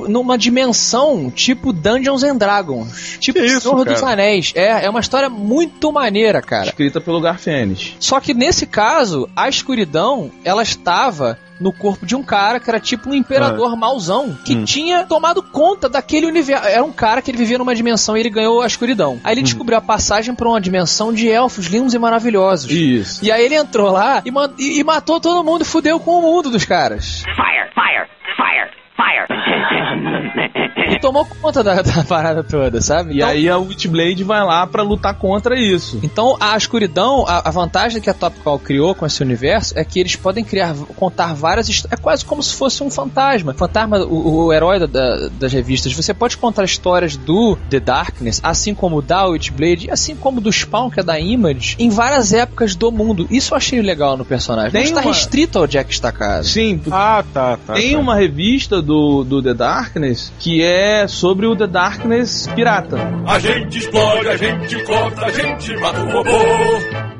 Numa 0.09 0.39
dimensão 0.39 1.31
tipo 1.31 1.73
Dungeons 1.73 2.23
and 2.23 2.37
Dragons. 2.37 3.19
Tipo 3.21 3.39
Que 3.41 3.47
isso, 3.47 3.61
Senhor 3.69 3.85
dos 3.85 4.01
cara? 4.01 4.13
Anéis. 4.15 4.53
É, 4.55 4.87
é 4.87 4.91
uma 4.91 5.01
história 5.01 5.29
muito 5.29 5.93
maneira, 5.93 6.41
cara. 6.41 6.67
Escrita 6.69 7.01
pelo 7.01 7.21
Garfienes. 7.21 7.97
Só 8.01 8.19
que 8.19 8.33
nesse 8.33 8.67
caso, 8.67 9.29
a 9.37 9.49
escuridão, 9.49 10.31
ela 10.45 10.63
estava 10.63 11.39
no 11.61 11.73
corpo 11.73 12.07
de 12.07 12.17
um 12.17 12.23
cara 12.23 12.59
que 12.59 12.71
era 12.71 12.81
tipo 12.81 13.11
um 13.11 13.15
imperador 13.15 13.77
mauzão, 13.77 14.35
que 14.45 14.55
Hum. 14.57 14.65
tinha 14.65 15.05
tomado 15.05 15.43
conta 15.43 15.89
daquele 15.89 16.27
universo. 16.27 16.67
Era 16.67 16.83
um 16.83 16.93
cara 16.93 17.21
que 17.21 17.31
ele 17.31 17.39
vivia 17.39 17.59
numa 17.59 17.75
dimensão 17.75 18.17
e 18.17 18.21
ele 18.21 18.31
ganhou 18.31 18.63
a 18.63 18.67
escuridão. 18.67 19.21
Aí 19.23 19.35
ele 19.35 19.43
descobriu 19.43 19.77
a 19.79 19.81
passagem 19.81 20.35
pra 20.35 20.49
uma 20.49 20.61
dimensão 20.61 21.13
de 21.13 21.29
elfos 21.29 21.67
lindos 21.67 21.93
e 21.95 21.99
maravilhosos. 21.99 22.71
Isso. 22.71 23.25
E 23.25 23.31
aí 23.31 23.45
ele 23.45 23.55
entrou 23.57 23.91
lá 23.91 24.23
e, 24.25 24.31
e- 24.59 24.81
e 24.81 24.85
matou 24.85 25.21
todo 25.21 25.45
mundo 25.45 25.63
e 25.63 25.67
fudeu 25.67 26.01
com 26.01 26.19
o 26.19 26.23
mundo 26.23 26.51
dos 26.51 26.65
caras. 26.65 27.23
Fire, 27.25 27.71
fire, 27.75 28.09
fire, 28.37 28.71
fire. 29.01 30.95
E 30.95 30.99
tomou 30.99 31.25
conta 31.25 31.63
da, 31.63 31.81
da 31.83 32.05
parada 32.05 32.43
toda, 32.43 32.81
sabe? 32.81 33.13
E 33.13 33.17
Então- 33.19 33.29
aí 33.29 33.49
a 33.49 33.57
Witchblade 33.59 34.25
vai 34.25 34.45
lá 34.45 34.67
pra 34.67 34.83
lutar 34.83 35.15
contra 35.15 35.59
isso. 35.59 36.01
Então, 36.03 36.37
a 36.41 36.57
escuridão, 36.57 37.25
a, 37.29 37.49
a 37.49 37.51
vantagem 37.51 38.01
que 38.01 38.11
a 38.11 38.15
Top 38.15 38.37
Call 38.41 38.59
criou 38.59 38.95
com 38.95 39.07
esse 39.07 39.23
universo 39.23 39.79
é 39.79 39.85
que 39.85 40.01
eles 40.01 40.17
podem 40.17 40.43
criar, 40.45 40.75
contar 40.97 41.33
várias 41.35 41.69
histórias. 41.69 41.99
É 41.99 42.03
quase 42.03 42.25
como 42.25 42.43
se 42.43 42.55
fosse 42.57 42.83
um 42.83 42.91
fantasma. 42.91 43.55
Fantasma, 43.55 43.99
o, 44.01 44.47
o 44.47 44.53
herói 44.53 44.79
da- 44.81 44.87
da- 44.87 45.29
das 45.39 45.53
revistas. 45.53 45.93
Você 45.93 46.13
pode 46.13 46.37
contar 46.37 46.65
histórias 46.65 47.17
do 47.17 47.57
The 47.69 47.81
Darkness, 47.81 48.41
assim 48.43 48.75
como 48.75 49.01
da 49.01 49.27
Witchblade, 49.27 49.87
e 49.87 49.91
assim 49.91 50.17
como 50.17 50.41
do 50.41 50.53
Spawn, 50.53 50.91
que 50.91 51.01
é 51.01 51.03
da 51.03 51.19
Image, 51.21 51.77
em 51.79 51.89
várias 51.89 52.33
épocas 52.33 52.75
do 52.75 52.91
mundo. 52.91 53.27
Isso 53.31 53.55
eu 53.55 53.57
achei 53.57 53.81
legal 53.81 54.17
no 54.17 54.25
personagem. 54.25 54.73
Tem 54.73 54.81
Não 54.83 54.89
está 54.89 55.01
uma- 55.03 55.13
restrito 55.15 55.59
ao 55.59 55.67
Jack 55.67 55.93
Estacado. 55.93 56.45
Sim, 56.45 56.81
ah 56.91 57.23
tá, 57.33 57.57
tá. 57.65 57.75
tem 57.75 57.93
tá. 57.93 57.99
uma 57.99 58.17
revista 58.17 58.83
do, 58.83 58.90
do 58.91 59.43
The 59.43 59.55
Darkness 59.55 60.33
que 60.39 60.63
é 60.63 61.07
sobre 61.07 61.47
o 61.47 61.55
The 61.55 61.67
Darkness 61.67 62.49
pirata. 62.55 62.97
A 63.27 63.39
gente 63.39 63.79
explode, 63.79 64.29
a 64.29 64.37
gente 64.37 64.83
corta, 64.85 65.27
a 65.27 65.31
gente 65.31 65.77
mata 65.77 66.03
o 66.03 66.11
robô. 66.11 66.31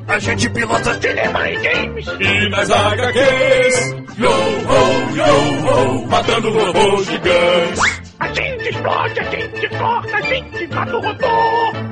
A 0.07 0.19
gente 0.19 0.49
pilota 0.49 0.99
cinema 0.99 1.49
e 1.49 1.55
games. 1.55 2.05
E 2.19 2.49
nas 2.49 2.69
HQs, 2.69 3.95
yo 4.17 4.29
ho, 4.29 5.15
yo 5.15 6.01
ho, 6.03 6.07
matando 6.07 6.51
robôs 6.51 7.05
gigantes. 7.05 8.01
A 8.19 8.27
gente 8.27 8.69
explode, 8.69 9.19
a 9.19 9.23
gente 9.23 9.69
corta, 9.69 10.17
a 10.17 10.21
gente 10.21 10.67
mata 10.67 10.97
o 10.97 11.01
robô. 11.01 11.90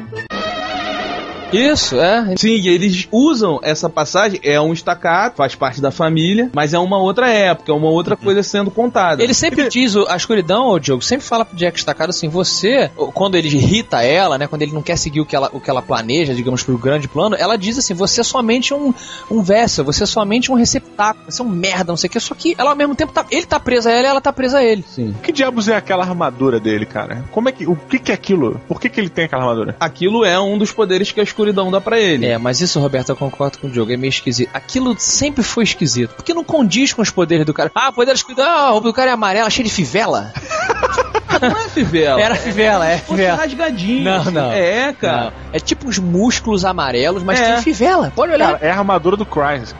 Isso, 1.51 1.99
é. 1.99 2.35
Sim, 2.37 2.55
e 2.55 2.67
eles 2.67 3.07
usam 3.11 3.59
essa 3.63 3.89
passagem, 3.89 4.39
é 4.43 4.59
um 4.61 4.71
estacato, 4.73 5.37
faz 5.37 5.55
parte 5.55 5.81
da 5.81 5.91
família, 5.91 6.49
mas 6.53 6.73
é 6.73 6.79
uma 6.79 6.97
outra 6.99 7.29
época, 7.29 7.71
é 7.71 7.75
uma 7.75 7.89
outra 7.89 8.15
coisa 8.15 8.43
sendo 8.43 8.69
contada. 8.69 9.23
Ele 9.23 9.33
sempre 9.33 9.67
diz, 9.69 9.95
o- 9.95 10.05
a 10.07 10.15
escuridão, 10.15 10.67
o 10.69 10.79
Diogo, 10.79 11.01
sempre 11.01 11.25
fala 11.25 11.43
pro 11.43 11.57
Jack 11.57 11.77
Estacado 11.77 12.09
assim, 12.11 12.27
você, 12.29 12.91
quando 13.13 13.35
ele 13.35 13.47
irrita 13.47 14.01
ela, 14.03 14.37
né, 14.37 14.47
quando 14.47 14.61
ele 14.61 14.71
não 14.73 14.81
quer 14.81 14.97
seguir 14.97 15.21
o 15.21 15.25
que 15.25 15.35
ela, 15.35 15.49
o 15.53 15.59
que 15.59 15.69
ela 15.69 15.81
planeja, 15.81 16.33
digamos, 16.33 16.61
pro 16.63 16.77
grande 16.77 17.07
plano, 17.07 17.35
ela 17.37 17.57
diz 17.57 17.77
assim, 17.77 17.93
você 17.93 18.21
é 18.21 18.23
somente 18.23 18.73
um, 18.73 18.93
um 19.29 19.41
vessel, 19.41 19.83
você 19.83 20.03
é 20.03 20.07
somente 20.07 20.51
um 20.51 20.55
receptáculo, 20.55 21.25
você 21.31 21.41
é 21.41 21.45
um 21.45 21.49
merda, 21.49 21.91
não 21.91 21.97
sei 21.97 22.07
o 22.07 22.11
que, 22.11 22.19
só 22.19 22.35
que 22.35 22.55
ela 22.57 22.69
ao 22.71 22.75
mesmo 22.75 22.95
tempo, 22.95 23.11
tá, 23.11 23.25
ele 23.31 23.45
tá 23.45 23.59
presa 23.59 23.89
a 23.89 23.93
ela 23.93 24.03
e 24.07 24.09
ela 24.09 24.21
tá 24.21 24.31
presa 24.31 24.59
a 24.59 24.63
ele. 24.63 24.83
Sim. 24.87 25.15
Que 25.23 25.31
diabos 25.31 25.67
é 25.67 25.75
aquela 25.75 26.03
armadura 26.03 26.59
dele, 26.59 26.85
cara? 26.85 27.25
Como 27.31 27.49
é 27.49 27.51
que. 27.51 27.65
O 27.65 27.75
que, 27.75 27.97
que 27.99 28.11
é 28.11 28.13
aquilo? 28.15 28.59
Por 28.67 28.79
que, 28.79 28.89
que 28.89 28.99
ele 28.99 29.09
tem 29.09 29.25
aquela 29.25 29.41
armadura? 29.43 29.75
Aquilo 29.79 30.23
é 30.25 30.39
um 30.39 30.57
dos 30.57 30.71
poderes 30.71 31.11
que 31.11 31.19
a 31.19 31.23
escuridão 31.39 31.71
dá 31.71 31.79
pra 31.79 31.97
ele. 31.97 32.25
É, 32.25 32.37
mas 32.37 32.59
isso, 32.59 32.79
Roberto, 32.79 33.09
eu 33.09 33.15
concordo 33.15 33.57
com 33.59 33.67
o 33.67 33.69
Diogo, 33.69 33.91
é 33.93 33.97
meio 33.97 34.09
esquisito. 34.09 34.49
Aquilo 34.53 34.95
sempre 34.99 35.41
foi 35.41 35.63
esquisito, 35.63 36.13
porque 36.15 36.33
não 36.33 36.43
condiz 36.43 36.91
com 36.91 37.01
os 37.01 37.09
poderes 37.09 37.45
do 37.45 37.53
cara. 37.53 37.71
Ah, 37.73 37.89
o 37.89 37.93
poder 37.93 38.07
da 38.07 38.13
escuridão, 38.13 38.45
ah, 38.45 38.67
a 38.67 38.69
roupa 38.71 38.87
do 38.89 38.93
cara 38.93 39.11
é 39.11 39.13
amarela, 39.13 39.49
cheio 39.49 39.67
de 39.67 39.73
fivela. 39.73 40.33
Não 41.41 41.57
é 41.57 41.69
fivela. 41.69 42.19
Era 42.19 42.35
fivela, 42.35 42.85
é 42.87 42.97
Fosse 42.97 43.11
fivela. 43.21 43.37
rasgadinho. 43.37 44.03
Não, 44.03 44.25
não. 44.25 44.51
É, 44.51 44.91
cara. 44.91 45.25
Não, 45.25 45.31
É 45.53 45.59
tipo 45.59 45.87
uns 45.87 45.97
músculos 45.97 46.65
amarelos, 46.65 47.23
mas 47.23 47.39
É. 47.39 47.53
tem 47.53 47.61
fivela. 47.63 48.11
Pode 48.13 48.33
olhar. 48.33 48.53
Cara, 48.53 48.65
é 48.65 48.71
a 48.71 48.77
armadura 48.77 49.15
do 49.15 49.25
Crysis. 49.25 49.73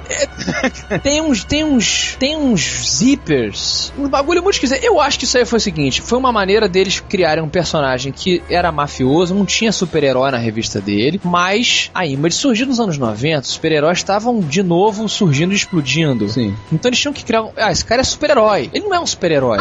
tem 1.02 1.22
uns, 1.22 1.44
tem 1.44 1.64
uns, 1.64 2.16
tem 2.20 2.38
uns 2.38 2.62
zippers. 2.98 3.94
Um 3.98 4.08
bagulho 4.08 4.42
muito 4.42 4.56
esquisito. 4.56 4.84
Eu 4.84 5.00
acho 5.00 5.18
que 5.18 5.26
isso 5.26 5.38
aí 5.38 5.46
foi 5.46 5.58
o 5.58 5.62
seguinte: 5.62 6.02
foi 6.02 6.18
uma 6.18 6.32
maneira 6.32 6.68
deles 6.68 7.00
criarem 7.00 7.44
um 7.44 7.50
personagem 7.50 8.12
que 8.12 8.42
era 8.50 8.72
mafioso, 8.72 9.34
não 9.34 9.46
tinha 9.46 9.72
super-herói 9.72 10.32
na 10.32 10.38
revista 10.38 10.80
dele, 10.80 11.20
mas 11.24 11.90
a 11.94 12.06
Image 12.06 12.36
surgiu 12.36 12.68
nos 12.68 12.80
anos 12.80 12.98
90, 12.98 13.42
os 13.42 13.48
super-heróis 13.50 13.98
estavam 13.98 14.40
de 14.40 14.64
novo 14.64 15.08
surgindo 15.08 15.54
e 15.54 15.56
explodindo. 15.56 16.28
Sim. 16.30 16.56
Então 16.72 16.90
eles 16.90 17.00
tinham 17.00 17.14
que 17.14 17.24
criar 17.24 17.44
um. 17.44 17.52
Ah, 17.58 17.72
esse 17.72 17.86
cara 17.86 18.02
é 18.02 18.04
super-herói. 18.04 18.70
Ele 18.74 18.86
não 18.86 18.96
é 18.96 19.00
um 19.00 19.06
super-herói. 19.06 19.58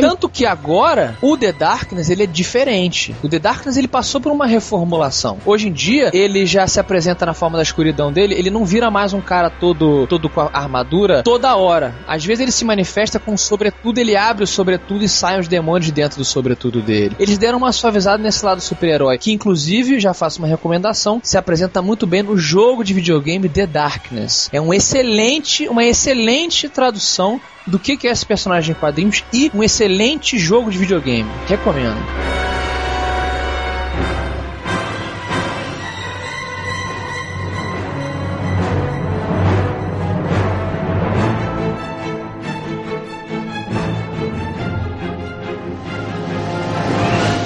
Tanto 0.00 0.28
que 0.28 0.46
agora 0.46 1.16
o 1.20 1.36
The 1.36 1.52
Darkness 1.52 2.10
ele 2.10 2.24
é 2.24 2.26
diferente. 2.26 3.14
O 3.22 3.28
The 3.28 3.38
Darkness 3.38 3.76
ele 3.76 3.88
passou 3.88 4.20
por 4.20 4.32
uma 4.32 4.46
reformulação. 4.46 5.38
Hoje 5.44 5.68
em 5.68 5.72
dia 5.72 6.10
ele 6.12 6.46
já 6.46 6.66
se 6.66 6.80
apresenta 6.80 7.26
na 7.26 7.34
forma 7.34 7.56
da 7.56 7.62
escuridão 7.62 8.12
dele. 8.12 8.34
Ele 8.34 8.50
não 8.50 8.64
vira 8.64 8.90
mais 8.90 9.12
um 9.12 9.20
cara 9.20 9.50
todo 9.50 10.06
todo 10.12 10.28
com 10.28 10.42
a 10.42 10.50
armadura 10.52 11.22
toda 11.22 11.56
hora. 11.56 11.94
Às 12.06 12.22
vezes 12.22 12.42
ele 12.42 12.52
se 12.52 12.66
manifesta 12.66 13.18
com 13.18 13.32
um 13.32 13.36
sobretudo, 13.38 13.96
ele 13.96 14.14
abre 14.14 14.44
o 14.44 14.46
sobretudo 14.46 15.02
e 15.02 15.08
saem 15.08 15.40
os 15.40 15.48
demônios 15.48 15.86
de 15.86 15.92
dentro 15.92 16.18
do 16.18 16.24
sobretudo 16.24 16.82
dele. 16.82 17.16
Eles 17.18 17.38
deram 17.38 17.56
uma 17.56 17.72
suavizada 17.72 18.22
nesse 18.22 18.44
lado 18.44 18.60
super-herói, 18.60 19.16
que 19.16 19.32
inclusive 19.32 19.98
já 19.98 20.12
faço 20.12 20.38
uma 20.38 20.48
recomendação, 20.48 21.18
se 21.22 21.38
apresenta 21.38 21.80
muito 21.80 22.06
bem 22.06 22.22
no 22.22 22.36
jogo 22.36 22.84
de 22.84 22.92
videogame 22.92 23.48
The 23.48 23.66
Darkness. 23.66 24.50
É 24.52 24.60
um 24.60 24.74
excelente, 24.74 25.66
uma 25.66 25.82
excelente 25.82 26.68
tradução 26.68 27.40
do 27.66 27.78
que 27.78 28.06
é 28.06 28.10
esse 28.10 28.26
personagem 28.26 28.72
em 28.72 28.78
quadrinhos 28.78 29.24
e 29.32 29.50
um 29.54 29.62
excelente 29.62 30.38
jogo 30.38 30.70
de 30.70 30.76
videogame. 30.76 31.30
Recomendo. 31.48 32.61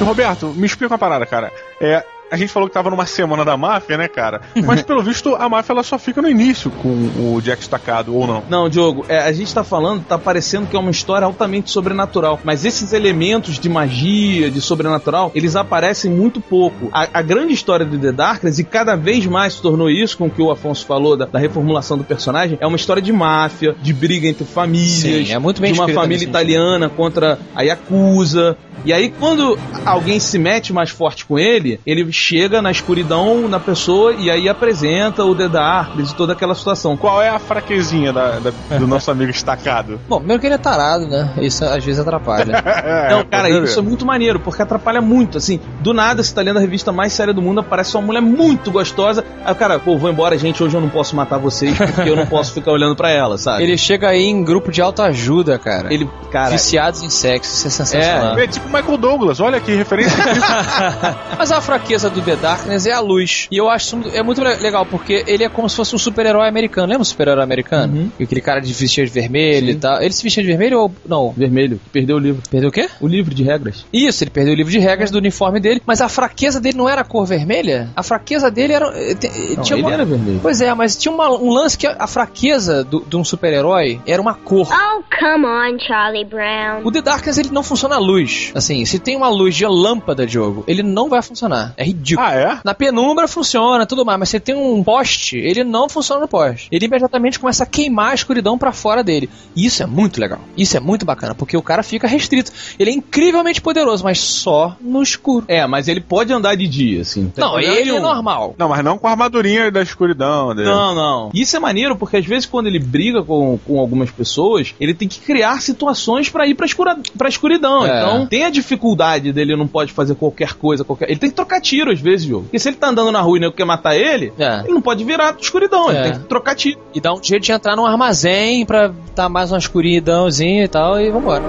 Roberto, 0.06 0.54
me 0.54 0.66
explica 0.66 0.94
uma 0.94 0.98
parada, 0.98 1.26
cara. 1.26 1.52
É, 1.80 2.04
A 2.30 2.36
gente 2.36 2.52
falou 2.52 2.68
que 2.68 2.74
tava 2.74 2.90
numa 2.90 3.06
semana 3.06 3.44
da 3.44 3.56
máfia, 3.56 3.96
né, 3.96 4.08
cara? 4.08 4.42
Mas 4.64 4.82
pelo 4.82 5.02
visto 5.02 5.34
a 5.34 5.48
máfia 5.48 5.72
ela 5.72 5.82
só 5.82 5.98
fica 5.98 6.20
no 6.20 6.28
início 6.28 6.70
com 6.70 7.34
o 7.34 7.40
Jack 7.40 7.62
estacado, 7.62 8.14
ou 8.14 8.26
não? 8.26 8.42
Não, 8.48 8.68
Diogo, 8.68 9.04
é, 9.08 9.18
a 9.18 9.32
gente 9.32 9.52
tá 9.54 9.62
falando, 9.62 10.04
tá 10.04 10.18
parecendo 10.18 10.66
que 10.66 10.76
é 10.76 10.78
uma 10.78 10.90
história 10.90 11.24
altamente 11.24 11.70
sobrenatural. 11.70 12.40
Mas 12.42 12.64
esses 12.64 12.92
elementos 12.92 13.58
de 13.58 13.68
magia, 13.68 14.50
de 14.50 14.60
sobrenatural, 14.60 15.30
eles 15.34 15.54
aparecem 15.56 16.10
muito 16.10 16.40
pouco. 16.40 16.88
A, 16.92 17.08
a 17.12 17.22
grande 17.22 17.52
história 17.52 17.86
do 17.86 17.98
The 17.98 18.12
Darkness, 18.12 18.58
e 18.58 18.64
cada 18.64 18.96
vez 18.96 19.24
mais 19.26 19.54
se 19.54 19.62
tornou 19.62 19.88
isso, 19.88 20.18
com 20.18 20.26
o 20.26 20.30
que 20.30 20.42
o 20.42 20.50
Afonso 20.50 20.84
falou 20.84 21.16
da, 21.16 21.26
da 21.26 21.38
reformulação 21.38 21.96
do 21.96 22.04
personagem, 22.04 22.58
é 22.60 22.66
uma 22.66 22.76
história 22.76 23.02
de 23.02 23.12
máfia, 23.12 23.74
de 23.80 23.92
briga 23.92 24.26
entre 24.26 24.44
famílias, 24.44 25.28
Sim, 25.28 25.32
é 25.32 25.38
muito 25.38 25.60
bem 25.60 25.72
de 25.72 25.78
uma 25.78 25.88
família 25.88 26.24
italiana 26.24 26.88
contra 26.88 27.38
a 27.54 27.62
Yakuza. 27.62 28.56
E 28.84 28.92
aí, 28.92 29.12
quando 29.18 29.58
alguém 29.84 30.20
se 30.20 30.38
mete 30.38 30.72
mais 30.72 30.90
forte 30.90 31.24
com 31.24 31.38
ele, 31.38 31.80
ele 31.84 32.12
chega 32.16 32.62
na 32.62 32.70
escuridão 32.70 33.46
na 33.48 33.60
pessoa 33.60 34.12
e 34.12 34.30
aí 34.30 34.48
apresenta 34.48 35.22
o 35.24 35.34
The 35.34 35.48
Darkness 35.48 36.10
e 36.12 36.14
toda 36.16 36.32
aquela 36.32 36.54
situação. 36.54 36.96
Qual 36.96 37.20
é 37.22 37.28
a 37.28 37.38
fraquezinha 37.38 38.12
da- 38.12 38.38
da- 38.38 38.78
do 38.78 38.86
nosso 38.86 39.10
amigo 39.10 39.30
estacado? 39.30 40.00
Bom, 40.08 40.18
primeiro 40.18 40.40
que 40.40 40.46
ele 40.46 40.54
é 40.54 40.58
tarado, 40.58 41.06
né? 41.06 41.30
Isso 41.38 41.64
às 41.64 41.84
vezes 41.84 42.00
atrapalha. 42.00 42.62
Não, 43.10 43.24
cara, 43.24 43.50
isso 43.50 43.78
é 43.78 43.82
muito 43.82 44.06
maneiro, 44.06 44.40
porque 44.40 44.62
atrapalha 44.62 45.00
muito. 45.00 45.36
Assim, 45.38 45.60
do 45.80 45.92
nada, 45.92 46.22
você 46.22 46.34
tá 46.34 46.40
lendo 46.40 46.56
a 46.56 46.60
revista 46.60 46.90
mais 46.90 47.12
séria 47.12 47.34
do 47.34 47.42
mundo, 47.42 47.60
aparece 47.60 47.94
uma 47.96 48.02
mulher 48.06 48.20
muito 48.22 48.70
gostosa. 48.70 49.24
Aí 49.44 49.52
o 49.52 49.54
cara, 49.56 49.78
pô, 49.78 49.96
vou 49.98 50.10
embora, 50.10 50.36
gente, 50.38 50.62
hoje 50.62 50.74
eu 50.76 50.80
não 50.80 50.88
posso 50.88 51.14
matar 51.14 51.38
vocês, 51.38 51.76
porque 51.76 52.08
eu 52.08 52.16
não 52.16 52.26
posso 52.26 52.52
ficar 52.52 52.72
olhando 52.72 52.96
pra 52.96 53.10
ela, 53.10 53.36
sabe? 53.36 53.62
ele 53.62 53.76
chega 53.76 54.08
aí 54.08 54.24
em 54.24 54.42
grupo 54.42 54.70
de 54.72 54.80
autoajuda, 54.80 55.58
cara. 55.58 55.92
Ele, 55.92 56.08
cara. 56.30 56.50
Viciados 56.50 57.02
em 57.02 57.10
sexo, 57.10 57.52
isso 57.54 57.66
é 57.66 57.70
sensacional. 57.70 58.38
É 58.38 58.46
tipo 58.46 58.66
Michael 58.68 58.96
Douglas, 58.96 59.40
olha 59.40 59.60
que 59.60 59.74
referência. 59.74 60.16
Mas 61.38 61.50
a 61.52 61.60
fraqueza 61.60 62.05
do 62.10 62.20
The 62.22 62.36
Darkness 62.36 62.86
é 62.86 62.92
a 62.92 63.00
luz. 63.00 63.46
E 63.50 63.56
eu 63.56 63.68
acho 63.68 63.86
isso 63.86 64.16
é 64.16 64.22
muito 64.22 64.42
le- 64.42 64.56
legal, 64.56 64.84
porque 64.86 65.24
ele 65.26 65.44
é 65.44 65.48
como 65.48 65.68
se 65.68 65.76
fosse 65.76 65.94
um 65.94 65.98
super-herói 65.98 66.48
americano. 66.48 66.86
Lembra 66.88 67.02
o 67.02 67.04
super-herói 67.04 67.42
americano? 67.44 68.10
E 68.18 68.24
aquele 68.24 68.40
cara 68.40 68.60
de 68.60 68.72
vestia 68.72 69.04
de 69.04 69.10
vermelho 69.10 69.70
e 69.70 69.74
tal. 69.76 70.00
Ele 70.02 70.12
se 70.12 70.22
vestia 70.22 70.42
de 70.42 70.48
vermelho 70.48 70.80
ou. 70.80 70.92
Não. 71.08 71.32
Vermelho, 71.36 71.80
perdeu 71.92 72.16
o 72.16 72.18
livro. 72.18 72.42
Perdeu 72.50 72.68
o 72.68 72.72
quê? 72.72 72.88
O 73.00 73.06
livro 73.06 73.34
de 73.34 73.42
regras. 73.42 73.84
Isso, 73.92 74.22
ele 74.24 74.30
perdeu 74.30 74.52
o 74.52 74.56
livro 74.56 74.72
de 74.72 74.78
regras 74.78 75.10
do 75.10 75.18
uniforme 75.18 75.60
dele, 75.60 75.82
mas 75.86 76.00
a 76.00 76.08
fraqueza 76.08 76.60
dele 76.60 76.76
não 76.76 76.88
era 76.88 77.00
a 77.02 77.04
cor 77.04 77.26
vermelha? 77.26 77.90
A 77.94 78.02
fraqueza 78.02 78.50
dele 78.50 78.72
era. 78.72 78.86
eh, 78.96 79.16
eh, 79.22 79.54
Não, 79.56 79.62
tinha 79.62 79.76
ele 79.78 79.86
uma- 79.86 79.92
era 79.92 80.04
vermelho. 80.04 80.40
Pois 80.42 80.60
é, 80.60 80.72
mas 80.74 80.96
tinha 80.96 81.12
uma- 81.12 81.30
um 81.30 81.50
lance 81.50 81.76
que 81.78 81.86
a, 81.86 81.96
a 82.00 82.06
fraqueza 82.06 82.82
do- 82.84 83.04
de 83.06 83.16
um 83.16 83.24
super-herói 83.24 84.00
era 84.06 84.20
uma 84.20 84.34
cor. 84.34 84.68
Oh, 84.70 85.02
come 85.18 85.46
on, 85.46 85.78
Charlie 85.78 86.24
Brown. 86.24 86.82
O 86.84 86.90
The 86.90 87.02
Darkness 87.02 87.38
ele 87.38 87.50
não 87.50 87.62
funciona 87.62 87.96
à 87.96 87.98
luz. 87.98 88.50
Assim, 88.54 88.84
se 88.84 88.98
tem 88.98 89.16
uma 89.16 89.28
luz 89.28 89.54
de 89.54 89.66
lâmpada 89.66 90.26
de 90.26 90.32
jogo, 90.32 90.64
ele 90.66 90.82
não 90.82 91.08
vai 91.08 91.22
funcionar. 91.22 91.74
É 91.76 91.84
ridículo. 91.84 91.95
Ah, 92.18 92.34
é? 92.34 92.58
Na 92.64 92.74
penumbra 92.74 93.28
funciona, 93.28 93.86
tudo 93.86 94.04
mais, 94.04 94.18
mas 94.18 94.28
se 94.28 94.40
tem 94.40 94.54
um 94.54 94.82
poste, 94.82 95.36
ele 95.36 95.64
não 95.64 95.88
funciona 95.88 96.22
no 96.22 96.28
poste. 96.28 96.68
Ele 96.70 96.86
imediatamente 96.86 97.38
começa 97.38 97.64
a 97.64 97.66
queimar 97.66 98.10
a 98.10 98.14
escuridão 98.14 98.58
pra 98.58 98.72
fora 98.72 99.02
dele. 99.02 99.28
E 99.54 99.66
isso 99.66 99.82
é 99.82 99.86
muito 99.86 100.20
legal. 100.20 100.40
Isso 100.56 100.76
é 100.76 100.80
muito 100.80 101.04
bacana, 101.04 101.34
porque 101.34 101.56
o 101.56 101.62
cara 101.62 101.82
fica 101.82 102.06
restrito. 102.06 102.52
Ele 102.78 102.90
é 102.90 102.94
incrivelmente 102.94 103.60
poderoso, 103.60 104.04
mas 104.04 104.18
só 104.18 104.76
no 104.80 105.02
escuro. 105.02 105.44
É, 105.48 105.66
mas 105.66 105.88
ele 105.88 106.00
pode 106.00 106.32
andar 106.32 106.54
de 106.54 106.66
dia, 106.66 107.02
assim. 107.02 107.28
tem 107.28 107.42
Não, 107.42 107.52
problema 107.52 107.74
ele 107.74 107.90
é 107.90 108.00
normal. 108.00 108.54
Não, 108.58 108.68
mas 108.68 108.84
não 108.84 108.98
com 108.98 109.06
a 109.06 109.10
armadurinha 109.10 109.70
da 109.70 109.82
escuridão 109.82 110.54
dele. 110.54 110.68
Não, 110.68 110.94
não. 110.94 111.30
Isso 111.34 111.56
é 111.56 111.60
maneiro 111.60 111.96
porque 111.96 112.16
às 112.16 112.26
vezes 112.26 112.46
quando 112.46 112.66
ele 112.66 112.78
briga 112.78 113.22
com, 113.22 113.58
com 113.58 113.80
algumas 113.80 114.10
pessoas, 114.10 114.74
ele 114.80 114.94
tem 114.94 115.08
que 115.08 115.20
criar 115.20 115.60
situações 115.60 116.28
pra 116.28 116.46
ir 116.46 116.54
pra, 116.54 116.66
escura, 116.66 116.96
pra 117.16 117.28
escuridão. 117.28 117.86
É. 117.86 117.98
Então 117.98 118.26
tem 118.26 118.44
a 118.44 118.50
dificuldade 118.50 119.32
dele 119.32 119.56
não 119.56 119.66
pode 119.66 119.92
fazer 119.92 120.14
qualquer 120.14 120.54
coisa, 120.54 120.84
qualquer. 120.84 121.10
Ele 121.10 121.18
tem 121.18 121.30
que 121.30 121.36
trocar 121.36 121.60
tiro 121.60 121.85
às 121.90 122.00
vezes, 122.00 122.26
jogo. 122.26 122.44
Porque 122.44 122.58
se 122.58 122.68
ele 122.68 122.76
tá 122.76 122.88
andando 122.88 123.10
na 123.12 123.20
rua 123.20 123.36
e 123.36 123.40
nego 123.40 123.52
quer 123.54 123.64
matar 123.64 123.94
ele, 123.96 124.32
É. 124.38 124.60
ele 124.64 124.74
não 124.74 124.82
pode 124.82 125.04
virar 125.04 125.34
escuridão, 125.40 125.88
ele 125.90 125.98
É. 125.98 126.02
tem 126.04 126.12
que 126.14 126.18
trocar 126.26 126.54
tiro. 126.54 126.78
E 126.94 127.00
dá 127.00 127.12
um 127.12 127.22
jeito 127.22 127.42
de 127.42 127.52
entrar 127.52 127.76
num 127.76 127.86
armazém 127.86 128.64
pra 128.66 128.90
dar 129.14 129.28
mais 129.28 129.50
uma 129.52 129.58
escuridãozinha 129.58 130.64
e 130.64 130.68
tal, 130.68 131.00
e 131.00 131.10
vambora. 131.10 131.42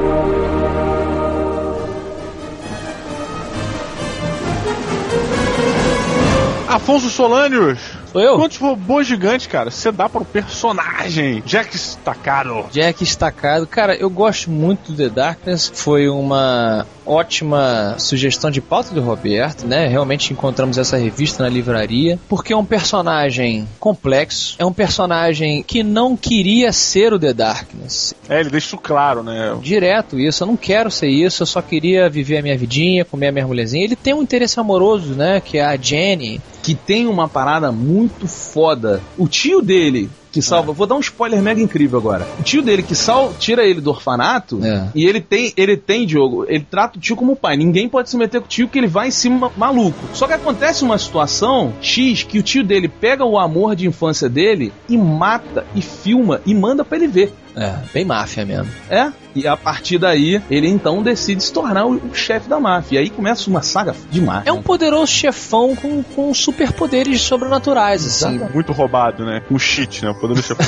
Afonso 6.68 7.10
Solânios. 7.10 7.80
Sou 8.12 8.22
eu? 8.22 8.36
Quantos 8.38 8.58
robôs 8.58 9.06
gigantes, 9.08 9.48
cara, 9.48 9.70
você 9.70 9.92
dá 9.92 10.08
pro 10.08 10.24
personagem 10.24 11.42
Jack 11.46 11.76
Staccato? 11.76 12.66
Jack 12.72 13.04
Estacado. 13.04 13.68
Cara, 13.68 13.96
eu 13.96 14.10
gosto 14.10 14.50
muito 14.50 14.92
do 14.92 14.98
The 14.98 15.10
Darkness. 15.10 15.72
Foi 15.74 16.08
uma 16.08 16.86
ótima 17.06 17.96
sugestão 17.98 18.52
de 18.52 18.62
pauta 18.62 18.94
do 18.94 19.02
Roberto, 19.02 19.66
né? 19.66 19.88
Realmente 19.88 20.34
encontramos 20.34 20.78
essa 20.78 20.98
revista 20.98 21.44
na 21.44 21.50
livraria. 21.50 22.20
Porque 22.28 22.54
é 22.54 22.58
um 22.58 22.66
personagem 22.66 23.68
complexo. 23.80 24.56
É 24.60 24.66
um 24.66 24.74
personagem 24.74 25.64
que 25.64 25.84
não 25.84 26.18
queria 26.18 26.72
ser 26.74 27.14
o 27.14 27.20
The 27.20 27.34
Darkness. 27.34 28.14
É, 28.30 28.40
ele 28.40 28.50
deixa 28.50 28.68
isso 28.68 28.78
claro, 28.78 29.24
né? 29.24 29.58
Direto 29.62 30.20
isso. 30.20 30.44
Eu 30.44 30.48
não 30.48 30.58
quero 30.58 30.92
ser 30.92 31.08
isso. 31.08 31.44
Eu 31.44 31.48
só 31.48 31.62
queria 31.62 32.10
viver 32.10 32.38
a 32.38 32.42
minha 32.42 32.58
vidinha, 32.58 33.06
comer 33.06 33.28
a 33.28 33.32
minha 33.32 33.48
mulherzinha. 33.48 33.84
Ele 33.84 33.96
tem 33.96 34.14
um 34.14 34.22
interesse 34.22 34.60
amoroso, 34.60 35.14
né? 35.14 35.42
Que 35.42 35.58
é 35.58 35.66
a 35.66 35.76
Jenny. 35.78 36.42
Que 36.62 36.76
tem 36.76 37.08
uma 37.08 37.30
parada 37.30 37.72
muito 37.72 38.07
foda. 38.10 39.02
O 39.18 39.28
tio 39.28 39.62
dele. 39.62 40.10
Que 40.38 40.42
salva. 40.44 40.72
Vou 40.72 40.86
dar 40.86 40.94
um 40.96 41.00
spoiler 41.00 41.42
mega 41.42 41.60
incrível 41.60 41.98
agora. 41.98 42.28
O 42.40 42.44
tio 42.44 42.62
dele 42.62 42.84
que 42.84 42.94
sal, 42.94 43.34
tira 43.40 43.66
ele 43.66 43.82
do 43.82 43.90
orfanato 43.90 44.60
É. 44.64 44.88
e 44.94 45.04
ele 45.06 45.20
tem, 45.20 45.52
ele 45.58 45.76
tem, 45.76 46.06
Diogo, 46.06 46.46
ele 46.48 46.66
trata 46.70 46.98
o 47.00 47.02
tio 47.02 47.16
como 47.16 47.36
pai. 47.36 47.58
Ninguém 47.58 47.90
pode 47.90 48.10
se 48.10 48.18
meter 48.18 48.40
com 48.40 48.46
o 48.46 48.50
tio 48.50 48.68
que 48.68 48.78
ele 48.78 48.86
vai 48.88 49.08
em 49.08 49.12
cima 49.12 49.52
maluco. 49.58 49.98
Só 50.14 50.28
que 50.28 50.34
acontece 50.34 50.84
uma 50.84 50.98
situação 51.00 51.74
X 51.82 52.22
que 52.22 52.38
o 52.38 52.44
tio 52.44 52.64
dele 52.64 52.88
pega 52.88 53.26
o 53.26 53.38
amor 53.40 53.76
de 53.76 53.88
infância 53.88 54.30
dele 54.30 54.72
e 54.88 54.96
mata 54.96 55.66
e 55.74 55.82
filma 55.82 56.40
e 56.46 56.54
manda 56.54 56.86
pra 56.86 56.98
ele 56.98 57.08
ver. 57.08 57.34
É, 57.56 57.74
bem 57.92 58.06
máfia 58.06 58.46
mesmo. 58.46 58.72
É, 58.88 59.12
e 59.34 59.48
a 59.48 59.58
partir 59.58 59.98
daí 59.98 60.40
ele 60.48 60.68
então 60.68 61.02
decide 61.02 61.44
se 61.44 61.52
tornar 61.52 61.88
o, 61.88 61.96
o 61.96 62.14
chefe 62.14 62.48
da 62.48 62.60
máfia. 62.60 62.98
E 62.98 63.00
aí 63.00 63.10
começa 63.10 63.50
uma 63.50 63.64
saga 63.64 63.96
demais. 64.12 64.46
É 64.46 64.52
um 64.52 64.62
poderoso 64.62 65.08
chefão 65.12 65.76
com, 65.76 66.04
com 66.04 66.32
superpoderes 66.36 67.20
sobrenaturais, 67.22 68.06
assim. 68.06 68.40
Muito 68.54 68.72
roubado, 68.72 69.26
né? 69.26 69.42
Um 69.50 69.58
cheat, 69.58 70.04
né? 70.06 70.12
O 70.12 70.16
poder 70.28 70.42
do 70.42 70.46
chefe. 70.46 70.62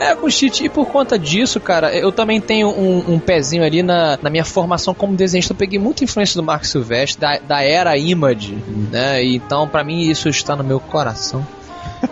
É, 0.00 0.14
com 0.14 0.30
cheat. 0.30 0.64
E 0.64 0.68
por 0.68 0.86
conta 0.86 1.18
disso, 1.18 1.60
cara, 1.60 1.94
eu 1.94 2.10
também 2.10 2.40
tenho 2.40 2.68
um, 2.68 3.14
um 3.14 3.18
pezinho 3.18 3.64
ali 3.64 3.82
na, 3.82 4.18
na 4.20 4.30
minha 4.30 4.44
formação 4.44 4.94
como 4.94 5.14
desenhista. 5.14 5.52
Eu 5.52 5.56
peguei 5.56 5.78
muita 5.78 6.04
influência 6.04 6.36
do 6.36 6.42
Mark 6.42 6.64
Silvestre, 6.64 7.20
da, 7.20 7.38
da 7.38 7.62
era 7.62 7.96
Image, 7.96 8.56
né? 8.90 9.24
Então, 9.24 9.68
pra 9.68 9.84
mim, 9.84 10.08
isso 10.08 10.28
está 10.28 10.56
no 10.56 10.64
meu 10.64 10.80
coração. 10.80 11.46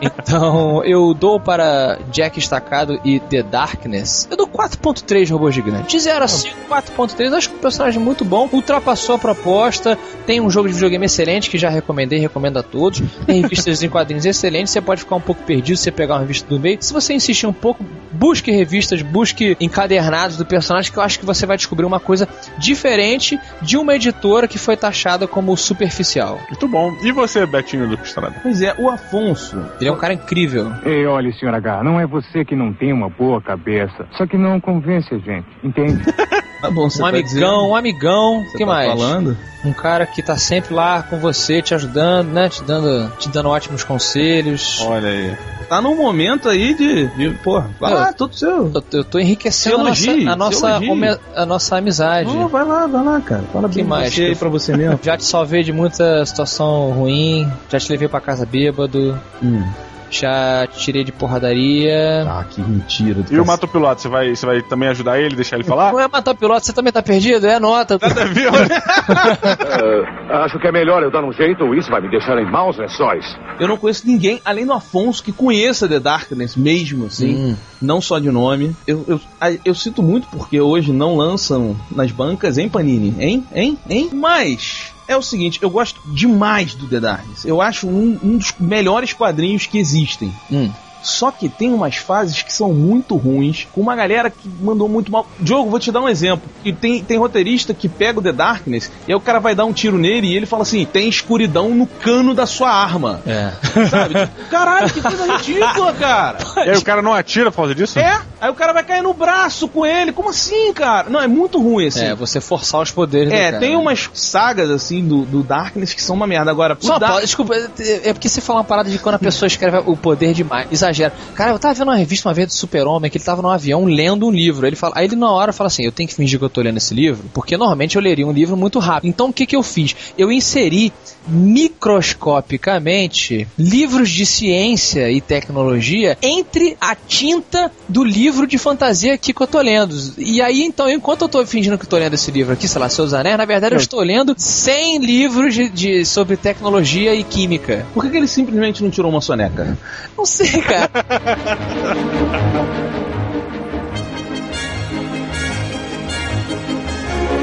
Então, 0.00 0.84
eu 0.84 1.14
dou 1.14 1.40
para 1.40 1.98
Jack 2.10 2.38
Estacado 2.38 3.00
e 3.04 3.18
The 3.18 3.42
Darkness. 3.42 4.28
Eu 4.30 4.36
dou 4.36 4.46
4.3 4.46 5.30
robô 5.30 5.50
gigante. 5.50 5.88
De 5.88 5.98
0 5.98 6.24
a 6.24 6.28
5, 6.28 6.56
4.3. 6.68 7.32
Acho 7.32 7.50
que 7.50 7.56
o 7.56 7.58
personagem 7.58 8.00
é 8.00 8.04
muito 8.04 8.24
bom. 8.24 8.48
Ultrapassou 8.52 9.14
a 9.14 9.18
proposta. 9.18 9.98
Tem 10.26 10.40
um 10.40 10.50
jogo 10.50 10.68
de 10.68 10.74
videogame 10.74 11.06
excelente 11.06 11.50
que 11.50 11.58
já 11.58 11.68
recomendei, 11.68 12.18
recomendo 12.18 12.58
a 12.58 12.62
todos. 12.62 13.02
Tem 13.26 13.42
revistas 13.42 13.82
em 13.82 13.88
quadrinhos 13.88 14.24
excelentes. 14.24 14.72
Você 14.72 14.80
pode 14.80 15.00
ficar 15.00 15.16
um 15.16 15.20
pouco 15.20 15.42
perdido 15.42 15.76
se 15.76 15.84
você 15.84 15.90
pegar 15.90 16.14
uma 16.14 16.20
revista 16.20 16.48
do 16.48 16.60
meio. 16.60 16.78
Se 16.80 16.92
você 16.92 17.14
insistir 17.14 17.46
um 17.46 17.52
pouco, 17.52 17.84
busque 18.12 18.50
revistas, 18.50 19.02
busque 19.02 19.56
encadernados 19.60 20.36
do 20.36 20.44
personagem, 20.44 20.92
que 20.92 20.98
eu 20.98 21.02
acho 21.02 21.18
que 21.18 21.26
você 21.26 21.46
vai 21.46 21.56
descobrir 21.56 21.86
uma 21.86 22.00
coisa 22.00 22.28
diferente 22.58 23.38
de 23.62 23.76
uma 23.76 23.94
editora 23.94 24.48
que 24.48 24.58
foi 24.58 24.76
taxada 24.76 25.26
como 25.26 25.56
superficial. 25.56 26.40
Muito 26.48 26.68
bom. 26.68 26.96
E 27.02 27.12
você, 27.12 27.46
Betinho 27.46 27.88
do 27.88 27.94
Estrada? 28.02 28.36
Pois 28.42 28.60
é, 28.62 28.74
o 28.78 28.88
Afonso. 28.88 29.58
Ele 29.80 29.88
é 29.88 29.92
um 29.92 29.96
cara 29.96 30.12
incrível. 30.14 30.72
Ei, 30.84 31.06
olha, 31.06 31.32
senhor 31.32 31.54
H, 31.54 31.82
não 31.84 32.00
é 32.00 32.06
você 32.06 32.44
que 32.44 32.56
não 32.56 32.72
tem 32.72 32.92
uma 32.92 33.08
boa 33.08 33.40
cabeça, 33.40 34.06
só 34.16 34.26
que 34.26 34.36
não 34.36 34.60
convence 34.60 35.14
a 35.14 35.18
gente, 35.18 35.46
entende? 35.62 36.02
Tá 36.60 36.68
bom, 36.72 36.90
você 36.90 36.98
um 36.98 37.02
tá 37.04 37.10
amigão, 37.10 37.22
dizendo? 37.28 37.68
um 37.68 37.76
amigão. 37.76 38.42
Você 38.44 38.58
que 38.58 38.64
tá 38.64 38.66
mais? 38.66 38.88
falando? 38.88 39.36
Um 39.64 39.72
cara 39.72 40.04
que 40.06 40.20
tá 40.20 40.36
sempre 40.36 40.74
lá 40.74 41.04
com 41.04 41.16
você, 41.16 41.62
te 41.62 41.72
ajudando, 41.72 42.30
né? 42.30 42.48
Te 42.48 42.64
dando, 42.64 43.12
te 43.16 43.28
dando 43.28 43.48
ótimos 43.48 43.84
conselhos. 43.84 44.80
Olha 44.80 45.08
aí. 45.08 45.36
Tá 45.68 45.82
num 45.82 45.96
momento 45.96 46.48
aí 46.48 46.74
de. 46.74 47.06
de 47.08 47.30
pô, 47.42 47.60
vai 47.78 47.92
lá, 47.92 48.12
tudo 48.12 48.34
seu. 48.34 48.72
Eu, 48.74 48.84
eu 48.92 49.04
tô 49.04 49.18
enriquecendo 49.18 49.76
a 49.76 49.84
nossa, 49.84 50.06
elogie, 50.10 50.28
a, 50.28 50.36
nossa, 50.36 50.66
elogie. 50.70 50.90
home- 50.90 51.18
a 51.34 51.44
nossa 51.46 51.76
amizade. 51.76 52.34
Não, 52.34 52.48
vai 52.48 52.64
lá, 52.64 52.86
vai 52.86 53.04
lá, 53.04 53.20
cara. 53.20 53.42
Fala 53.52 53.68
que 53.68 53.74
bem 53.76 53.84
mais? 53.84 54.14
você 54.14 54.22
aí 54.24 54.34
pra 54.36 54.48
você 54.48 54.76
mesmo. 54.76 54.98
Já 55.04 55.16
te 55.16 55.24
salvei 55.24 55.62
de 55.62 55.72
muita 55.72 56.24
situação 56.24 56.90
ruim, 56.92 57.46
já 57.68 57.78
te 57.78 57.90
levei 57.92 58.08
pra 58.08 58.20
casa 58.20 58.46
bêbado, 58.46 59.18
Hum. 59.42 59.62
Já 60.10 60.66
tirei 60.66 61.04
de 61.04 61.12
porradaria. 61.12 62.24
Ah, 62.28 62.44
que 62.48 62.60
mentira. 62.60 63.24
E 63.30 63.38
o 63.38 63.44
Mato 63.44 63.68
Piloto, 63.68 64.00
você 64.00 64.08
vai, 64.08 64.34
você 64.34 64.46
vai 64.46 64.62
também 64.62 64.88
ajudar 64.88 65.20
ele, 65.20 65.36
deixar 65.36 65.56
ele 65.56 65.64
falar? 65.64 65.92
Não 65.92 66.00
é 66.00 66.08
matar 66.08 66.34
piloto, 66.34 66.66
você 66.66 66.72
também 66.72 66.92
tá 66.92 67.02
perdido? 67.02 67.46
É 67.46 67.58
nota. 67.58 67.98
Nada 68.00 68.22
a 68.22 68.24
ver, 68.24 68.48
Ah, 70.30 70.44
acho 70.44 70.58
que 70.58 70.66
é 70.66 70.72
melhor 70.72 71.02
eu 71.02 71.10
dar 71.10 71.24
um 71.24 71.32
jeito 71.32 71.64
ou 71.64 71.74
isso 71.74 71.90
vai 71.90 72.00
me 72.00 72.10
deixar 72.10 72.38
em 72.38 72.50
maus 72.50 72.76
lençóis. 72.76 73.24
Eu 73.58 73.66
não 73.66 73.76
conheço 73.76 74.06
ninguém, 74.06 74.40
além 74.44 74.66
do 74.66 74.72
Afonso, 74.72 75.22
que 75.22 75.32
conheça 75.32 75.88
The 75.88 75.98
Darkness 75.98 76.54
mesmo, 76.56 77.06
assim. 77.06 77.34
Hum. 77.34 77.56
Não 77.80 78.00
só 78.00 78.18
de 78.18 78.30
nome. 78.30 78.76
Eu, 78.86 79.04
eu, 79.08 79.20
eu 79.64 79.74
sinto 79.74 80.02
muito 80.02 80.28
porque 80.28 80.60
hoje 80.60 80.92
não 80.92 81.16
lançam 81.16 81.76
nas 81.90 82.10
bancas, 82.10 82.58
hein, 82.58 82.68
Panini? 82.68 83.14
Hein? 83.18 83.46
Hein? 83.54 83.78
Hein? 83.88 84.10
Mas. 84.12 84.92
É 85.08 85.16
o 85.16 85.22
seguinte, 85.22 85.58
eu 85.62 85.70
gosto 85.70 86.00
demais 86.04 86.74
do 86.74 86.86
The 86.86 87.00
Darkness. 87.00 87.44
Eu 87.46 87.62
acho 87.62 87.88
um, 87.88 88.20
um 88.22 88.36
dos 88.36 88.52
melhores 88.60 89.14
quadrinhos 89.14 89.66
que 89.66 89.78
existem. 89.78 90.32
Hum. 90.52 90.70
Só 91.02 91.30
que 91.30 91.48
tem 91.48 91.72
umas 91.72 91.96
fases 91.96 92.42
que 92.42 92.52
são 92.52 92.72
muito 92.72 93.16
ruins, 93.16 93.66
com 93.72 93.80
uma 93.80 93.94
galera 93.94 94.30
que 94.30 94.48
mandou 94.60 94.88
muito 94.88 95.10
mal. 95.12 95.26
Diogo, 95.38 95.70
vou 95.70 95.78
te 95.78 95.90
dar 95.92 96.00
um 96.00 96.08
exemplo. 96.08 96.48
E 96.64 96.72
tem, 96.72 97.02
tem 97.02 97.18
roteirista 97.18 97.72
que 97.72 97.88
pega 97.88 98.18
o 98.18 98.22
The 98.22 98.32
Darkness 98.32 98.90
e 99.06 99.12
aí 99.12 99.16
o 99.16 99.20
cara 99.20 99.38
vai 99.38 99.54
dar 99.54 99.64
um 99.64 99.72
tiro 99.72 99.96
nele 99.98 100.26
e 100.28 100.36
ele 100.36 100.46
fala 100.46 100.62
assim: 100.62 100.84
tem 100.84 101.08
escuridão 101.08 101.70
no 101.70 101.86
cano 101.86 102.34
da 102.34 102.46
sua 102.46 102.70
arma. 102.70 103.20
É. 103.26 103.52
Sabe? 103.88 104.14
Tipo, 104.14 104.50
Caralho, 104.50 104.90
que 104.92 105.00
coisa 105.00 105.36
ridícula, 105.36 105.92
cara. 105.94 106.38
E 106.56 106.70
aí 106.70 106.76
o 106.76 106.82
cara 106.82 107.02
não 107.02 107.14
atira 107.14 107.50
por 107.50 107.58
causa 107.58 107.74
disso? 107.74 107.98
É, 107.98 108.20
aí 108.40 108.50
o 108.50 108.54
cara 108.54 108.72
vai 108.72 108.82
cair 108.84 109.02
no 109.02 109.14
braço 109.14 109.68
com 109.68 109.84
ele. 109.86 110.12
Como 110.12 110.30
assim, 110.30 110.72
cara? 110.72 111.08
Não, 111.08 111.20
é 111.20 111.26
muito 111.28 111.60
ruim 111.60 111.86
assim. 111.86 112.04
É, 112.04 112.14
você 112.14 112.40
forçar 112.40 112.80
os 112.82 112.90
poderes 112.90 113.28
do 113.30 113.34
É, 113.34 113.46
cara. 113.52 113.58
tem 113.60 113.76
umas 113.76 114.10
sagas 114.14 114.70
assim 114.70 115.04
do, 115.06 115.22
do 115.24 115.42
Darkness 115.42 115.94
que 115.94 116.02
são 116.02 116.16
uma 116.16 116.26
merda. 116.26 116.50
Agora, 116.50 116.76
Só 116.80 116.98
Dark- 116.98 117.20
desculpa, 117.20 117.54
é 117.54 118.08
é 118.08 118.12
porque 118.12 118.28
você 118.28 118.40
fala 118.40 118.58
uma 118.60 118.64
parada 118.64 118.90
de 118.90 118.98
quando 118.98 119.14
a 119.16 119.18
pessoa 119.18 119.46
escreve 119.46 119.82
o 119.86 119.96
poder 119.96 120.32
demais, 120.34 120.82
exagera. 120.88 121.12
Cara, 121.34 121.52
eu 121.52 121.58
tava 121.58 121.74
vendo 121.74 121.88
uma 121.88 121.96
revista 121.96 122.28
uma 122.28 122.34
vez 122.34 122.48
do 122.48 122.54
Super-Homem 122.54 123.10
que 123.10 123.16
ele 123.18 123.24
tava 123.24 123.42
num 123.42 123.48
avião 123.48 123.84
lendo 123.84 124.26
um 124.26 124.30
livro. 124.30 124.66
Ele 124.66 124.76
fala, 124.76 124.94
aí 124.96 125.06
ele 125.06 125.16
na 125.16 125.30
hora 125.30 125.52
fala 125.52 125.68
assim: 125.68 125.84
eu 125.84 125.92
tenho 125.92 126.08
que 126.08 126.14
fingir 126.14 126.38
que 126.38 126.44
eu 126.44 126.48
tô 126.50 126.60
lendo 126.60 126.76
esse 126.78 126.94
livro, 126.94 127.24
porque 127.32 127.56
normalmente 127.56 127.96
eu 127.96 128.02
leria 128.02 128.26
um 128.26 128.32
livro 128.32 128.56
muito 128.56 128.78
rápido. 128.78 129.08
Então 129.10 129.28
o 129.28 129.32
que 129.32 129.46
que 129.46 129.56
eu 129.56 129.62
fiz? 129.62 129.94
Eu 130.16 130.30
inseri 130.32 130.92
microscopicamente 131.26 133.46
livros 133.58 134.10
de 134.10 134.24
ciência 134.24 135.10
e 135.10 135.20
tecnologia 135.20 136.16
entre 136.22 136.76
a 136.80 136.94
tinta 136.94 137.70
do 137.88 138.04
livro 138.04 138.46
de 138.46 138.56
fantasia 138.58 139.14
aqui 139.14 139.32
que 139.32 139.42
eu 139.42 139.46
tô 139.46 139.60
lendo. 139.60 139.94
E 140.16 140.40
aí, 140.40 140.62
então, 140.62 140.88
enquanto 140.88 141.22
eu 141.22 141.28
tô 141.28 141.44
fingindo 141.46 141.76
que 141.78 141.84
eu 141.84 141.88
tô 141.88 141.96
lendo 141.98 142.14
esse 142.14 142.30
livro 142.30 142.52
aqui, 142.52 142.68
sei 142.68 142.80
lá, 142.80 142.88
Seus 142.88 143.12
Anéis, 143.12 143.36
na 143.36 143.44
verdade 143.44 143.74
eu 143.74 143.78
estou 143.80 144.00
lendo 144.00 144.34
100 144.36 144.98
livros 144.98 145.54
de, 145.54 145.68
de- 145.68 146.04
sobre 146.04 146.36
tecnologia 146.36 147.14
e 147.14 147.22
química. 147.24 147.86
Por 147.92 148.04
que, 148.04 148.10
que 148.10 148.16
ele 148.16 148.28
simplesmente 148.28 148.82
não 148.82 148.90
tirou 148.90 149.10
uma 149.10 149.20
soneca? 149.20 149.76
Não 150.16 150.24
sei, 150.26 150.60
cara. 150.62 150.77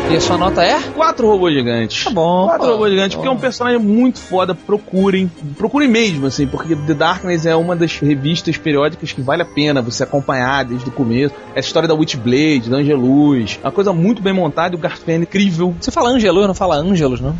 E 0.07 0.15
a 0.15 0.21
sua 0.21 0.37
nota 0.37 0.63
é? 0.63 0.79
Quatro 0.93 1.27
robôs 1.27 1.53
gigantes. 1.53 2.03
Tá 2.03 2.11
bom. 2.11 2.45
Quatro 2.45 2.67
pô. 2.67 2.73
robôs 2.73 2.91
gigantes, 2.91 3.15
porque 3.15 3.27
é 3.27 3.31
um 3.31 3.37
personagem 3.37 3.79
muito 3.79 4.19
foda. 4.19 4.53
Procurem. 4.53 5.29
Procurem 5.57 5.89
mesmo, 5.89 6.27
assim, 6.27 6.45
porque 6.45 6.75
The 6.75 6.93
Darkness 6.93 7.45
é 7.45 7.55
uma 7.55 7.75
das 7.75 7.99
revistas 7.99 8.55
periódicas 8.55 9.11
que 9.11 9.21
vale 9.21 9.41
a 9.41 9.45
pena 9.45 9.81
você 9.81 10.03
acompanhar 10.03 10.63
desde 10.63 10.87
o 10.87 10.91
começo. 10.91 11.33
É 11.53 11.57
a 11.57 11.59
história 11.59 11.87
da 11.87 11.95
Witchblade, 11.95 12.69
da 12.69 12.77
Angelus. 12.77 13.59
Uma 13.63 13.71
coisa 13.71 13.91
muito 13.91 14.21
bem 14.21 14.31
montada 14.31 14.75
e 14.75 14.77
o 14.77 14.79
Garfield 14.79 15.11
é 15.11 15.15
incrível. 15.15 15.75
Você 15.81 15.91
fala 15.91 16.09
Angelus, 16.09 16.47
não 16.47 16.53
fala 16.53 16.75
Angelus, 16.75 17.19
não? 17.19 17.35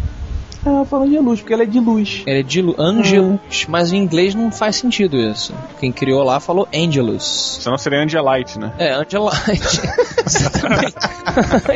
Ah, 0.68 0.80
eu 0.80 0.86
falo 0.86 1.04
Angelus, 1.04 1.42
porque 1.42 1.54
ela 1.54 1.62
é 1.64 1.66
de 1.68 1.80
luz. 1.80 2.24
Ele 2.26 2.40
é 2.40 2.44
de 2.44 2.62
Lu- 2.62 2.76
Angelus, 2.80 3.66
mas 3.68 3.94
em 3.94 3.98
inglês 3.98 4.34
não 4.34 4.52
faz 4.52 4.78
sentido 4.78 5.16
isso. 5.16 5.54
Quem 5.80 5.92
criou 5.92 6.24
lá 6.24 6.40
falou 6.40 6.68
Angelus. 6.74 7.60
Senão 7.62 7.78
seria 7.78 8.00
Angelite, 8.04 8.58
né? 8.60 8.72
É, 8.80 8.94
Angelite. 8.94 9.82
Exatamente. 10.26 10.96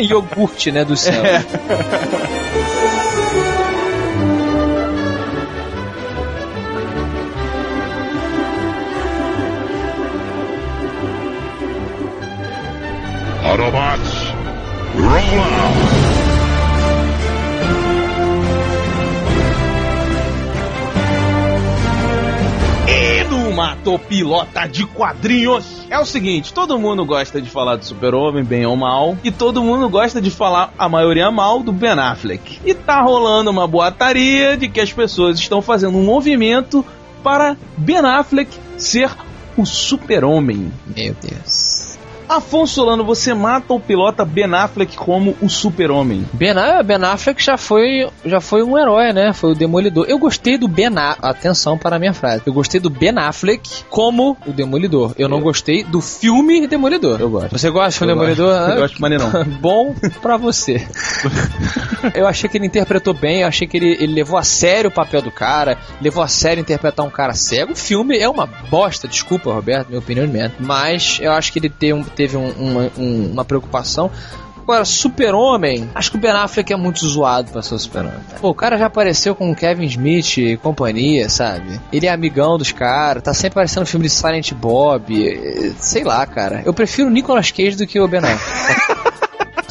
Iogurte, 0.10 0.72
né, 0.72 0.84
do 0.84 0.98
céu. 0.98 1.22
Autobots, 13.44 14.34
roll 14.96 15.40
out! 15.42 15.99
E 23.60 23.62
no 23.62 23.66
Matopilota 23.66 24.68
de 24.68 24.86
Quadrinhos 24.86 25.86
é 25.90 26.00
o 26.00 26.06
seguinte: 26.06 26.54
todo 26.54 26.80
mundo 26.80 27.06
gosta 27.06 27.42
de 27.42 27.50
falar 27.50 27.76
do 27.76 27.86
Super-Homem, 27.86 28.44
bem 28.44 28.66
ou 28.66 28.76
mal, 28.76 29.18
e 29.24 29.32
todo 29.32 29.64
mundo 29.64 29.90
gosta 29.90 30.22
de 30.22 30.32
falar, 30.32 30.74
a 30.78 30.88
maioria 30.88 31.30
mal, 31.30 31.62
do 31.62 31.72
Ben 31.72 31.92
Affleck. 31.92 32.60
E 32.66 32.74
tá 32.74 33.02
rolando 33.02 33.52
uma 33.52 33.68
boataria 33.68 34.56
de 34.56 34.70
que 34.70 34.80
as 34.80 34.94
pessoas 34.94 35.40
estão 35.40 35.62
fazendo 35.62 35.98
um 35.98 36.04
movimento 36.04 36.86
para 37.24 37.58
Ben 37.76 38.00
Affleck 38.00 38.50
ser 38.78 39.12
o 39.58 39.66
Super-Homem. 39.66 40.72
Meu 40.96 41.16
Deus. 41.22 41.89
Afonso 42.30 42.76
Solano, 42.76 43.04
você 43.04 43.34
mata 43.34 43.74
o 43.74 43.80
pilota 43.80 44.24
Ben 44.24 44.54
Affleck 44.54 44.96
como 44.96 45.36
o 45.42 45.50
Super-Homem. 45.50 46.26
Ben, 46.32 46.54
ben 46.86 47.04
Affleck 47.04 47.44
já 47.44 47.58
foi, 47.58 48.08
já 48.24 48.40
foi 48.40 48.62
um 48.62 48.78
herói, 48.78 49.12
né? 49.12 49.34
Foi 49.34 49.52
o 49.52 49.56
Demolidor. 49.56 50.06
Eu 50.08 50.20
gostei 50.20 50.56
do 50.56 50.68
Ben 50.68 50.88
Affleck. 50.88 51.20
Atenção 51.26 51.76
para 51.78 51.96
a 51.96 52.00
minha 52.00 52.14
frase. 52.14 52.44
Eu 52.46 52.54
gostei 52.54 52.80
do 52.80 52.90
Ben 52.90 53.18
Affleck 53.18 53.84
como 53.90 54.38
o 54.46 54.52
Demolidor. 54.54 55.14
Eu 55.18 55.28
não 55.28 55.42
gostei 55.42 55.84
do 55.84 56.00
filme 56.02 56.68
Demolidor. 56.68 57.20
Eu 57.20 57.30
gosto. 57.32 57.58
Você 57.58 57.70
gosta 57.72 58.06
do 58.06 58.10
Demolidor? 58.14 58.48
gosto. 58.48 58.60
Eu 58.70 58.74
Ah, 58.74 58.76
gosto 58.76 59.02
maneirão. 59.02 59.32
Bom 59.60 59.96
pra 60.22 60.38
você. 60.38 60.88
eu 62.14 62.28
achei 62.28 62.48
que 62.50 62.58
ele 62.58 62.68
interpretou 62.68 63.14
bem, 63.14 63.42
eu 63.42 63.48
achei 63.48 63.68
que 63.68 63.76
ele, 63.78 63.92
ele 64.00 64.14
levou 64.14 64.38
a 64.38 64.44
sério 64.44 64.90
o 64.90 64.94
papel 64.94 65.22
do 65.22 65.32
cara, 65.32 65.78
levou 66.02 66.22
a 66.24 66.28
sério 66.28 66.62
interpretar 66.62 67.06
um 67.06 67.10
cara 67.10 67.34
cego. 67.34 67.74
O 67.74 67.76
filme 67.76 68.18
é 68.18 68.30
uma 68.30 68.46
bosta, 68.46 69.08
desculpa, 69.08 69.52
Roberto, 69.52 69.88
minha 69.90 70.00
opinião 70.00 70.26
de 70.28 70.32
merda. 70.32 70.54
Mas 70.60 71.18
eu 71.22 71.32
acho 71.32 71.52
que 71.52 71.60
ele 71.60 71.70
tem 71.70 71.94
um- 71.94 72.04
teve 72.20 72.36
um- 72.36 72.52
uma, 72.52 72.92
um- 72.98 73.32
uma 73.32 73.46
preocupação. 73.46 74.12
Agora, 74.62 74.84
Super-Homem, 74.84 75.90
acho 75.96 76.12
que 76.12 76.18
o 76.18 76.20
Ben 76.20 76.32
Affleck 76.32 76.72
é 76.74 76.76
muito 76.76 77.00
zoado 77.08 77.50
pra 77.52 77.62
ser 77.62 77.76
o 77.76 77.80
Super-Homem. 77.80 78.20
Pô, 78.42 78.50
o 78.50 78.54
cara 78.54 78.78
já 78.78 78.86
apareceu 78.88 79.34
com 79.34 79.50
o 79.50 79.56
Kevin 79.56 79.86
Smith 79.86 80.38
e 80.38 80.58
companhia, 80.58 81.28
sabe? 81.30 81.80
Ele 81.94 82.06
é 82.06 82.12
amigão 82.12 82.58
dos 82.58 82.72
caras, 82.74 83.24
tá 83.24 83.34
sempre 83.34 83.52
aparecendo 83.54 83.80
no 83.80 83.86
filme 83.88 84.06
de 84.06 84.12
Silent 84.12 84.52
Bob, 84.54 85.74
sei 85.80 86.04
lá, 86.04 86.24
cara. 86.28 86.62
Eu 86.66 86.74
prefiro 86.74 87.08
o 87.08 87.12
Nicolas 87.12 87.50
Cage 87.52 87.78
do 87.78 87.88
que 87.88 88.00
o 88.00 88.08
Ben 88.08 88.20
Affleck. 88.20 89.00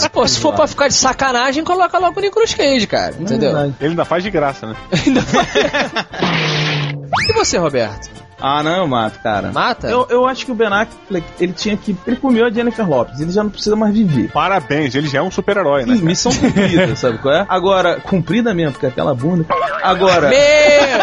Pô, 0.13 0.27
se 0.27 0.41
for 0.41 0.53
pra 0.55 0.67
ficar 0.67 0.89
de 0.89 0.95
sacanagem, 0.95 1.63
coloca 1.63 1.97
logo 1.99 2.19
o 2.19 2.23
Nicolas 2.23 2.53
Cage, 2.55 2.87
cara. 2.89 3.15
Entendeu? 3.21 3.53
verdade. 3.53 3.75
Ele 3.81 3.91
ainda 3.91 4.05
faz 4.05 4.25
de 4.25 4.31
graça, 4.31 4.67
né? 4.67 4.75
E 7.29 7.33
você, 7.35 7.59
Roberto? 7.59 8.09
Ah, 8.41 8.63
não, 8.63 8.77
eu 8.77 8.87
mato, 8.87 9.19
cara. 9.21 9.53
Mata? 9.53 9.89
Eu, 9.89 10.07
eu 10.09 10.27
acho 10.27 10.45
que 10.45 10.53
o 10.53 10.55
Ben 10.55 10.69
Affleck, 10.69 11.27
ele 11.41 11.53
tinha 11.53 11.77
que. 11.77 11.97
Ele 12.07 12.17
comeu 12.17 12.47
a 12.47 12.51
Jennifer 12.51 12.89
Lopes, 12.89 13.21
ele 13.21 13.31
já 13.31 13.43
não 13.43 13.51
precisa 13.51 13.77
mais 13.77 13.93
viver. 13.93 14.31
Parabéns, 14.33 14.95
ele 14.95 15.09
já 15.09 15.19
é 15.19 15.23
um 15.23 15.31
super-herói, 15.31 15.85
né? 15.85 15.97
Sim, 15.97 16.03
missão 16.03 16.33
cumprida, 16.33 16.95
sabe 16.97 17.19
qual 17.19 17.35
é? 17.35 17.47
Agora, 17.49 18.01
cumprida 18.01 18.55
mesmo, 18.55 18.73
porque 18.73 18.87
aquela 18.87 19.15
bunda. 19.15 19.47
Agora, 19.83 20.29
Meu 20.29 20.39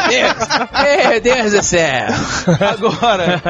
Deus! 0.09 1.09
Meu 1.09 1.21
Deus 1.21 1.51
do 1.51 1.63
céu! 1.63 2.07
agora, 2.59 3.41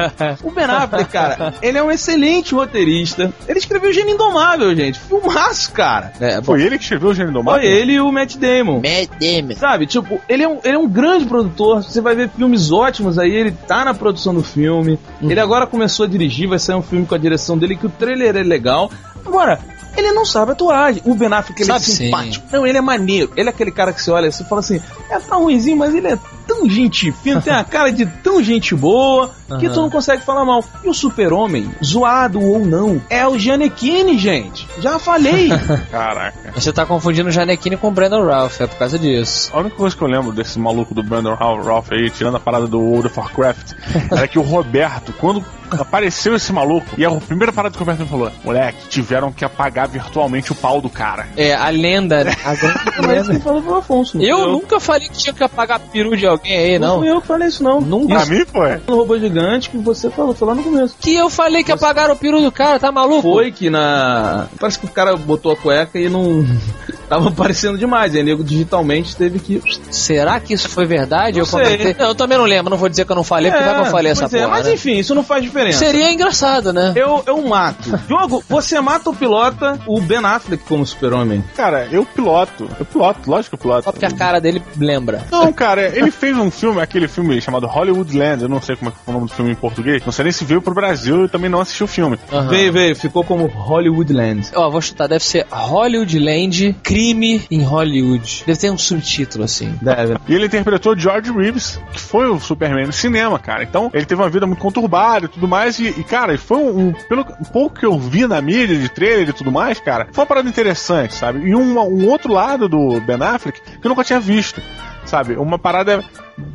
o 0.42 0.50
Ben 0.50 0.64
Affleck, 0.64 1.10
cara, 1.10 1.54
ele 1.62 1.78
é 1.78 1.82
um 1.82 1.90
excelente 1.90 2.54
roteirista. 2.54 3.32
Ele 3.48 3.58
escreveu 3.58 3.92
Gênio 3.92 4.14
Indomável, 4.14 4.74
gente. 4.74 4.98
Filmaço, 4.98 5.72
cara. 5.72 6.12
É. 6.20 6.42
Foi 6.42 6.62
ele 6.62 6.76
que 6.78 6.84
escreveu 6.84 7.10
o 7.10 7.14
Gênio 7.14 7.32
Domável? 7.32 7.60
Foi 7.60 7.70
ele 7.70 7.92
e 7.92 8.00
o 8.00 8.10
Matt 8.10 8.36
Damon. 8.36 8.76
Matt 8.76 9.10
Damon. 9.20 9.56
Sabe, 9.56 9.86
tipo, 9.86 10.20
ele 10.28 10.42
é, 10.42 10.48
um, 10.48 10.58
ele 10.64 10.74
é 10.74 10.78
um 10.78 10.88
grande 10.88 11.26
produtor. 11.26 11.82
Você 11.82 12.00
vai 12.00 12.14
ver 12.14 12.28
filmes 12.30 12.70
ótimos 12.70 13.18
aí. 13.18 13.34
Ele 13.34 13.52
tá 13.66 13.75
na 13.84 13.94
produção 13.94 14.34
do 14.34 14.42
filme. 14.42 14.98
Uhum. 15.20 15.30
Ele 15.30 15.40
agora 15.40 15.66
começou 15.66 16.04
a 16.04 16.08
dirigir. 16.08 16.48
Vai 16.48 16.58
sair 16.58 16.76
um 16.76 16.82
filme 16.82 17.06
com 17.06 17.14
a 17.14 17.18
direção 17.18 17.56
dele 17.56 17.76
que 17.76 17.86
o 17.86 17.90
trailer 17.90 18.36
é 18.36 18.42
legal. 18.42 18.90
Agora, 19.24 19.60
ele 19.96 20.12
não 20.12 20.24
sabe 20.24 20.52
atuar. 20.52 20.94
O 21.04 21.14
Ben 21.14 21.32
Affleck, 21.32 21.62
ele 21.62 21.66
Sabe 21.66 21.80
é 21.80 21.82
sim. 21.82 21.92
simpático. 22.06 22.46
Não, 22.52 22.66
ele 22.66 22.78
é 22.78 22.80
maneiro. 22.80 23.32
Ele 23.36 23.48
é 23.48 23.52
aquele 23.52 23.70
cara 23.70 23.92
que 23.92 24.02
você 24.02 24.10
olha 24.10 24.26
e 24.26 24.32
você 24.32 24.44
fala 24.44 24.60
assim: 24.60 24.80
é 25.10 25.18
tão 25.18 25.42
ruimzinho, 25.42 25.76
mas 25.76 25.94
ele 25.94 26.08
é 26.08 26.18
tão 26.46 26.68
gente 26.68 27.10
fina, 27.12 27.40
tem 27.40 27.52
a 27.52 27.62
cara 27.64 27.90
de 27.90 28.06
tão 28.06 28.42
gente 28.42 28.74
boa, 28.74 29.30
que 29.58 29.66
Aham. 29.66 29.74
tu 29.74 29.80
não 29.82 29.90
consegue 29.90 30.22
falar 30.22 30.44
mal. 30.44 30.64
E 30.82 30.88
o 30.88 30.94
Super-Homem, 30.94 31.70
zoado 31.84 32.40
ou 32.40 32.58
não, 32.58 33.00
é 33.10 33.26
o 33.26 33.38
Giannichini, 33.38 34.18
gente. 34.18 34.66
Já 34.78 34.98
falei. 34.98 35.48
Caraca. 35.90 36.52
Você 36.54 36.72
tá 36.72 36.86
confundindo 36.86 37.28
o 37.28 37.32
Janequine 37.32 37.76
com 37.76 37.88
o 37.88 37.90
Brandon 37.90 38.24
Ralph, 38.24 38.60
é 38.60 38.66
por 38.66 38.78
causa 38.78 38.98
disso. 38.98 39.50
A 39.52 39.60
única 39.60 39.76
coisa 39.76 39.96
que 39.96 40.02
eu 40.02 40.08
lembro 40.08 40.32
desse 40.32 40.58
maluco 40.58 40.94
do 40.94 41.02
Brandon 41.02 41.34
Ralph 41.34 41.64
Ralph 41.64 41.92
aí, 41.92 42.10
tirando 42.10 42.36
a 42.36 42.40
parada 42.40 42.66
do 42.66 42.80
World 42.80 43.08
of 43.08 43.18
Warcraft, 43.18 43.72
era 44.10 44.28
que 44.28 44.38
o 44.38 44.42
Roberto, 44.42 45.12
quando 45.18 45.44
apareceu 45.70 46.34
esse 46.34 46.52
maluco, 46.52 46.86
e 46.96 47.04
a 47.04 47.10
primeira 47.10 47.52
parada 47.52 47.76
que 47.76 47.82
o 47.82 47.86
me 47.86 48.06
falou, 48.06 48.30
moleque, 48.44 48.88
tiveram 48.88 49.32
que 49.32 49.44
apagar 49.44 49.88
virtualmente 49.88 50.52
o 50.52 50.54
pau 50.54 50.80
do 50.80 50.88
cara. 50.90 51.28
É, 51.36 51.54
a 51.54 51.68
lenda, 51.70 52.24
né? 52.24 52.34
A 52.44 52.54
grande 52.54 52.78
mas 52.98 53.06
lenda. 53.06 53.30
quem 53.32 53.40
falou 53.40 53.62
foi 53.62 53.72
o 53.72 53.76
Afonso. 53.76 54.22
Eu 54.22 54.48
nunca 54.48 54.80
falei 54.80 55.08
que 55.08 55.18
tinha 55.18 55.32
que 55.32 55.42
apagar 55.42 55.78
peru 55.80 56.16
de 56.16 56.26
alguém 56.26 56.56
aí, 56.56 56.78
Não 56.78 56.86
não. 56.88 56.98
fui 57.00 57.10
eu 57.10 57.20
que 57.20 57.26
falei 57.26 57.48
isso, 57.48 57.62
não. 57.62 57.80
Nunca. 57.80 58.14
Pra 58.14 58.26
mim 58.26 58.44
foi. 58.46 58.80
no 58.86 58.96
robô 58.96 59.18
gigante 59.18 59.70
que 59.70 59.78
você 59.78 60.10
falou, 60.10 60.34
foi 60.34 60.48
lá 60.48 60.54
no 60.54 60.62
começo. 60.62 60.96
Que 61.00 61.14
eu 61.14 61.28
falei 61.30 61.62
que 61.62 61.72
apagaram 61.72 62.14
o 62.14 62.16
peru 62.16 62.40
do 62.40 62.52
cara, 62.52 62.78
tá 62.78 62.90
maluco? 62.90 63.22
Foi 63.22 63.52
que 63.52 63.70
na. 63.70 64.46
Parece 64.58 64.78
que 64.78 64.86
o 64.86 64.90
cara 64.90 65.16
botou 65.16 65.52
a 65.52 65.56
cueca 65.56 65.98
e 65.98 66.08
não. 66.08 66.44
tava 67.08 67.28
aparecendo 67.28 67.78
demais. 67.78 68.14
Aí 68.14 68.22
nego 68.22 68.44
digitalmente 68.44 69.16
teve 69.16 69.38
que. 69.38 69.62
Será 69.90 70.40
que 70.40 70.54
isso 70.54 70.68
foi 70.68 70.86
verdade? 70.86 71.34
Não 71.34 71.40
eu 71.40 71.46
sei. 71.46 71.62
comentei. 71.62 71.96
Não, 71.98 72.08
eu 72.08 72.14
também 72.14 72.38
não 72.38 72.44
lembro, 72.44 72.70
não 72.70 72.78
vou 72.78 72.88
dizer 72.88 73.04
que 73.04 73.12
eu 73.12 73.16
não 73.16 73.24
falei, 73.24 73.50
porque 73.50 73.64
vai 73.64 73.74
que 73.74 73.80
eu 73.80 73.86
falei 73.86 74.12
essa 74.12 74.24
é, 74.24 74.28
porra. 74.28 74.48
Mas 74.48 74.66
né? 74.66 74.74
enfim, 74.74 74.98
isso 74.98 75.14
não 75.14 75.24
faz 75.24 75.44
diferença. 75.56 75.78
Seria 75.78 76.12
engraçado, 76.12 76.72
né? 76.72 76.92
Eu, 76.94 77.22
eu 77.26 77.42
mato. 77.42 77.96
Diogo, 78.06 78.44
você 78.48 78.80
mata 78.80 79.10
ou 79.10 79.16
pilota 79.16 79.78
o 79.86 80.00
Ben 80.00 80.24
Affleck 80.24 80.62
como 80.64 80.84
super-homem? 80.84 81.42
Cara, 81.56 81.88
eu 81.90 82.04
piloto. 82.04 82.68
Eu 82.78 82.84
piloto, 82.84 83.30
lógico 83.30 83.50
que 83.50 83.54
eu 83.54 83.58
piloto. 83.58 83.84
Só 83.84 83.92
porque 83.92 84.06
a 84.06 84.10
cara 84.10 84.40
dele 84.40 84.62
lembra. 84.76 85.24
Não, 85.30 85.52
cara, 85.52 85.88
ele 85.96 86.10
fez 86.10 86.36
um 86.36 86.50
filme, 86.50 86.80
aquele 86.80 87.08
filme 87.08 87.40
chamado 87.40 87.66
Hollywoodland, 87.66 88.42
eu 88.42 88.48
não 88.48 88.60
sei 88.60 88.76
como 88.76 88.90
é 88.90 88.94
é 89.06 89.10
o 89.10 89.12
nome 89.12 89.26
do 89.26 89.32
filme 89.32 89.52
em 89.52 89.54
português, 89.54 90.02
não 90.04 90.12
sei 90.12 90.24
nem 90.24 90.32
se 90.32 90.44
veio 90.44 90.60
pro 90.60 90.74
Brasil 90.74 91.24
e 91.24 91.28
também 91.28 91.48
não 91.48 91.60
assisti 91.60 91.84
o 91.84 91.86
filme. 91.86 92.18
Aham. 92.32 92.48
Veio, 92.48 92.72
veio, 92.72 92.96
ficou 92.96 93.22
como 93.22 93.46
Hollywoodland. 93.46 94.50
Ó, 94.54 94.68
vou 94.70 94.80
chutar, 94.80 95.08
deve 95.08 95.24
ser 95.24 95.46
Hollywoodland, 95.50 96.76
crime 96.82 97.42
em 97.50 97.62
Hollywood. 97.62 98.44
Deve 98.46 98.58
ter 98.58 98.70
um 98.70 98.78
subtítulo 98.78 99.44
assim. 99.44 99.78
Deve. 99.80 100.16
E 100.28 100.34
ele 100.34 100.46
interpretou 100.46 100.98
George 100.98 101.32
Reeves, 101.32 101.80
que 101.92 102.00
foi 102.00 102.28
o 102.28 102.40
Superman 102.40 102.86
no 102.86 102.92
cinema, 102.92 103.38
cara. 103.38 103.62
Então, 103.62 103.90
ele 103.94 104.04
teve 104.04 104.20
uma 104.20 104.30
vida 104.30 104.46
muito 104.46 104.60
conturbada 104.60 105.26
e 105.26 105.28
tudo 105.28 105.45
mais. 105.46 105.78
E, 105.78 105.86
e, 105.88 106.04
cara, 106.04 106.36
foi 106.38 106.56
um, 106.58 106.88
um- 106.88 106.92
Pelo 106.92 107.24
pouco 107.52 107.78
que 107.78 107.86
eu 107.86 107.98
vi 107.98 108.26
na 108.26 108.40
mídia, 108.40 108.76
de 108.78 108.88
trailer 108.88 109.28
e 109.28 109.32
tudo 109.32 109.50
mais, 109.52 109.78
cara, 109.80 110.08
foi 110.12 110.22
uma 110.22 110.26
parada 110.26 110.48
interessante, 110.48 111.14
sabe? 111.14 111.40
E 111.48 111.54
um, 111.54 111.78
um 111.78 112.08
outro 112.08 112.32
lado 112.32 112.68
do 112.68 113.00
Ben 113.00 113.16
Affleck 113.22 113.60
que 113.60 113.86
eu 113.86 113.88
nunca 113.88 114.04
tinha 114.04 114.20
visto. 114.20 114.60
Sabe? 115.06 115.36
Uma 115.36 115.58
parada 115.58 116.04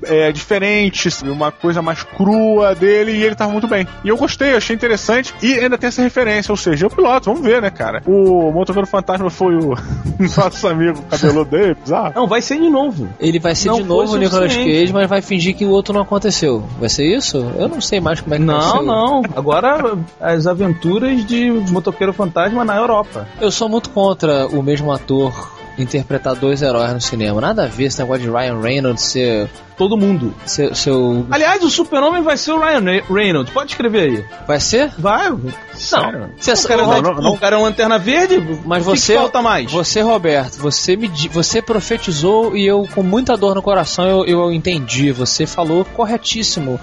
é, 0.03 0.31
diferente, 0.31 1.09
uma 1.23 1.51
coisa 1.51 1.81
mais 1.81 2.03
crua 2.03 2.75
dele 2.75 3.13
e 3.13 3.23
ele 3.23 3.35
tava 3.35 3.51
muito 3.51 3.67
bem. 3.67 3.87
E 4.03 4.09
eu 4.09 4.17
gostei, 4.17 4.55
achei 4.55 4.75
interessante. 4.75 5.33
E 5.41 5.53
ainda 5.53 5.77
tem 5.77 5.87
essa 5.87 6.01
referência, 6.01 6.51
ou 6.51 6.57
seja, 6.57 6.85
eu 6.85 6.89
piloto, 6.89 7.31
vamos 7.31 7.41
ver, 7.41 7.61
né, 7.61 7.69
cara? 7.69 8.01
O 8.05 8.51
Motoqueiro 8.51 8.87
Fantasma 8.87 9.29
foi 9.29 9.55
o 9.55 9.75
nosso 10.37 10.67
amigo 10.67 11.01
cabeludo 11.09 11.51
dele, 11.51 11.75
bizarro. 11.75 12.13
Não, 12.15 12.27
vai 12.27 12.41
ser 12.41 12.59
de 12.59 12.69
novo. 12.69 13.07
Ele 13.19 13.39
vai 13.39 13.55
ser 13.55 13.69
Não 13.69 13.77
de 13.77 13.83
novo 13.83 14.13
o 14.13 14.17
Nicolas. 14.17 14.55
Cage, 14.55 14.93
mas 14.93 15.09
vai 15.09 15.21
fingir 15.21 15.55
que 15.55 15.65
o 15.65 15.69
outro 15.69 15.93
não 15.93 16.01
aconteceu. 16.01 16.63
Vai 16.79 16.89
ser 16.89 17.05
isso? 17.05 17.37
Eu 17.57 17.67
não 17.67 17.81
sei 17.81 17.99
mais 17.99 18.19
como 18.19 18.35
é 18.35 18.37
que 18.37 18.45
vai 18.45 18.55
Não, 18.55 18.79
ser. 18.79 18.85
não. 18.85 19.21
Agora 19.35 19.97
as 20.19 20.45
aventuras 20.45 21.25
de 21.25 21.49
Motoqueiro 21.71 22.13
Fantasma 22.13 22.63
na 22.65 22.75
Europa. 22.75 23.27
Eu 23.39 23.51
sou 23.51 23.69
muito 23.69 23.89
contra 23.89 24.47
o 24.47 24.61
mesmo 24.61 24.91
ator 24.91 25.60
interpretar 25.77 26.35
dois 26.35 26.61
heróis 26.61 26.93
no 26.93 27.01
cinema. 27.01 27.39
Nada 27.41 27.63
a 27.63 27.67
ver 27.67 27.85
esse 27.85 27.99
negócio 27.99 28.23
de 28.23 28.29
Ryan 28.29 28.59
Reynolds 28.59 29.03
ser. 29.03 29.49
Todo 29.77 29.97
mundo. 29.97 30.33
Seu. 30.45 30.75
seu... 30.75 31.25
Aliás, 31.31 31.63
o 31.63 31.69
super-homem 31.69 32.21
vai 32.21 32.37
ser 32.37 32.51
o 32.51 32.59
Ryan 32.59 32.81
Re- 32.81 33.03
Reynolds. 33.09 33.51
Pode 33.51 33.71
escrever 33.71 34.09
aí. 34.11 34.25
Vai 34.47 34.59
ser? 34.59 34.91
Vai. 34.97 35.29
Não. 35.31 35.41
Você 35.73 36.51
o, 36.53 36.67
cara, 36.67 36.83
vai- 36.83 37.01
não, 37.01 37.13
não. 37.15 37.33
o 37.33 37.37
cara 37.39 37.55
é 37.55 37.59
uma 37.59 37.65
lanterna 37.67 37.97
verde. 37.97 38.39
Mas 38.63 38.85
o 38.85 38.91
que 38.91 38.99
você, 38.99 39.13
que 39.13 39.19
falta 39.19 39.41
mais? 39.41 39.71
você 39.71 40.01
Roberto, 40.01 40.57
você 40.57 40.95
me, 40.95 41.07
você 41.31 41.61
profetizou 41.61 42.55
e 42.55 42.65
eu 42.67 42.87
com 42.93 43.01
muita 43.01 43.35
dor 43.35 43.55
no 43.55 43.61
coração 43.61 44.05
eu, 44.05 44.25
eu 44.25 44.51
entendi. 44.51 45.11
Você 45.11 45.47
falou 45.47 45.83
corretíssimo. 45.83 46.79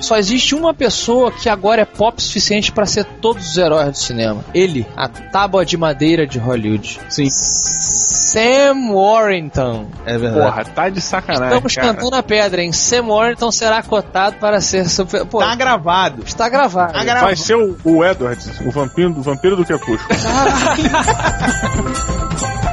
Só 0.00 0.16
existe 0.16 0.54
uma 0.54 0.74
pessoa 0.74 1.30
que 1.32 1.48
agora 1.48 1.82
é 1.82 1.84
pop 1.84 2.20
suficiente 2.22 2.72
para 2.72 2.86
ser 2.86 3.04
todos 3.04 3.50
os 3.50 3.56
heróis 3.56 3.88
do 3.90 3.98
cinema. 3.98 4.44
Ele, 4.54 4.86
a 4.96 5.08
tábua 5.08 5.64
de 5.64 5.76
madeira 5.76 6.26
de 6.26 6.38
Hollywood. 6.38 7.00
Sim. 7.08 7.28
Sam 7.30 8.90
Warrington. 8.92 9.86
É 10.04 10.18
verdade. 10.18 10.44
Porra, 10.44 10.64
tá 10.64 10.88
de 10.88 11.00
sacanagem. 11.00 11.46
Estamos 11.48 11.74
cara. 11.74 11.94
cantando 11.94 12.16
a 12.16 12.22
pedra, 12.22 12.62
hein? 12.62 12.72
Sam 12.72 13.06
Warrington 13.08 13.52
será 13.52 13.82
cotado 13.82 14.36
para 14.36 14.60
ser 14.60 14.88
super. 14.88 15.24
Pô, 15.26 15.38
Tá 15.38 15.54
gravado. 15.54 16.22
está 16.26 16.48
gravado. 16.48 16.92
Tá 16.92 17.04
gravado. 17.04 17.26
Vai 17.26 17.36
ser 17.36 17.54
o, 17.56 17.76
o 17.84 18.04
Edward, 18.04 18.40
o 18.66 18.70
vampiro, 18.70 19.10
o 19.10 19.22
vampiro 19.22 19.56
do 19.56 19.64
Crepúsculo. 19.64 20.08
Here's 20.10 20.24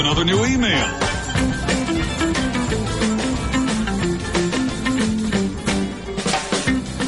another 0.00 0.24
new 0.24 0.44
email. 0.46 0.86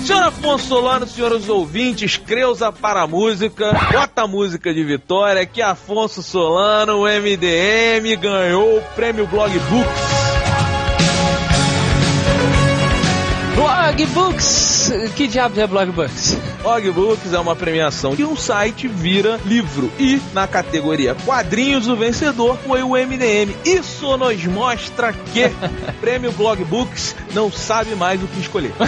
Senhor 0.05 0.23
Afonso 0.25 0.67
Solano, 0.67 1.07
senhores 1.07 1.49
ouvintes, 1.49 2.17
Creuza 2.17 2.71
para 2.71 3.03
a 3.03 3.07
música, 3.07 3.73
bota 3.91 4.23
a 4.23 4.27
música 4.27 4.75
de 4.75 4.85
vitória, 4.85 5.47
que 5.47 5.63
Afonso 5.63 6.23
Solano, 6.23 7.05
MDM, 7.05 8.17
ganhou 8.21 8.79
o 8.79 8.83
prêmio 8.95 9.27
Blog 9.27 9.53
Books. 9.59 10.23
Blog 13.55 14.07
Books! 14.07 14.72
Que 15.17 15.29
diabo 15.29 15.61
é 15.61 15.67
Blog 15.67 15.93
Books? 15.93 16.37
Blog 16.63 16.91
Books 16.91 17.33
é 17.33 17.39
uma 17.39 17.55
premiação 17.55 18.17
que 18.17 18.25
um 18.25 18.37
site 18.37 18.89
vira 18.89 19.39
livro. 19.45 19.91
E 19.99 20.21
na 20.33 20.47
categoria 20.47 21.15
quadrinhos, 21.15 21.89
o 21.89 21.97
vencedor 21.97 22.57
foi 22.67 22.83
o 22.83 22.91
MDM. 22.91 23.55
Isso 23.65 24.17
nos 24.17 24.45
mostra 24.47 25.13
que 25.13 25.47
o 25.47 25.93
prêmio 26.01 26.33
Blog 26.33 26.65
Books 26.65 27.15
não 27.33 27.51
sabe 27.51 27.95
mais 27.95 28.23
o 28.23 28.27
que 28.27 28.41
escolher. 28.41 28.73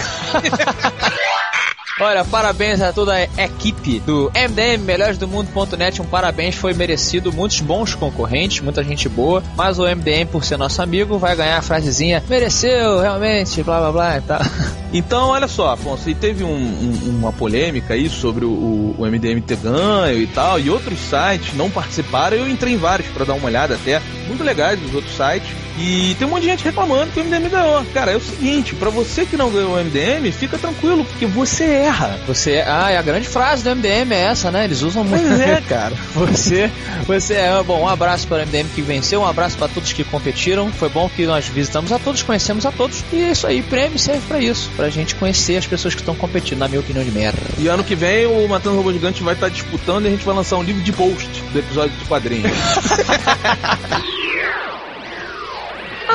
Olha, 1.97 2.25
parabéns 2.25 2.81
a 2.81 2.91
toda 2.91 3.13
a 3.13 3.23
equipe 3.23 4.01
do 4.01 4.29
MDM 4.35 4.83
Melhores 4.83 5.17
do 5.17 5.29
Mundo.net. 5.29 6.01
Um 6.01 6.05
parabéns, 6.05 6.53
foi 6.55 6.73
merecido. 6.73 7.31
Muitos 7.31 7.61
bons 7.61 7.95
concorrentes, 7.95 8.59
muita 8.59 8.83
gente 8.83 9.07
boa. 9.07 9.41
Mas 9.55 9.79
o 9.79 9.83
MDM, 9.87 10.25
por 10.29 10.43
ser 10.43 10.57
nosso 10.57 10.81
amigo, 10.81 11.17
vai 11.17 11.37
ganhar 11.37 11.57
a 11.57 11.61
frasezinha: 11.61 12.21
mereceu, 12.27 12.99
realmente, 12.99 13.63
blá 13.63 13.79
blá 13.79 13.91
blá 13.91 14.17
e 14.17 14.21
tal. 14.21 14.41
Então, 14.93 15.27
olha 15.29 15.47
só, 15.47 15.71
Afonso, 15.73 16.09
e 16.09 16.15
teve 16.15 16.41
um- 16.45 16.47
um- 16.55 17.17
uma 17.19 17.33
polêmica 17.33 17.95
aí 17.95 18.07
sobre 18.07 18.45
o, 18.45 18.95
o- 18.97 19.05
MDM 19.05 19.41
ter 19.41 19.57
ganho 19.57 20.21
e 20.21 20.27
tal, 20.27 20.57
e 20.57 20.69
outros 20.69 20.97
sites 20.99 21.53
não 21.53 21.69
participaram. 21.69 22.37
Eu 22.37 22.47
entrei 22.47 22.75
em 22.75 22.77
vários 22.77 23.09
pra 23.09 23.25
dar 23.25 23.33
uma 23.33 23.47
olhada 23.47 23.73
até, 23.75 24.01
muito 24.25 24.41
legais 24.41 24.81
os 24.85 24.95
outros 24.95 25.13
sites. 25.13 25.49
E 25.77 26.15
tem 26.15 26.27
um 26.27 26.31
monte 26.31 26.43
de 26.43 26.49
gente 26.49 26.63
reclamando 26.63 27.11
que 27.11 27.19
o 27.19 27.23
MDM 27.23 27.49
ganhou. 27.49 27.85
Cara, 27.93 28.11
é 28.11 28.15
o 28.15 28.21
seguinte, 28.21 28.73
pra 28.75 28.89
você 28.89 29.25
que 29.25 29.35
não 29.35 29.49
ganhou 29.49 29.75
o 29.75 29.83
MDM, 29.83 30.31
fica 30.31 30.57
tranquilo, 30.57 31.03
porque 31.03 31.25
você 31.25 31.65
erra. 31.65 32.17
Você, 32.27 32.63
ah, 32.65 32.91
e 32.91 32.97
a 32.97 33.01
grande 33.01 33.27
frase 33.27 33.63
do 33.63 33.75
MDM 33.75 34.13
é 34.13 34.21
essa, 34.23 34.51
né? 34.51 34.63
Eles 34.63 34.81
usam 34.81 35.03
muito. 35.03 35.27
Pois 35.27 35.39
é, 35.39 35.61
cara. 35.67 35.95
Você, 36.13 36.71
você 37.05 37.33
é 37.33 37.63
bom. 37.63 37.81
Um 37.81 37.87
abraço 37.87 38.27
para 38.27 38.43
o 38.43 38.47
MDM 38.47 38.69
que 38.73 38.81
venceu, 38.81 39.21
um 39.21 39.27
abraço 39.27 39.57
para 39.57 39.67
todos 39.67 39.91
que 39.91 40.03
competiram. 40.03 40.71
Foi 40.71 40.89
bom 40.89 41.09
que 41.09 41.25
nós 41.25 41.47
visitamos 41.47 41.91
a 41.91 41.99
todos, 41.99 42.23
conhecemos 42.23 42.65
a 42.65 42.71
todos. 42.71 43.03
E 43.11 43.21
é 43.21 43.31
isso 43.31 43.45
aí, 43.45 43.61
prêmio 43.61 43.99
serve 43.99 44.21
pra 44.27 44.39
isso, 44.39 44.69
pra 44.75 44.89
gente 44.89 45.15
conhecer 45.15 45.57
as 45.57 45.67
pessoas 45.67 45.93
que 45.93 46.01
estão 46.01 46.15
competindo, 46.15 46.59
na 46.59 46.67
minha 46.67 46.79
opinião 46.79 47.03
de 47.03 47.11
merda. 47.11 47.39
E 47.57 47.67
ano 47.67 47.83
que 47.83 47.95
vem 47.95 48.25
o 48.25 48.47
Matando 48.47 48.77
Robô 48.77 48.93
Gigante 48.93 49.21
vai 49.23 49.33
estar 49.33 49.49
disputando 49.49 50.05
e 50.05 50.07
a 50.07 50.11
gente 50.11 50.25
vai 50.25 50.35
lançar 50.35 50.57
um 50.57 50.63
livro 50.63 50.81
de 50.81 50.91
post 50.91 51.29
do 51.51 51.59
episódio 51.59 51.95
de 51.97 52.05
quadrinhos. 52.05 52.51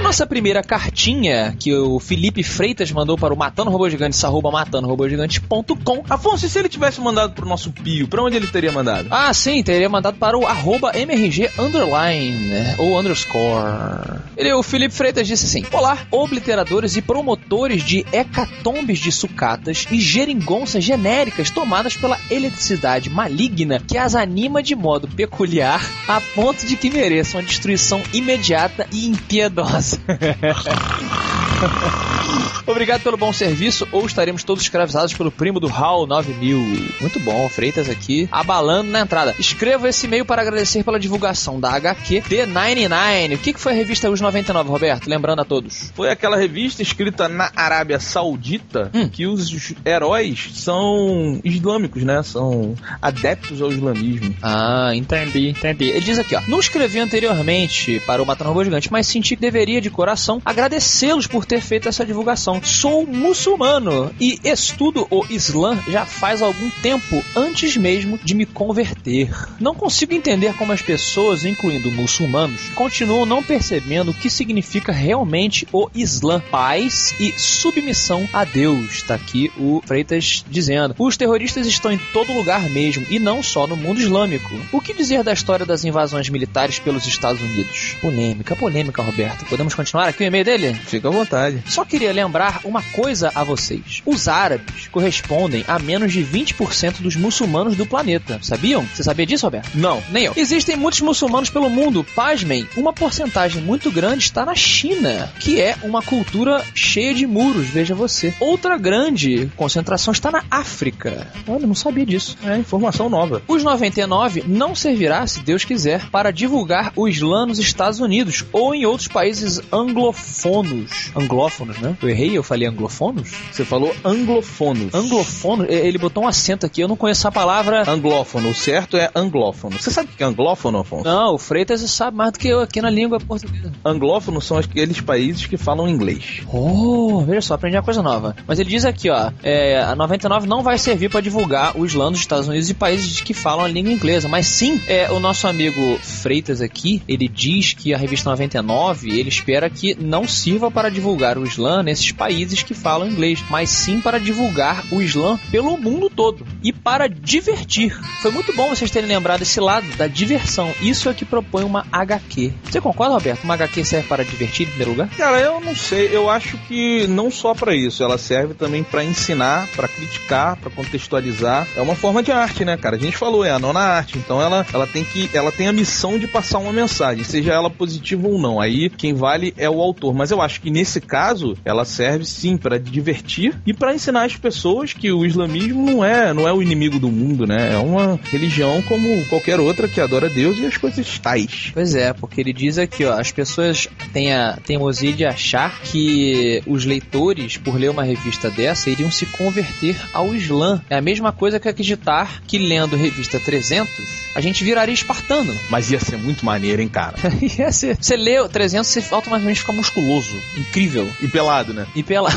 A 0.00 0.02
nossa 0.02 0.26
primeira 0.26 0.62
cartinha 0.62 1.54
que 1.60 1.74
o 1.74 2.00
Felipe 2.00 2.42
Freitas 2.42 2.90
mandou 2.90 3.18
para 3.18 3.34
o 3.34 3.36
Matando 3.36 3.70
Robô 3.70 3.88
Gigantes, 3.88 4.24
arroba 4.24 4.50
matandorobogigante.com. 4.50 6.04
Afonso, 6.08 6.46
e 6.46 6.48
se 6.48 6.58
ele 6.58 6.70
tivesse 6.70 7.02
mandado 7.02 7.34
pro 7.34 7.46
nosso 7.46 7.70
Pio, 7.70 8.08
pra 8.08 8.22
onde 8.22 8.34
ele 8.34 8.46
teria 8.46 8.72
mandado? 8.72 9.08
Ah, 9.10 9.32
sim, 9.34 9.62
teria 9.62 9.90
mandado 9.90 10.16
para 10.16 10.38
o 10.38 10.46
arroba 10.46 10.96
MRG 10.96 11.50
underline 11.58 12.46
né, 12.46 12.76
ou 12.78 12.98
underscore. 12.98 14.22
Ele, 14.38 14.54
o 14.54 14.62
Felipe 14.62 14.94
Freitas 14.94 15.28
disse 15.28 15.44
assim: 15.44 15.66
Olá, 15.70 15.98
obliteradores 16.10 16.96
e 16.96 17.02
promotores 17.02 17.84
de 17.84 18.04
hecatombes 18.10 18.98
de 18.98 19.12
sucatas 19.12 19.86
e 19.90 20.00
geringonças 20.00 20.82
genéricas 20.82 21.50
tomadas 21.50 21.94
pela 21.94 22.18
eletricidade 22.30 23.10
maligna 23.10 23.78
que 23.86 23.98
as 23.98 24.14
anima 24.14 24.62
de 24.62 24.74
modo 24.74 25.06
peculiar 25.08 25.86
a 26.08 26.22
ponto 26.34 26.64
de 26.64 26.74
que 26.74 26.88
mereçam 26.88 27.38
a 27.38 27.44
destruição 27.44 28.02
imediata 28.14 28.86
e 28.90 29.06
impiedosa. 29.06 29.89
Deus. 29.96 31.20
Obrigado 32.66 33.02
pelo 33.02 33.16
bom 33.16 33.32
serviço, 33.32 33.86
ou 33.90 34.06
estaremos 34.06 34.44
todos 34.44 34.62
escravizados 34.62 35.12
pelo 35.14 35.30
primo 35.30 35.58
do 35.58 35.68
HAL 35.68 36.06
9000. 36.06 36.58
Muito 37.00 37.18
bom, 37.20 37.48
Freitas 37.48 37.88
aqui, 37.88 38.28
abalando 38.30 38.90
na 38.90 39.00
entrada. 39.00 39.34
Escreva 39.38 39.88
esse 39.88 40.06
e-mail 40.06 40.24
para 40.24 40.42
agradecer 40.42 40.84
pela 40.84 40.98
divulgação 41.00 41.58
da 41.58 41.70
HQ 41.72 42.22
The99. 42.22 43.34
O 43.34 43.38
que, 43.38 43.52
que 43.52 43.60
foi 43.60 43.72
a 43.72 43.74
revista 43.74 44.10
Os 44.10 44.20
99, 44.20 44.68
Roberto? 44.68 45.08
Lembrando 45.08 45.40
a 45.40 45.44
todos. 45.44 45.90
Foi 45.94 46.10
aquela 46.10 46.36
revista 46.36 46.82
escrita 46.82 47.28
na 47.28 47.50
Arábia 47.54 47.98
Saudita 47.98 48.90
Hum. 48.94 49.08
que 49.08 49.26
os 49.26 49.74
heróis 49.84 50.50
são 50.54 51.40
islâmicos, 51.44 52.02
né? 52.02 52.22
São 52.22 52.74
adeptos 53.00 53.60
ao 53.60 53.72
islamismo. 53.72 54.34
Ah, 54.42 54.92
entendi, 54.94 55.48
entendi. 55.50 55.90
Ele 55.90 56.00
diz 56.00 56.18
aqui, 56.18 56.34
ó. 56.34 56.40
Não 56.48 56.58
escrevi 56.60 56.98
anteriormente 56.98 58.00
para 58.06 58.22
o 58.22 58.26
Matando 58.26 58.50
Robô 58.50 58.64
Gigante, 58.64 58.90
mas 58.90 59.06
senti 59.06 59.36
que 59.36 59.42
deveria, 59.42 59.80
de 59.80 59.90
coração, 59.90 60.40
agradecê-los 60.44 61.26
por 61.26 61.44
ter 61.50 61.60
feito 61.60 61.88
essa 61.88 62.06
divulgação. 62.06 62.62
Sou 62.62 63.04
muçulmano 63.04 64.14
e 64.20 64.38
estudo 64.44 65.08
o 65.10 65.26
Islã 65.28 65.76
já 65.88 66.06
faz 66.06 66.42
algum 66.42 66.70
tempo 66.70 67.24
antes 67.34 67.76
mesmo 67.76 68.16
de 68.22 68.36
me 68.36 68.46
converter. 68.46 69.28
Não 69.58 69.74
consigo 69.74 70.14
entender 70.14 70.54
como 70.54 70.72
as 70.72 70.80
pessoas, 70.80 71.44
incluindo 71.44 71.90
muçulmanos, 71.90 72.68
continuam 72.76 73.26
não 73.26 73.42
percebendo 73.42 74.12
o 74.12 74.14
que 74.14 74.30
significa 74.30 74.92
realmente 74.92 75.66
o 75.72 75.90
Islã, 75.92 76.40
paz 76.52 77.16
e 77.18 77.34
submissão 77.36 78.28
a 78.32 78.44
Deus. 78.44 79.02
Tá 79.02 79.16
aqui 79.16 79.50
o 79.58 79.82
Freitas 79.84 80.44
dizendo. 80.48 80.94
Os 81.00 81.16
terroristas 81.16 81.66
estão 81.66 81.90
em 81.90 81.98
todo 82.12 82.32
lugar 82.32 82.62
mesmo 82.70 83.04
e 83.10 83.18
não 83.18 83.42
só 83.42 83.66
no 83.66 83.76
mundo 83.76 84.00
islâmico. 84.00 84.54
O 84.70 84.80
que 84.80 84.94
dizer 84.94 85.24
da 85.24 85.32
história 85.32 85.66
das 85.66 85.84
invasões 85.84 86.28
militares 86.28 86.78
pelos 86.78 87.08
Estados 87.08 87.42
Unidos? 87.42 87.96
Polêmica, 88.00 88.54
polêmica, 88.54 89.02
Roberto. 89.02 89.44
Podemos 89.46 89.74
continuar 89.74 90.08
aqui 90.08 90.22
o 90.22 90.26
e-mail 90.26 90.44
dele? 90.44 90.74
Fica 90.74 91.08
à 91.08 91.10
vontade. 91.10 91.39
Só 91.66 91.84
queria 91.84 92.12
lembrar 92.12 92.60
uma 92.64 92.82
coisa 92.82 93.30
a 93.34 93.44
vocês. 93.44 94.02
Os 94.04 94.28
árabes 94.28 94.88
correspondem 94.88 95.64
a 95.66 95.78
menos 95.78 96.12
de 96.12 96.24
20% 96.24 97.00
dos 97.00 97.16
muçulmanos 97.16 97.76
do 97.76 97.86
planeta. 97.86 98.38
Sabiam? 98.42 98.84
Você 98.94 99.02
sabia 99.02 99.26
disso, 99.26 99.46
Roberto? 99.46 99.70
Não. 99.74 100.02
Nem 100.10 100.24
eu. 100.24 100.32
Existem 100.36 100.76
muitos 100.76 101.00
muçulmanos 101.00 101.50
pelo 101.50 101.70
mundo. 101.70 102.04
Pasmem, 102.14 102.66
uma 102.76 102.92
porcentagem 102.92 103.62
muito 103.62 103.90
grande 103.90 104.24
está 104.24 104.44
na 104.44 104.54
China, 104.54 105.30
que 105.40 105.60
é 105.60 105.76
uma 105.82 106.02
cultura 106.02 106.64
cheia 106.74 107.14
de 107.14 107.26
muros, 107.26 107.66
veja 107.66 107.94
você. 107.94 108.34
Outra 108.40 108.76
grande 108.76 109.50
concentração 109.56 110.12
está 110.12 110.30
na 110.30 110.44
África. 110.50 111.26
Olha, 111.46 111.66
não 111.66 111.74
sabia 111.74 112.06
disso. 112.06 112.36
É 112.44 112.56
informação 112.56 113.08
nova. 113.08 113.42
Os 113.46 113.62
99 113.62 114.44
não 114.46 114.74
servirá, 114.74 115.26
se 115.26 115.40
Deus 115.40 115.64
quiser, 115.64 116.08
para 116.10 116.30
divulgar 116.30 116.92
o 116.96 117.08
Islã 117.08 117.46
nos 117.46 117.58
Estados 117.58 118.00
Unidos 118.00 118.44
ou 118.52 118.74
em 118.74 118.86
outros 118.86 119.08
países 119.08 119.60
anglofonos. 119.72 121.10
Anglófonos, 121.34 121.78
né? 121.78 121.96
Eu 122.02 122.08
errei, 122.08 122.36
eu 122.36 122.42
falei 122.42 122.66
anglofonos? 122.68 123.30
Você 123.52 123.64
falou 123.64 123.94
anglofonos. 124.04 124.92
Anglofono? 124.94 125.64
E- 125.64 125.74
Ele 125.74 125.98
botou 125.98 126.24
um 126.24 126.28
acento 126.28 126.66
aqui, 126.66 126.80
eu 126.80 126.88
não 126.88 126.96
conheço 126.96 127.26
a 127.28 127.32
palavra. 127.32 127.88
Anglófono. 127.90 128.50
O 128.50 128.54
certo 128.54 128.96
é 128.96 129.10
anglófono. 129.14 129.78
Você 129.80 129.90
sabe 129.90 130.08
o 130.12 130.16
que 130.16 130.22
é 130.22 130.26
anglófono, 130.26 130.78
Afonso? 130.78 131.04
Não, 131.04 131.34
o 131.34 131.38
Freitas 131.38 131.80
sabe 131.90 132.16
mais 132.16 132.32
do 132.32 132.38
que 132.38 132.48
eu 132.48 132.60
aqui 132.60 132.80
na 132.82 132.90
língua 132.90 133.18
portuguesa. 133.20 133.72
Anglófonos 133.84 134.44
são 134.44 134.58
aqueles 134.58 135.00
países 135.00 135.46
que 135.46 135.56
falam 135.56 135.88
inglês. 135.88 136.42
Oh, 136.52 137.20
veja 137.24 137.40
só, 137.40 137.54
aprendi 137.54 137.76
uma 137.76 137.82
coisa 137.82 138.02
nova. 138.02 138.34
Mas 138.46 138.58
ele 138.58 138.68
diz 138.70 138.84
aqui, 138.84 139.08
ó, 139.10 139.30
é, 139.42 139.80
a 139.80 139.94
99 139.94 140.46
não 140.48 140.62
vai 140.62 140.78
servir 140.78 141.08
para 141.10 141.20
divulgar 141.20 141.76
o 141.78 141.86
Islã 141.86 142.10
dos 142.10 142.20
Estados 142.20 142.48
Unidos 142.48 142.68
e 142.70 142.74
países 142.74 143.20
que 143.20 143.32
falam 143.34 143.64
a 143.64 143.68
língua 143.68 143.92
inglesa, 143.92 144.28
mas 144.28 144.46
sim, 144.46 144.80
é, 144.86 145.10
o 145.10 145.20
nosso 145.20 145.46
amigo 145.46 145.98
Freitas 146.02 146.60
aqui, 146.60 147.02
ele 147.08 147.28
diz 147.28 147.72
que 147.72 147.94
a 147.94 147.98
revista 147.98 148.30
99, 148.30 149.10
ele 149.18 149.28
espera 149.28 149.68
que 149.70 149.94
não 150.00 150.26
sirva 150.26 150.70
para 150.70 150.88
divulgar 150.90 151.19
o 151.38 151.44
Islã 151.44 151.82
nesses 151.82 152.12
países 152.12 152.62
que 152.62 152.74
falam 152.74 153.08
inglês, 153.08 153.42
mas 153.50 153.70
sim 153.70 154.00
para 154.00 154.18
divulgar 154.18 154.84
o 154.90 155.00
Islã 155.02 155.38
pelo 155.50 155.76
mundo 155.76 156.08
todo 156.08 156.46
e 156.62 156.72
para 156.72 157.08
divertir. 157.08 157.98
Foi 158.22 158.30
muito 158.30 158.54
bom 158.54 158.68
vocês 158.68 158.90
terem 158.90 159.08
lembrado 159.08 159.42
esse 159.42 159.60
lado 159.60 159.86
da 159.96 160.06
diversão. 160.06 160.72
Isso 160.80 161.08
é 161.08 161.14
que 161.14 161.24
propõe 161.24 161.64
uma 161.64 161.86
HQ. 161.90 162.52
Você 162.64 162.80
concorda, 162.80 163.14
Roberto? 163.14 163.44
Uma 163.44 163.54
HQ 163.54 163.84
serve 163.84 164.08
para 164.08 164.24
divertir 164.24 164.66
em 164.66 164.70
primeiro 164.70 164.92
lugar? 164.92 165.08
Cara, 165.16 165.40
eu 165.40 165.60
não 165.60 165.74
sei. 165.74 166.08
Eu 166.12 166.30
acho 166.30 166.56
que 166.68 167.06
não 167.06 167.30
só 167.30 167.54
pra 167.54 167.74
isso. 167.74 168.02
Ela 168.02 168.18
serve 168.18 168.54
também 168.54 168.82
pra 168.82 169.04
ensinar, 169.04 169.68
pra 169.74 169.88
criticar, 169.88 170.56
pra 170.56 170.70
contextualizar. 170.70 171.66
É 171.76 171.80
uma 171.80 171.94
forma 171.94 172.22
de 172.22 172.32
arte, 172.32 172.64
né, 172.64 172.76
cara? 172.76 172.96
A 172.96 172.98
gente 172.98 173.16
falou, 173.16 173.44
é 173.44 173.50
a 173.50 173.58
nona 173.58 173.80
arte. 173.80 174.18
Então 174.18 174.40
ela, 174.40 174.66
ela 174.72 174.86
tem 174.86 175.04
que, 175.04 175.30
ela 175.32 175.52
tem 175.52 175.66
a 175.66 175.72
missão 175.72 176.18
de 176.18 176.26
passar 176.26 176.58
uma 176.58 176.72
mensagem, 176.72 177.24
seja 177.24 177.52
ela 177.52 177.70
positiva 177.70 178.28
ou 178.28 178.38
não. 178.38 178.60
Aí 178.60 178.90
quem 178.90 179.14
vale 179.14 179.54
é 179.56 179.68
o 179.68 179.80
autor. 179.80 180.14
Mas 180.14 180.30
eu 180.30 180.40
acho 180.40 180.60
que 180.60 180.70
nesse 180.70 180.99
caso 181.00 181.56
ela 181.64 181.84
serve 181.84 182.24
sim 182.24 182.56
pra 182.56 182.78
divertir 182.78 183.54
e 183.66 183.72
pra 183.72 183.94
ensinar 183.94 184.24
as 184.24 184.36
pessoas 184.36 184.92
que 184.92 185.10
o 185.10 185.24
islamismo 185.24 185.84
não 185.84 186.04
é, 186.04 186.32
não 186.32 186.46
é 186.46 186.52
o 186.52 186.62
inimigo 186.62 186.98
do 186.98 187.10
mundo, 187.10 187.46
né? 187.46 187.74
É 187.74 187.78
uma 187.78 188.18
religião 188.30 188.82
como 188.82 189.24
qualquer 189.26 189.60
outra 189.60 189.88
que 189.88 190.00
adora 190.00 190.28
Deus 190.28 190.58
e 190.58 190.66
as 190.66 190.76
coisas 190.76 191.18
tais. 191.18 191.70
Pois 191.72 191.94
é, 191.94 192.12
porque 192.12 192.40
ele 192.40 192.52
diz 192.52 192.78
aqui, 192.78 193.04
ó, 193.04 193.18
as 193.18 193.32
pessoas 193.32 193.88
têm 194.12 194.32
a 194.32 194.58
teimosia 194.64 195.12
de 195.12 195.24
achar 195.24 195.80
que 195.82 196.62
os 196.66 196.84
leitores, 196.84 197.56
por 197.56 197.76
ler 197.76 197.90
uma 197.90 198.02
revista 198.02 198.50
dessa, 198.50 198.90
iriam 198.90 199.10
se 199.10 199.26
converter 199.26 199.96
ao 200.12 200.34
Islã. 200.34 200.82
É 200.88 200.96
a 200.96 201.02
mesma 201.02 201.32
coisa 201.32 201.58
que 201.58 201.68
acreditar 201.68 202.42
que 202.46 202.58
lendo 202.58 202.96
revista 202.96 203.38
300, 203.38 203.90
a 204.34 204.40
gente 204.40 204.62
viraria 204.62 204.94
espartano. 204.94 205.54
Mas 205.70 205.90
ia 205.90 206.00
ser 206.00 206.16
muito 206.16 206.44
maneiro, 206.44 206.82
hein, 206.82 206.88
cara? 206.88 207.16
Ia 207.58 207.72
ser. 207.72 207.96
Você 208.00 208.16
lê 208.16 208.40
o 208.40 208.48
300, 208.48 208.88
você 208.88 209.02
automaticamente 209.10 209.60
fica 209.60 209.72
musculoso. 209.72 210.34
Incrível. 210.56 210.89
E 211.20 211.28
pelado, 211.28 211.72
né? 211.72 211.86
E 211.94 212.02
pela. 212.02 212.30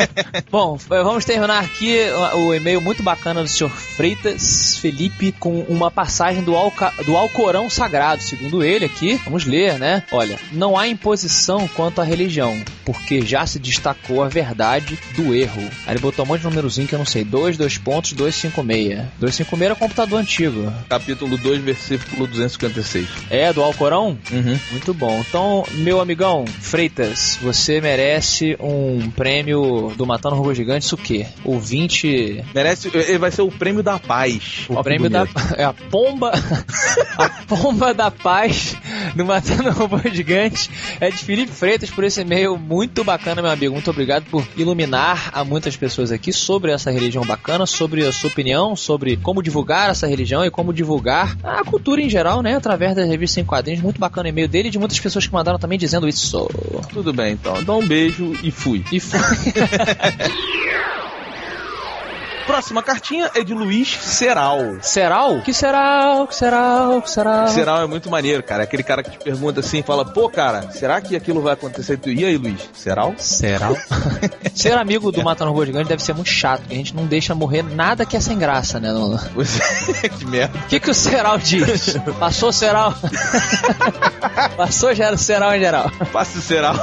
Bom, 0.50 0.76
vamos 0.88 1.24
terminar 1.24 1.62
aqui 1.62 1.98
o 2.34 2.54
e-mail 2.54 2.80
muito 2.80 3.02
bacana 3.02 3.42
do 3.42 3.48
Sr. 3.48 3.70
Freitas 3.70 4.76
Felipe 4.76 5.32
com 5.32 5.60
uma 5.62 5.90
passagem 5.90 6.42
do, 6.42 6.56
Alca... 6.56 6.92
do 7.04 7.16
Alcorão 7.16 7.70
Sagrado, 7.70 8.22
segundo 8.22 8.62
ele 8.64 8.84
aqui. 8.84 9.20
Vamos 9.24 9.44
ler, 9.44 9.78
né? 9.78 10.02
Olha, 10.10 10.38
não 10.52 10.76
há 10.76 10.88
imposição 10.88 11.68
quanto 11.68 12.00
à 12.00 12.04
religião, 12.04 12.60
porque 12.84 13.22
já 13.22 13.46
se 13.46 13.58
destacou 13.58 14.22
a 14.22 14.28
verdade 14.28 14.98
do 15.14 15.34
erro. 15.34 15.62
Aí 15.86 15.94
ele 15.94 16.00
botou 16.00 16.24
um 16.24 16.28
monte 16.28 16.40
de 16.40 16.46
númerozinho 16.46 16.88
que 16.88 16.94
eu 16.94 16.98
não 16.98 17.06
sei. 17.06 17.24
2, 17.24 17.56
2 17.56 17.78
pontos, 17.78 18.12
256. 18.12 18.98
256 19.18 19.62
era 19.62 19.74
computador 19.74 20.20
antigo. 20.20 20.72
Capítulo 20.88 21.36
2, 21.36 21.60
versículo 21.62 22.26
256. 22.26 23.08
É, 23.30 23.52
do 23.52 23.62
Alcorão? 23.62 24.18
Uhum. 24.30 24.58
Muito 24.72 24.92
bom. 24.92 25.24
Então, 25.26 25.64
meu 25.72 26.00
amigão 26.00 26.44
Freitas, 26.46 27.38
você 27.40 27.80
merece 27.80 27.99
um 28.60 29.10
prêmio 29.10 29.92
do 29.96 30.06
Matando 30.06 30.36
Robô 30.36 30.54
Gigante, 30.54 30.84
isso 30.84 30.94
o 30.94 30.98
quê? 30.98 31.26
Ouvinte. 31.44 32.44
Merece. 32.54 32.90
Ele 32.94 33.18
vai 33.18 33.30
ser 33.30 33.42
o 33.42 33.50
prêmio 33.50 33.82
da 33.82 33.98
paz. 33.98 34.66
O 34.68 34.82
prêmio 34.82 35.10
da. 35.10 35.26
É 35.56 35.64
a 35.64 35.72
pomba. 35.72 36.32
a 37.18 37.28
pomba 37.46 37.92
da 37.92 38.10
paz 38.10 38.76
do 39.14 39.24
Matando 39.24 39.70
Robô 39.70 39.98
Gigante 40.12 40.70
é 41.00 41.10
de 41.10 41.18
Felipe 41.18 41.52
Freitas 41.52 41.90
por 41.90 42.04
esse 42.04 42.20
e-mail 42.20 42.56
muito 42.56 43.02
bacana, 43.02 43.42
meu 43.42 43.50
amigo. 43.50 43.74
Muito 43.74 43.90
obrigado 43.90 44.24
por 44.24 44.46
iluminar 44.56 45.30
a 45.32 45.44
muitas 45.44 45.76
pessoas 45.76 46.12
aqui 46.12 46.32
sobre 46.32 46.72
essa 46.72 46.90
religião 46.90 47.24
bacana, 47.24 47.66
sobre 47.66 48.06
a 48.06 48.12
sua 48.12 48.30
opinião, 48.30 48.76
sobre 48.76 49.16
como 49.16 49.42
divulgar 49.42 49.90
essa 49.90 50.06
religião 50.06 50.44
e 50.44 50.50
como 50.50 50.72
divulgar 50.72 51.36
a 51.42 51.64
cultura 51.64 52.00
em 52.00 52.08
geral, 52.08 52.42
né? 52.42 52.56
Através 52.56 52.94
da 52.94 53.04
revista 53.04 53.40
em 53.40 53.44
quadrinhos. 53.44 53.82
Muito 53.82 54.00
bacana 54.00 54.26
o 54.26 54.30
e-mail 54.30 54.48
dele 54.48 54.68
e 54.68 54.70
de 54.70 54.78
muitas 54.78 54.98
pessoas 54.98 55.26
que 55.26 55.32
mandaram 55.32 55.58
também 55.58 55.78
dizendo 55.78 56.08
isso. 56.08 56.48
Tudo 56.92 57.12
bem, 57.12 57.32
então. 57.32 57.60
Então 57.60 57.78
um 57.78 57.86
beijo 57.90 58.32
e 58.44 58.52
fui. 58.52 58.84
E 58.92 59.00
fui. 59.00 59.18
Próxima 62.50 62.82
cartinha 62.82 63.30
é 63.36 63.44
de 63.44 63.54
Luiz 63.54 63.96
Seral. 64.02 64.58
Seral? 64.82 65.40
Que 65.40 65.54
Seral? 65.54 66.26
Que 66.26 66.34
Seral? 66.34 67.00
Que 67.00 67.08
Seral? 67.08 67.48
Seral 67.48 67.82
é 67.82 67.86
muito 67.86 68.10
maneiro, 68.10 68.42
cara. 68.42 68.64
Aquele 68.64 68.82
cara 68.82 69.04
que 69.04 69.12
te 69.12 69.18
pergunta 69.18 69.60
assim, 69.60 69.84
fala, 69.84 70.04
pô, 70.04 70.28
cara, 70.28 70.68
será 70.72 71.00
que 71.00 71.14
aquilo 71.14 71.40
vai 71.40 71.52
acontecer? 71.52 72.00
E 72.06 72.24
aí, 72.24 72.36
Luiz? 72.36 72.68
Seral? 72.72 73.14
Seral? 73.18 73.76
Ser 74.52 74.76
amigo 74.76 75.12
do 75.12 75.22
Matando 75.22 75.52
Robô 75.52 75.64
Gigante 75.64 75.88
deve 75.88 76.02
ser 76.02 76.12
muito 76.12 76.28
chato, 76.28 76.62
porque 76.62 76.74
a 76.74 76.76
gente 76.76 76.92
não 76.94 77.06
deixa 77.06 77.36
morrer 77.36 77.62
nada 77.62 78.04
que 78.04 78.16
é 78.16 78.20
sem 78.20 78.36
graça, 78.36 78.80
né? 78.80 78.92
Não... 78.92 79.16
que 80.18 80.26
merda. 80.26 80.58
O 80.58 80.66
que, 80.66 80.80
que 80.80 80.90
o 80.90 80.94
Seral 80.94 81.38
diz? 81.38 81.96
Passou 82.18 82.52
Seral? 82.52 82.92
Passou 84.58 84.92
já 84.92 85.06
era 85.06 85.16
Seral 85.16 85.54
em 85.54 85.60
geral. 85.60 85.88
Passa 86.12 86.40
o 86.40 86.42
Seral. 86.42 86.74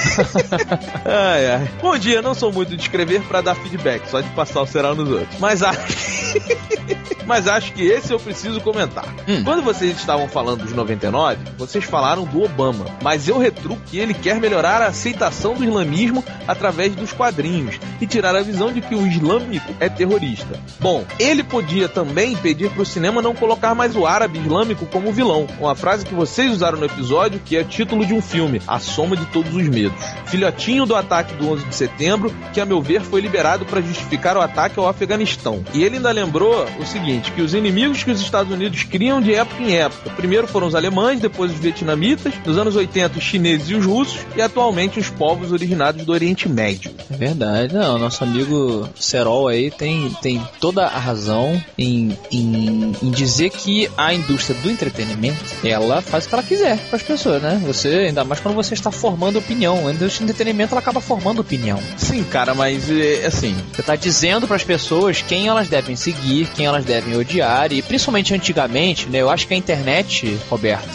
ai, 1.04 1.46
ai. 1.46 1.70
Bom 1.80 1.96
dia, 1.98 2.22
não 2.22 2.34
sou 2.34 2.52
muito 2.52 2.76
de 2.76 2.82
escrever 2.82 3.22
pra 3.22 3.40
dar 3.40 3.54
feedback, 3.54 4.08
só 4.08 4.20
de 4.20 4.28
passar 4.30 4.62
o 4.62 4.66
Seral 4.66 4.94
nos 4.94 5.08
outros. 5.08 5.38
Mas 5.38 5.62
acho. 5.62 5.80
Mas 7.30 7.46
acho 7.46 7.72
que 7.74 7.82
esse 7.82 8.12
eu 8.12 8.18
preciso 8.18 8.60
comentar. 8.60 9.06
Hum. 9.28 9.44
Quando 9.44 9.62
vocês 9.62 9.96
estavam 9.96 10.26
falando 10.26 10.64
dos 10.64 10.72
99, 10.72 11.38
vocês 11.56 11.84
falaram 11.84 12.24
do 12.24 12.42
Obama. 12.42 12.86
Mas 13.00 13.28
eu 13.28 13.38
retruco 13.38 13.80
que 13.86 13.98
ele 13.98 14.12
quer 14.12 14.40
melhorar 14.40 14.82
a 14.82 14.88
aceitação 14.88 15.54
do 15.54 15.62
islamismo 15.62 16.24
através 16.48 16.92
dos 16.96 17.12
quadrinhos 17.12 17.78
e 18.00 18.06
tirar 18.06 18.34
a 18.34 18.42
visão 18.42 18.72
de 18.72 18.80
que 18.80 18.96
o 18.96 19.06
islâmico 19.06 19.72
é 19.78 19.88
terrorista. 19.88 20.58
Bom, 20.80 21.04
ele 21.20 21.44
podia 21.44 21.88
também 21.88 22.36
pedir 22.36 22.68
pro 22.70 22.84
cinema 22.84 23.22
não 23.22 23.32
colocar 23.32 23.76
mais 23.76 23.94
o 23.94 24.06
árabe 24.06 24.40
islâmico 24.40 24.84
como 24.86 25.12
vilão. 25.12 25.46
Uma 25.60 25.76
frase 25.76 26.04
que 26.04 26.14
vocês 26.14 26.50
usaram 26.50 26.78
no 26.78 26.86
episódio, 26.86 27.40
que 27.44 27.56
é 27.56 27.62
título 27.62 28.04
de 28.04 28.12
um 28.12 28.20
filme, 28.20 28.60
A 28.66 28.80
Soma 28.80 29.16
de 29.16 29.26
Todos 29.26 29.54
os 29.54 29.68
Medos. 29.68 29.89
Filhotinho 30.26 30.86
do 30.86 30.94
ataque 30.94 31.34
do 31.34 31.50
11 31.50 31.66
de 31.66 31.74
setembro, 31.74 32.34
que 32.52 32.60
a 32.60 32.66
meu 32.66 32.80
ver 32.80 33.02
foi 33.02 33.20
liberado 33.20 33.64
para 33.64 33.80
justificar 33.80 34.36
o 34.36 34.40
ataque 34.40 34.78
ao 34.78 34.88
Afeganistão. 34.88 35.64
E 35.74 35.82
ele 35.82 35.96
ainda 35.96 36.10
lembrou 36.10 36.66
o 36.78 36.86
seguinte: 36.86 37.32
que 37.32 37.42
os 37.42 37.54
inimigos 37.54 38.02
que 38.02 38.10
os 38.10 38.20
Estados 38.20 38.52
Unidos 38.52 38.82
criam 38.84 39.20
de 39.20 39.34
época 39.34 39.62
em 39.62 39.76
época. 39.76 40.10
Primeiro 40.10 40.46
foram 40.46 40.66
os 40.66 40.74
alemães, 40.74 41.20
depois 41.20 41.52
os 41.52 41.58
vietnamitas, 41.58 42.34
nos 42.44 42.56
anos 42.56 42.76
80 42.76 43.18
os 43.18 43.24
chineses 43.24 43.70
e 43.70 43.74
os 43.74 43.84
russos, 43.84 44.20
e 44.36 44.42
atualmente 44.42 44.98
os 44.98 45.10
povos 45.10 45.52
originados 45.52 46.04
do 46.04 46.12
Oriente 46.12 46.48
Médio. 46.48 46.90
É 47.10 47.16
verdade, 47.16 47.74
não. 47.74 47.98
Nosso 47.98 48.22
amigo 48.24 48.88
Serol 48.94 49.48
aí 49.48 49.70
tem, 49.70 50.10
tem 50.22 50.42
toda 50.60 50.86
a 50.86 50.98
razão 50.98 51.60
em, 51.76 52.16
em, 52.30 52.92
em 53.02 53.10
dizer 53.10 53.50
que 53.50 53.90
a 53.96 54.12
indústria 54.14 54.58
do 54.60 54.70
entretenimento, 54.70 55.38
ela 55.64 56.00
faz 56.00 56.24
o 56.24 56.28
que 56.28 56.34
ela 56.34 56.42
quiser 56.42 56.78
com 56.88 56.96
as 56.96 57.02
pessoas, 57.02 57.42
né? 57.42 57.60
Você, 57.66 57.88
ainda 57.88 58.24
mais 58.24 58.40
quando 58.40 58.54
você 58.54 58.74
está 58.74 58.90
formando 58.90 59.38
opinião. 59.38 59.79
A 59.88 59.92
indústria 59.92 60.26
do 60.26 60.30
entretenimento, 60.30 60.72
ela 60.74 60.80
acaba 60.80 61.00
formando 61.00 61.40
opinião. 61.40 61.78
Sim, 61.96 62.22
cara, 62.24 62.54
mas 62.54 62.90
é, 62.90 63.26
assim, 63.26 63.56
Você 63.72 63.80
está 63.80 63.96
dizendo 63.96 64.46
para 64.46 64.56
as 64.56 64.64
pessoas 64.64 65.22
quem 65.22 65.48
elas 65.48 65.68
devem 65.68 65.96
seguir, 65.96 66.48
quem 66.54 66.66
elas 66.66 66.84
devem 66.84 67.16
odiar, 67.16 67.72
e 67.72 67.82
principalmente 67.82 68.34
antigamente, 68.34 69.08
né? 69.08 69.18
Eu 69.20 69.30
acho 69.30 69.46
que 69.46 69.54
a 69.54 69.56
internet, 69.56 70.38
Roberto, 70.48 70.88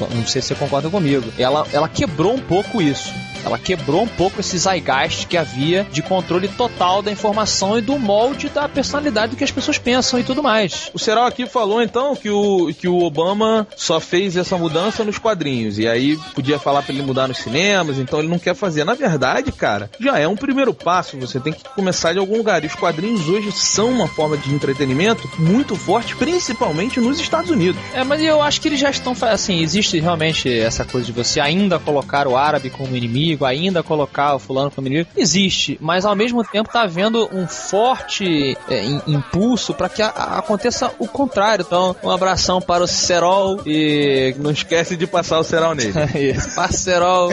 não- 0.00 0.08
não 0.18 0.26
sei 0.26 0.42
se 0.42 0.48
você 0.48 0.54
concorda 0.54 0.88
comigo, 0.90 1.24
ela, 1.38 1.66
ela 1.72 1.88
quebrou 1.88 2.34
um 2.34 2.40
pouco 2.40 2.80
isso. 2.82 3.12
Ela 3.46 3.58
quebrou 3.58 4.02
um 4.02 4.08
pouco 4.08 4.40
esse 4.40 4.58
zeitgeist 4.58 5.26
que 5.26 5.36
havia 5.36 5.86
de 5.92 6.02
controle 6.02 6.48
total 6.48 7.00
da 7.00 7.12
informação 7.12 7.78
e 7.78 7.80
do 7.80 7.96
molde 7.98 8.48
da 8.48 8.68
personalidade 8.68 9.30
do 9.30 9.36
que 9.36 9.44
as 9.44 9.52
pessoas 9.52 9.78
pensam 9.78 10.18
e 10.18 10.24
tudo 10.24 10.42
mais. 10.42 10.90
O 10.92 10.98
Serol 10.98 11.24
aqui 11.24 11.46
falou 11.46 11.80
então 11.80 12.16
que 12.16 12.28
o, 12.28 12.74
que 12.74 12.88
o 12.88 13.02
Obama 13.02 13.66
só 13.76 14.00
fez 14.00 14.36
essa 14.36 14.58
mudança 14.58 15.04
nos 15.04 15.18
quadrinhos. 15.18 15.78
E 15.78 15.86
aí 15.86 16.18
podia 16.34 16.58
falar 16.58 16.82
pra 16.82 16.92
ele 16.92 17.02
mudar 17.02 17.28
nos 17.28 17.38
cinemas, 17.38 17.98
então 17.98 18.18
ele 18.18 18.28
não 18.28 18.38
quer 18.38 18.54
fazer. 18.54 18.84
Na 18.84 18.94
verdade, 18.94 19.52
cara, 19.52 19.90
já 20.00 20.18
é 20.18 20.26
um 20.26 20.36
primeiro 20.36 20.74
passo. 20.74 21.16
Você 21.18 21.38
tem 21.38 21.52
que 21.52 21.62
começar 21.74 22.12
de 22.12 22.18
algum 22.18 22.36
lugar. 22.36 22.64
E 22.64 22.66
os 22.66 22.74
quadrinhos 22.74 23.28
hoje 23.28 23.52
são 23.52 23.90
uma 23.90 24.08
forma 24.08 24.36
de 24.36 24.52
entretenimento 24.52 25.30
muito 25.38 25.76
forte, 25.76 26.16
principalmente 26.16 27.00
nos 27.00 27.20
Estados 27.20 27.50
Unidos. 27.50 27.80
É, 27.94 28.02
mas 28.02 28.20
eu 28.20 28.42
acho 28.42 28.60
que 28.60 28.68
eles 28.68 28.80
já 28.80 28.90
estão. 28.90 29.14
Assim, 29.22 29.60
existe 29.60 29.98
realmente 30.00 30.52
essa 30.52 30.84
coisa 30.84 31.06
de 31.06 31.12
você 31.12 31.40
ainda 31.40 31.78
colocar 31.78 32.26
o 32.26 32.36
árabe 32.36 32.70
como 32.70 32.96
inimigo, 32.96 33.35
ainda 33.44 33.82
colocar 33.82 34.34
o 34.34 34.38
fulano 34.38 34.72
inimigo. 34.78 35.08
Existe, 35.16 35.76
mas 35.80 36.04
ao 36.04 36.14
mesmo 36.16 36.42
tempo 36.44 36.70
tá 36.72 36.82
havendo 36.82 37.28
um 37.34 37.46
forte 37.46 38.56
é, 38.68 38.84
im- 38.84 39.02
impulso 39.06 39.74
para 39.74 39.88
que 39.88 40.00
a- 40.02 40.08
a- 40.08 40.38
aconteça 40.38 40.92
o 40.98 41.06
contrário. 41.08 41.64
Então, 41.66 41.94
um 42.02 42.10
abração 42.10 42.60
para 42.60 42.84
o 42.84 42.86
Serol 42.86 43.60
e. 43.66 44.34
Não 44.38 44.50
esquece 44.50 44.96
de 44.96 45.06
passar 45.06 45.38
o 45.38 45.44
Serol 45.44 45.74
nele. 45.74 45.92
Passa 46.54 46.72
Serol. 46.78 47.32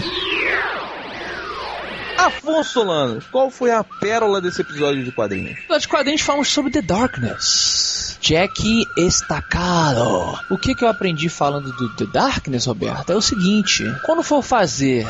Afonso 2.18 2.72
Solano, 2.74 3.22
qual 3.32 3.50
foi 3.50 3.72
a 3.72 3.84
pérola 3.84 4.40
desse 4.40 4.62
episódio 4.62 5.04
de 5.04 5.12
quadrinhos? 5.12 5.58
Nos 5.70 5.86
quadrinhos 5.86 6.22
falamos 6.22 6.48
sobre 6.50 6.72
The 6.72 6.82
Darkness. 6.82 8.18
Jack 8.22 8.86
Estacado. 8.98 10.40
O 10.50 10.58
que, 10.58 10.74
que 10.74 10.86
eu 10.86 10.88
aprendi 10.88 11.28
falando 11.28 11.74
do 11.74 11.90
The 11.96 12.06
Darkness, 12.06 12.68
Roberto? 12.68 13.12
É 13.12 13.16
o 13.16 13.22
seguinte: 13.22 13.84
quando 14.06 14.24
for 14.24 14.42
fazer 14.42 15.06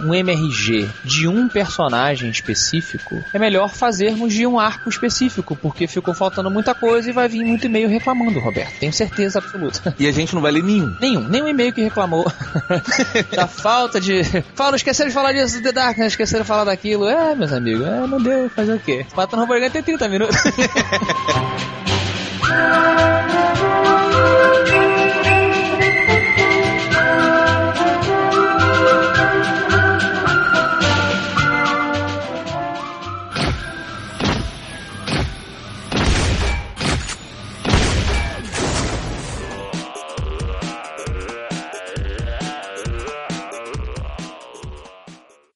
um 0.00 0.14
MRG 0.14 0.88
de 1.04 1.28
um 1.28 1.48
personagem 1.48 2.30
específico, 2.30 3.22
é 3.32 3.38
melhor 3.38 3.74
fazermos 3.74 4.32
de 4.32 4.46
um 4.46 4.58
arco 4.58 4.88
específico, 4.88 5.56
porque 5.56 5.86
ficou 5.86 6.14
faltando 6.14 6.50
muita 6.50 6.74
coisa 6.74 7.10
e 7.10 7.12
vai 7.12 7.28
vir 7.28 7.44
muito 7.44 7.66
e-mail 7.66 7.88
reclamando, 7.88 8.40
Roberto. 8.40 8.78
Tenho 8.78 8.92
certeza 8.92 9.38
absoluta. 9.38 9.94
E 9.98 10.06
a 10.06 10.12
gente 10.12 10.34
não 10.34 10.42
vai 10.42 10.52
ler 10.52 10.62
nenhum. 10.62 10.94
Nenhum, 11.00 11.28
nenhum 11.28 11.48
e-mail 11.48 11.72
que 11.72 11.82
reclamou 11.82 12.30
da 13.34 13.46
falta 13.46 14.00
de. 14.00 14.22
Fala, 14.54 14.76
esqueceram 14.76 15.08
de 15.08 15.14
falar 15.14 15.32
disso, 15.32 15.62
The 15.62 15.72
Darkness, 15.72 16.12
esqueceram 16.12 16.42
de 16.42 16.48
falar 16.48 16.64
daquilo. 16.64 17.08
É, 17.08 17.34
meus 17.34 17.52
amigos, 17.52 17.86
é, 17.86 18.06
não 18.06 18.20
deu, 18.20 18.48
fazer 18.50 18.74
o 18.74 18.80
quê? 18.80 19.06
Matando 19.14 19.42
o 19.42 19.46
Robert 19.46 19.70
tem 19.70 19.82
30 19.82 20.08
minutos. 20.08 20.36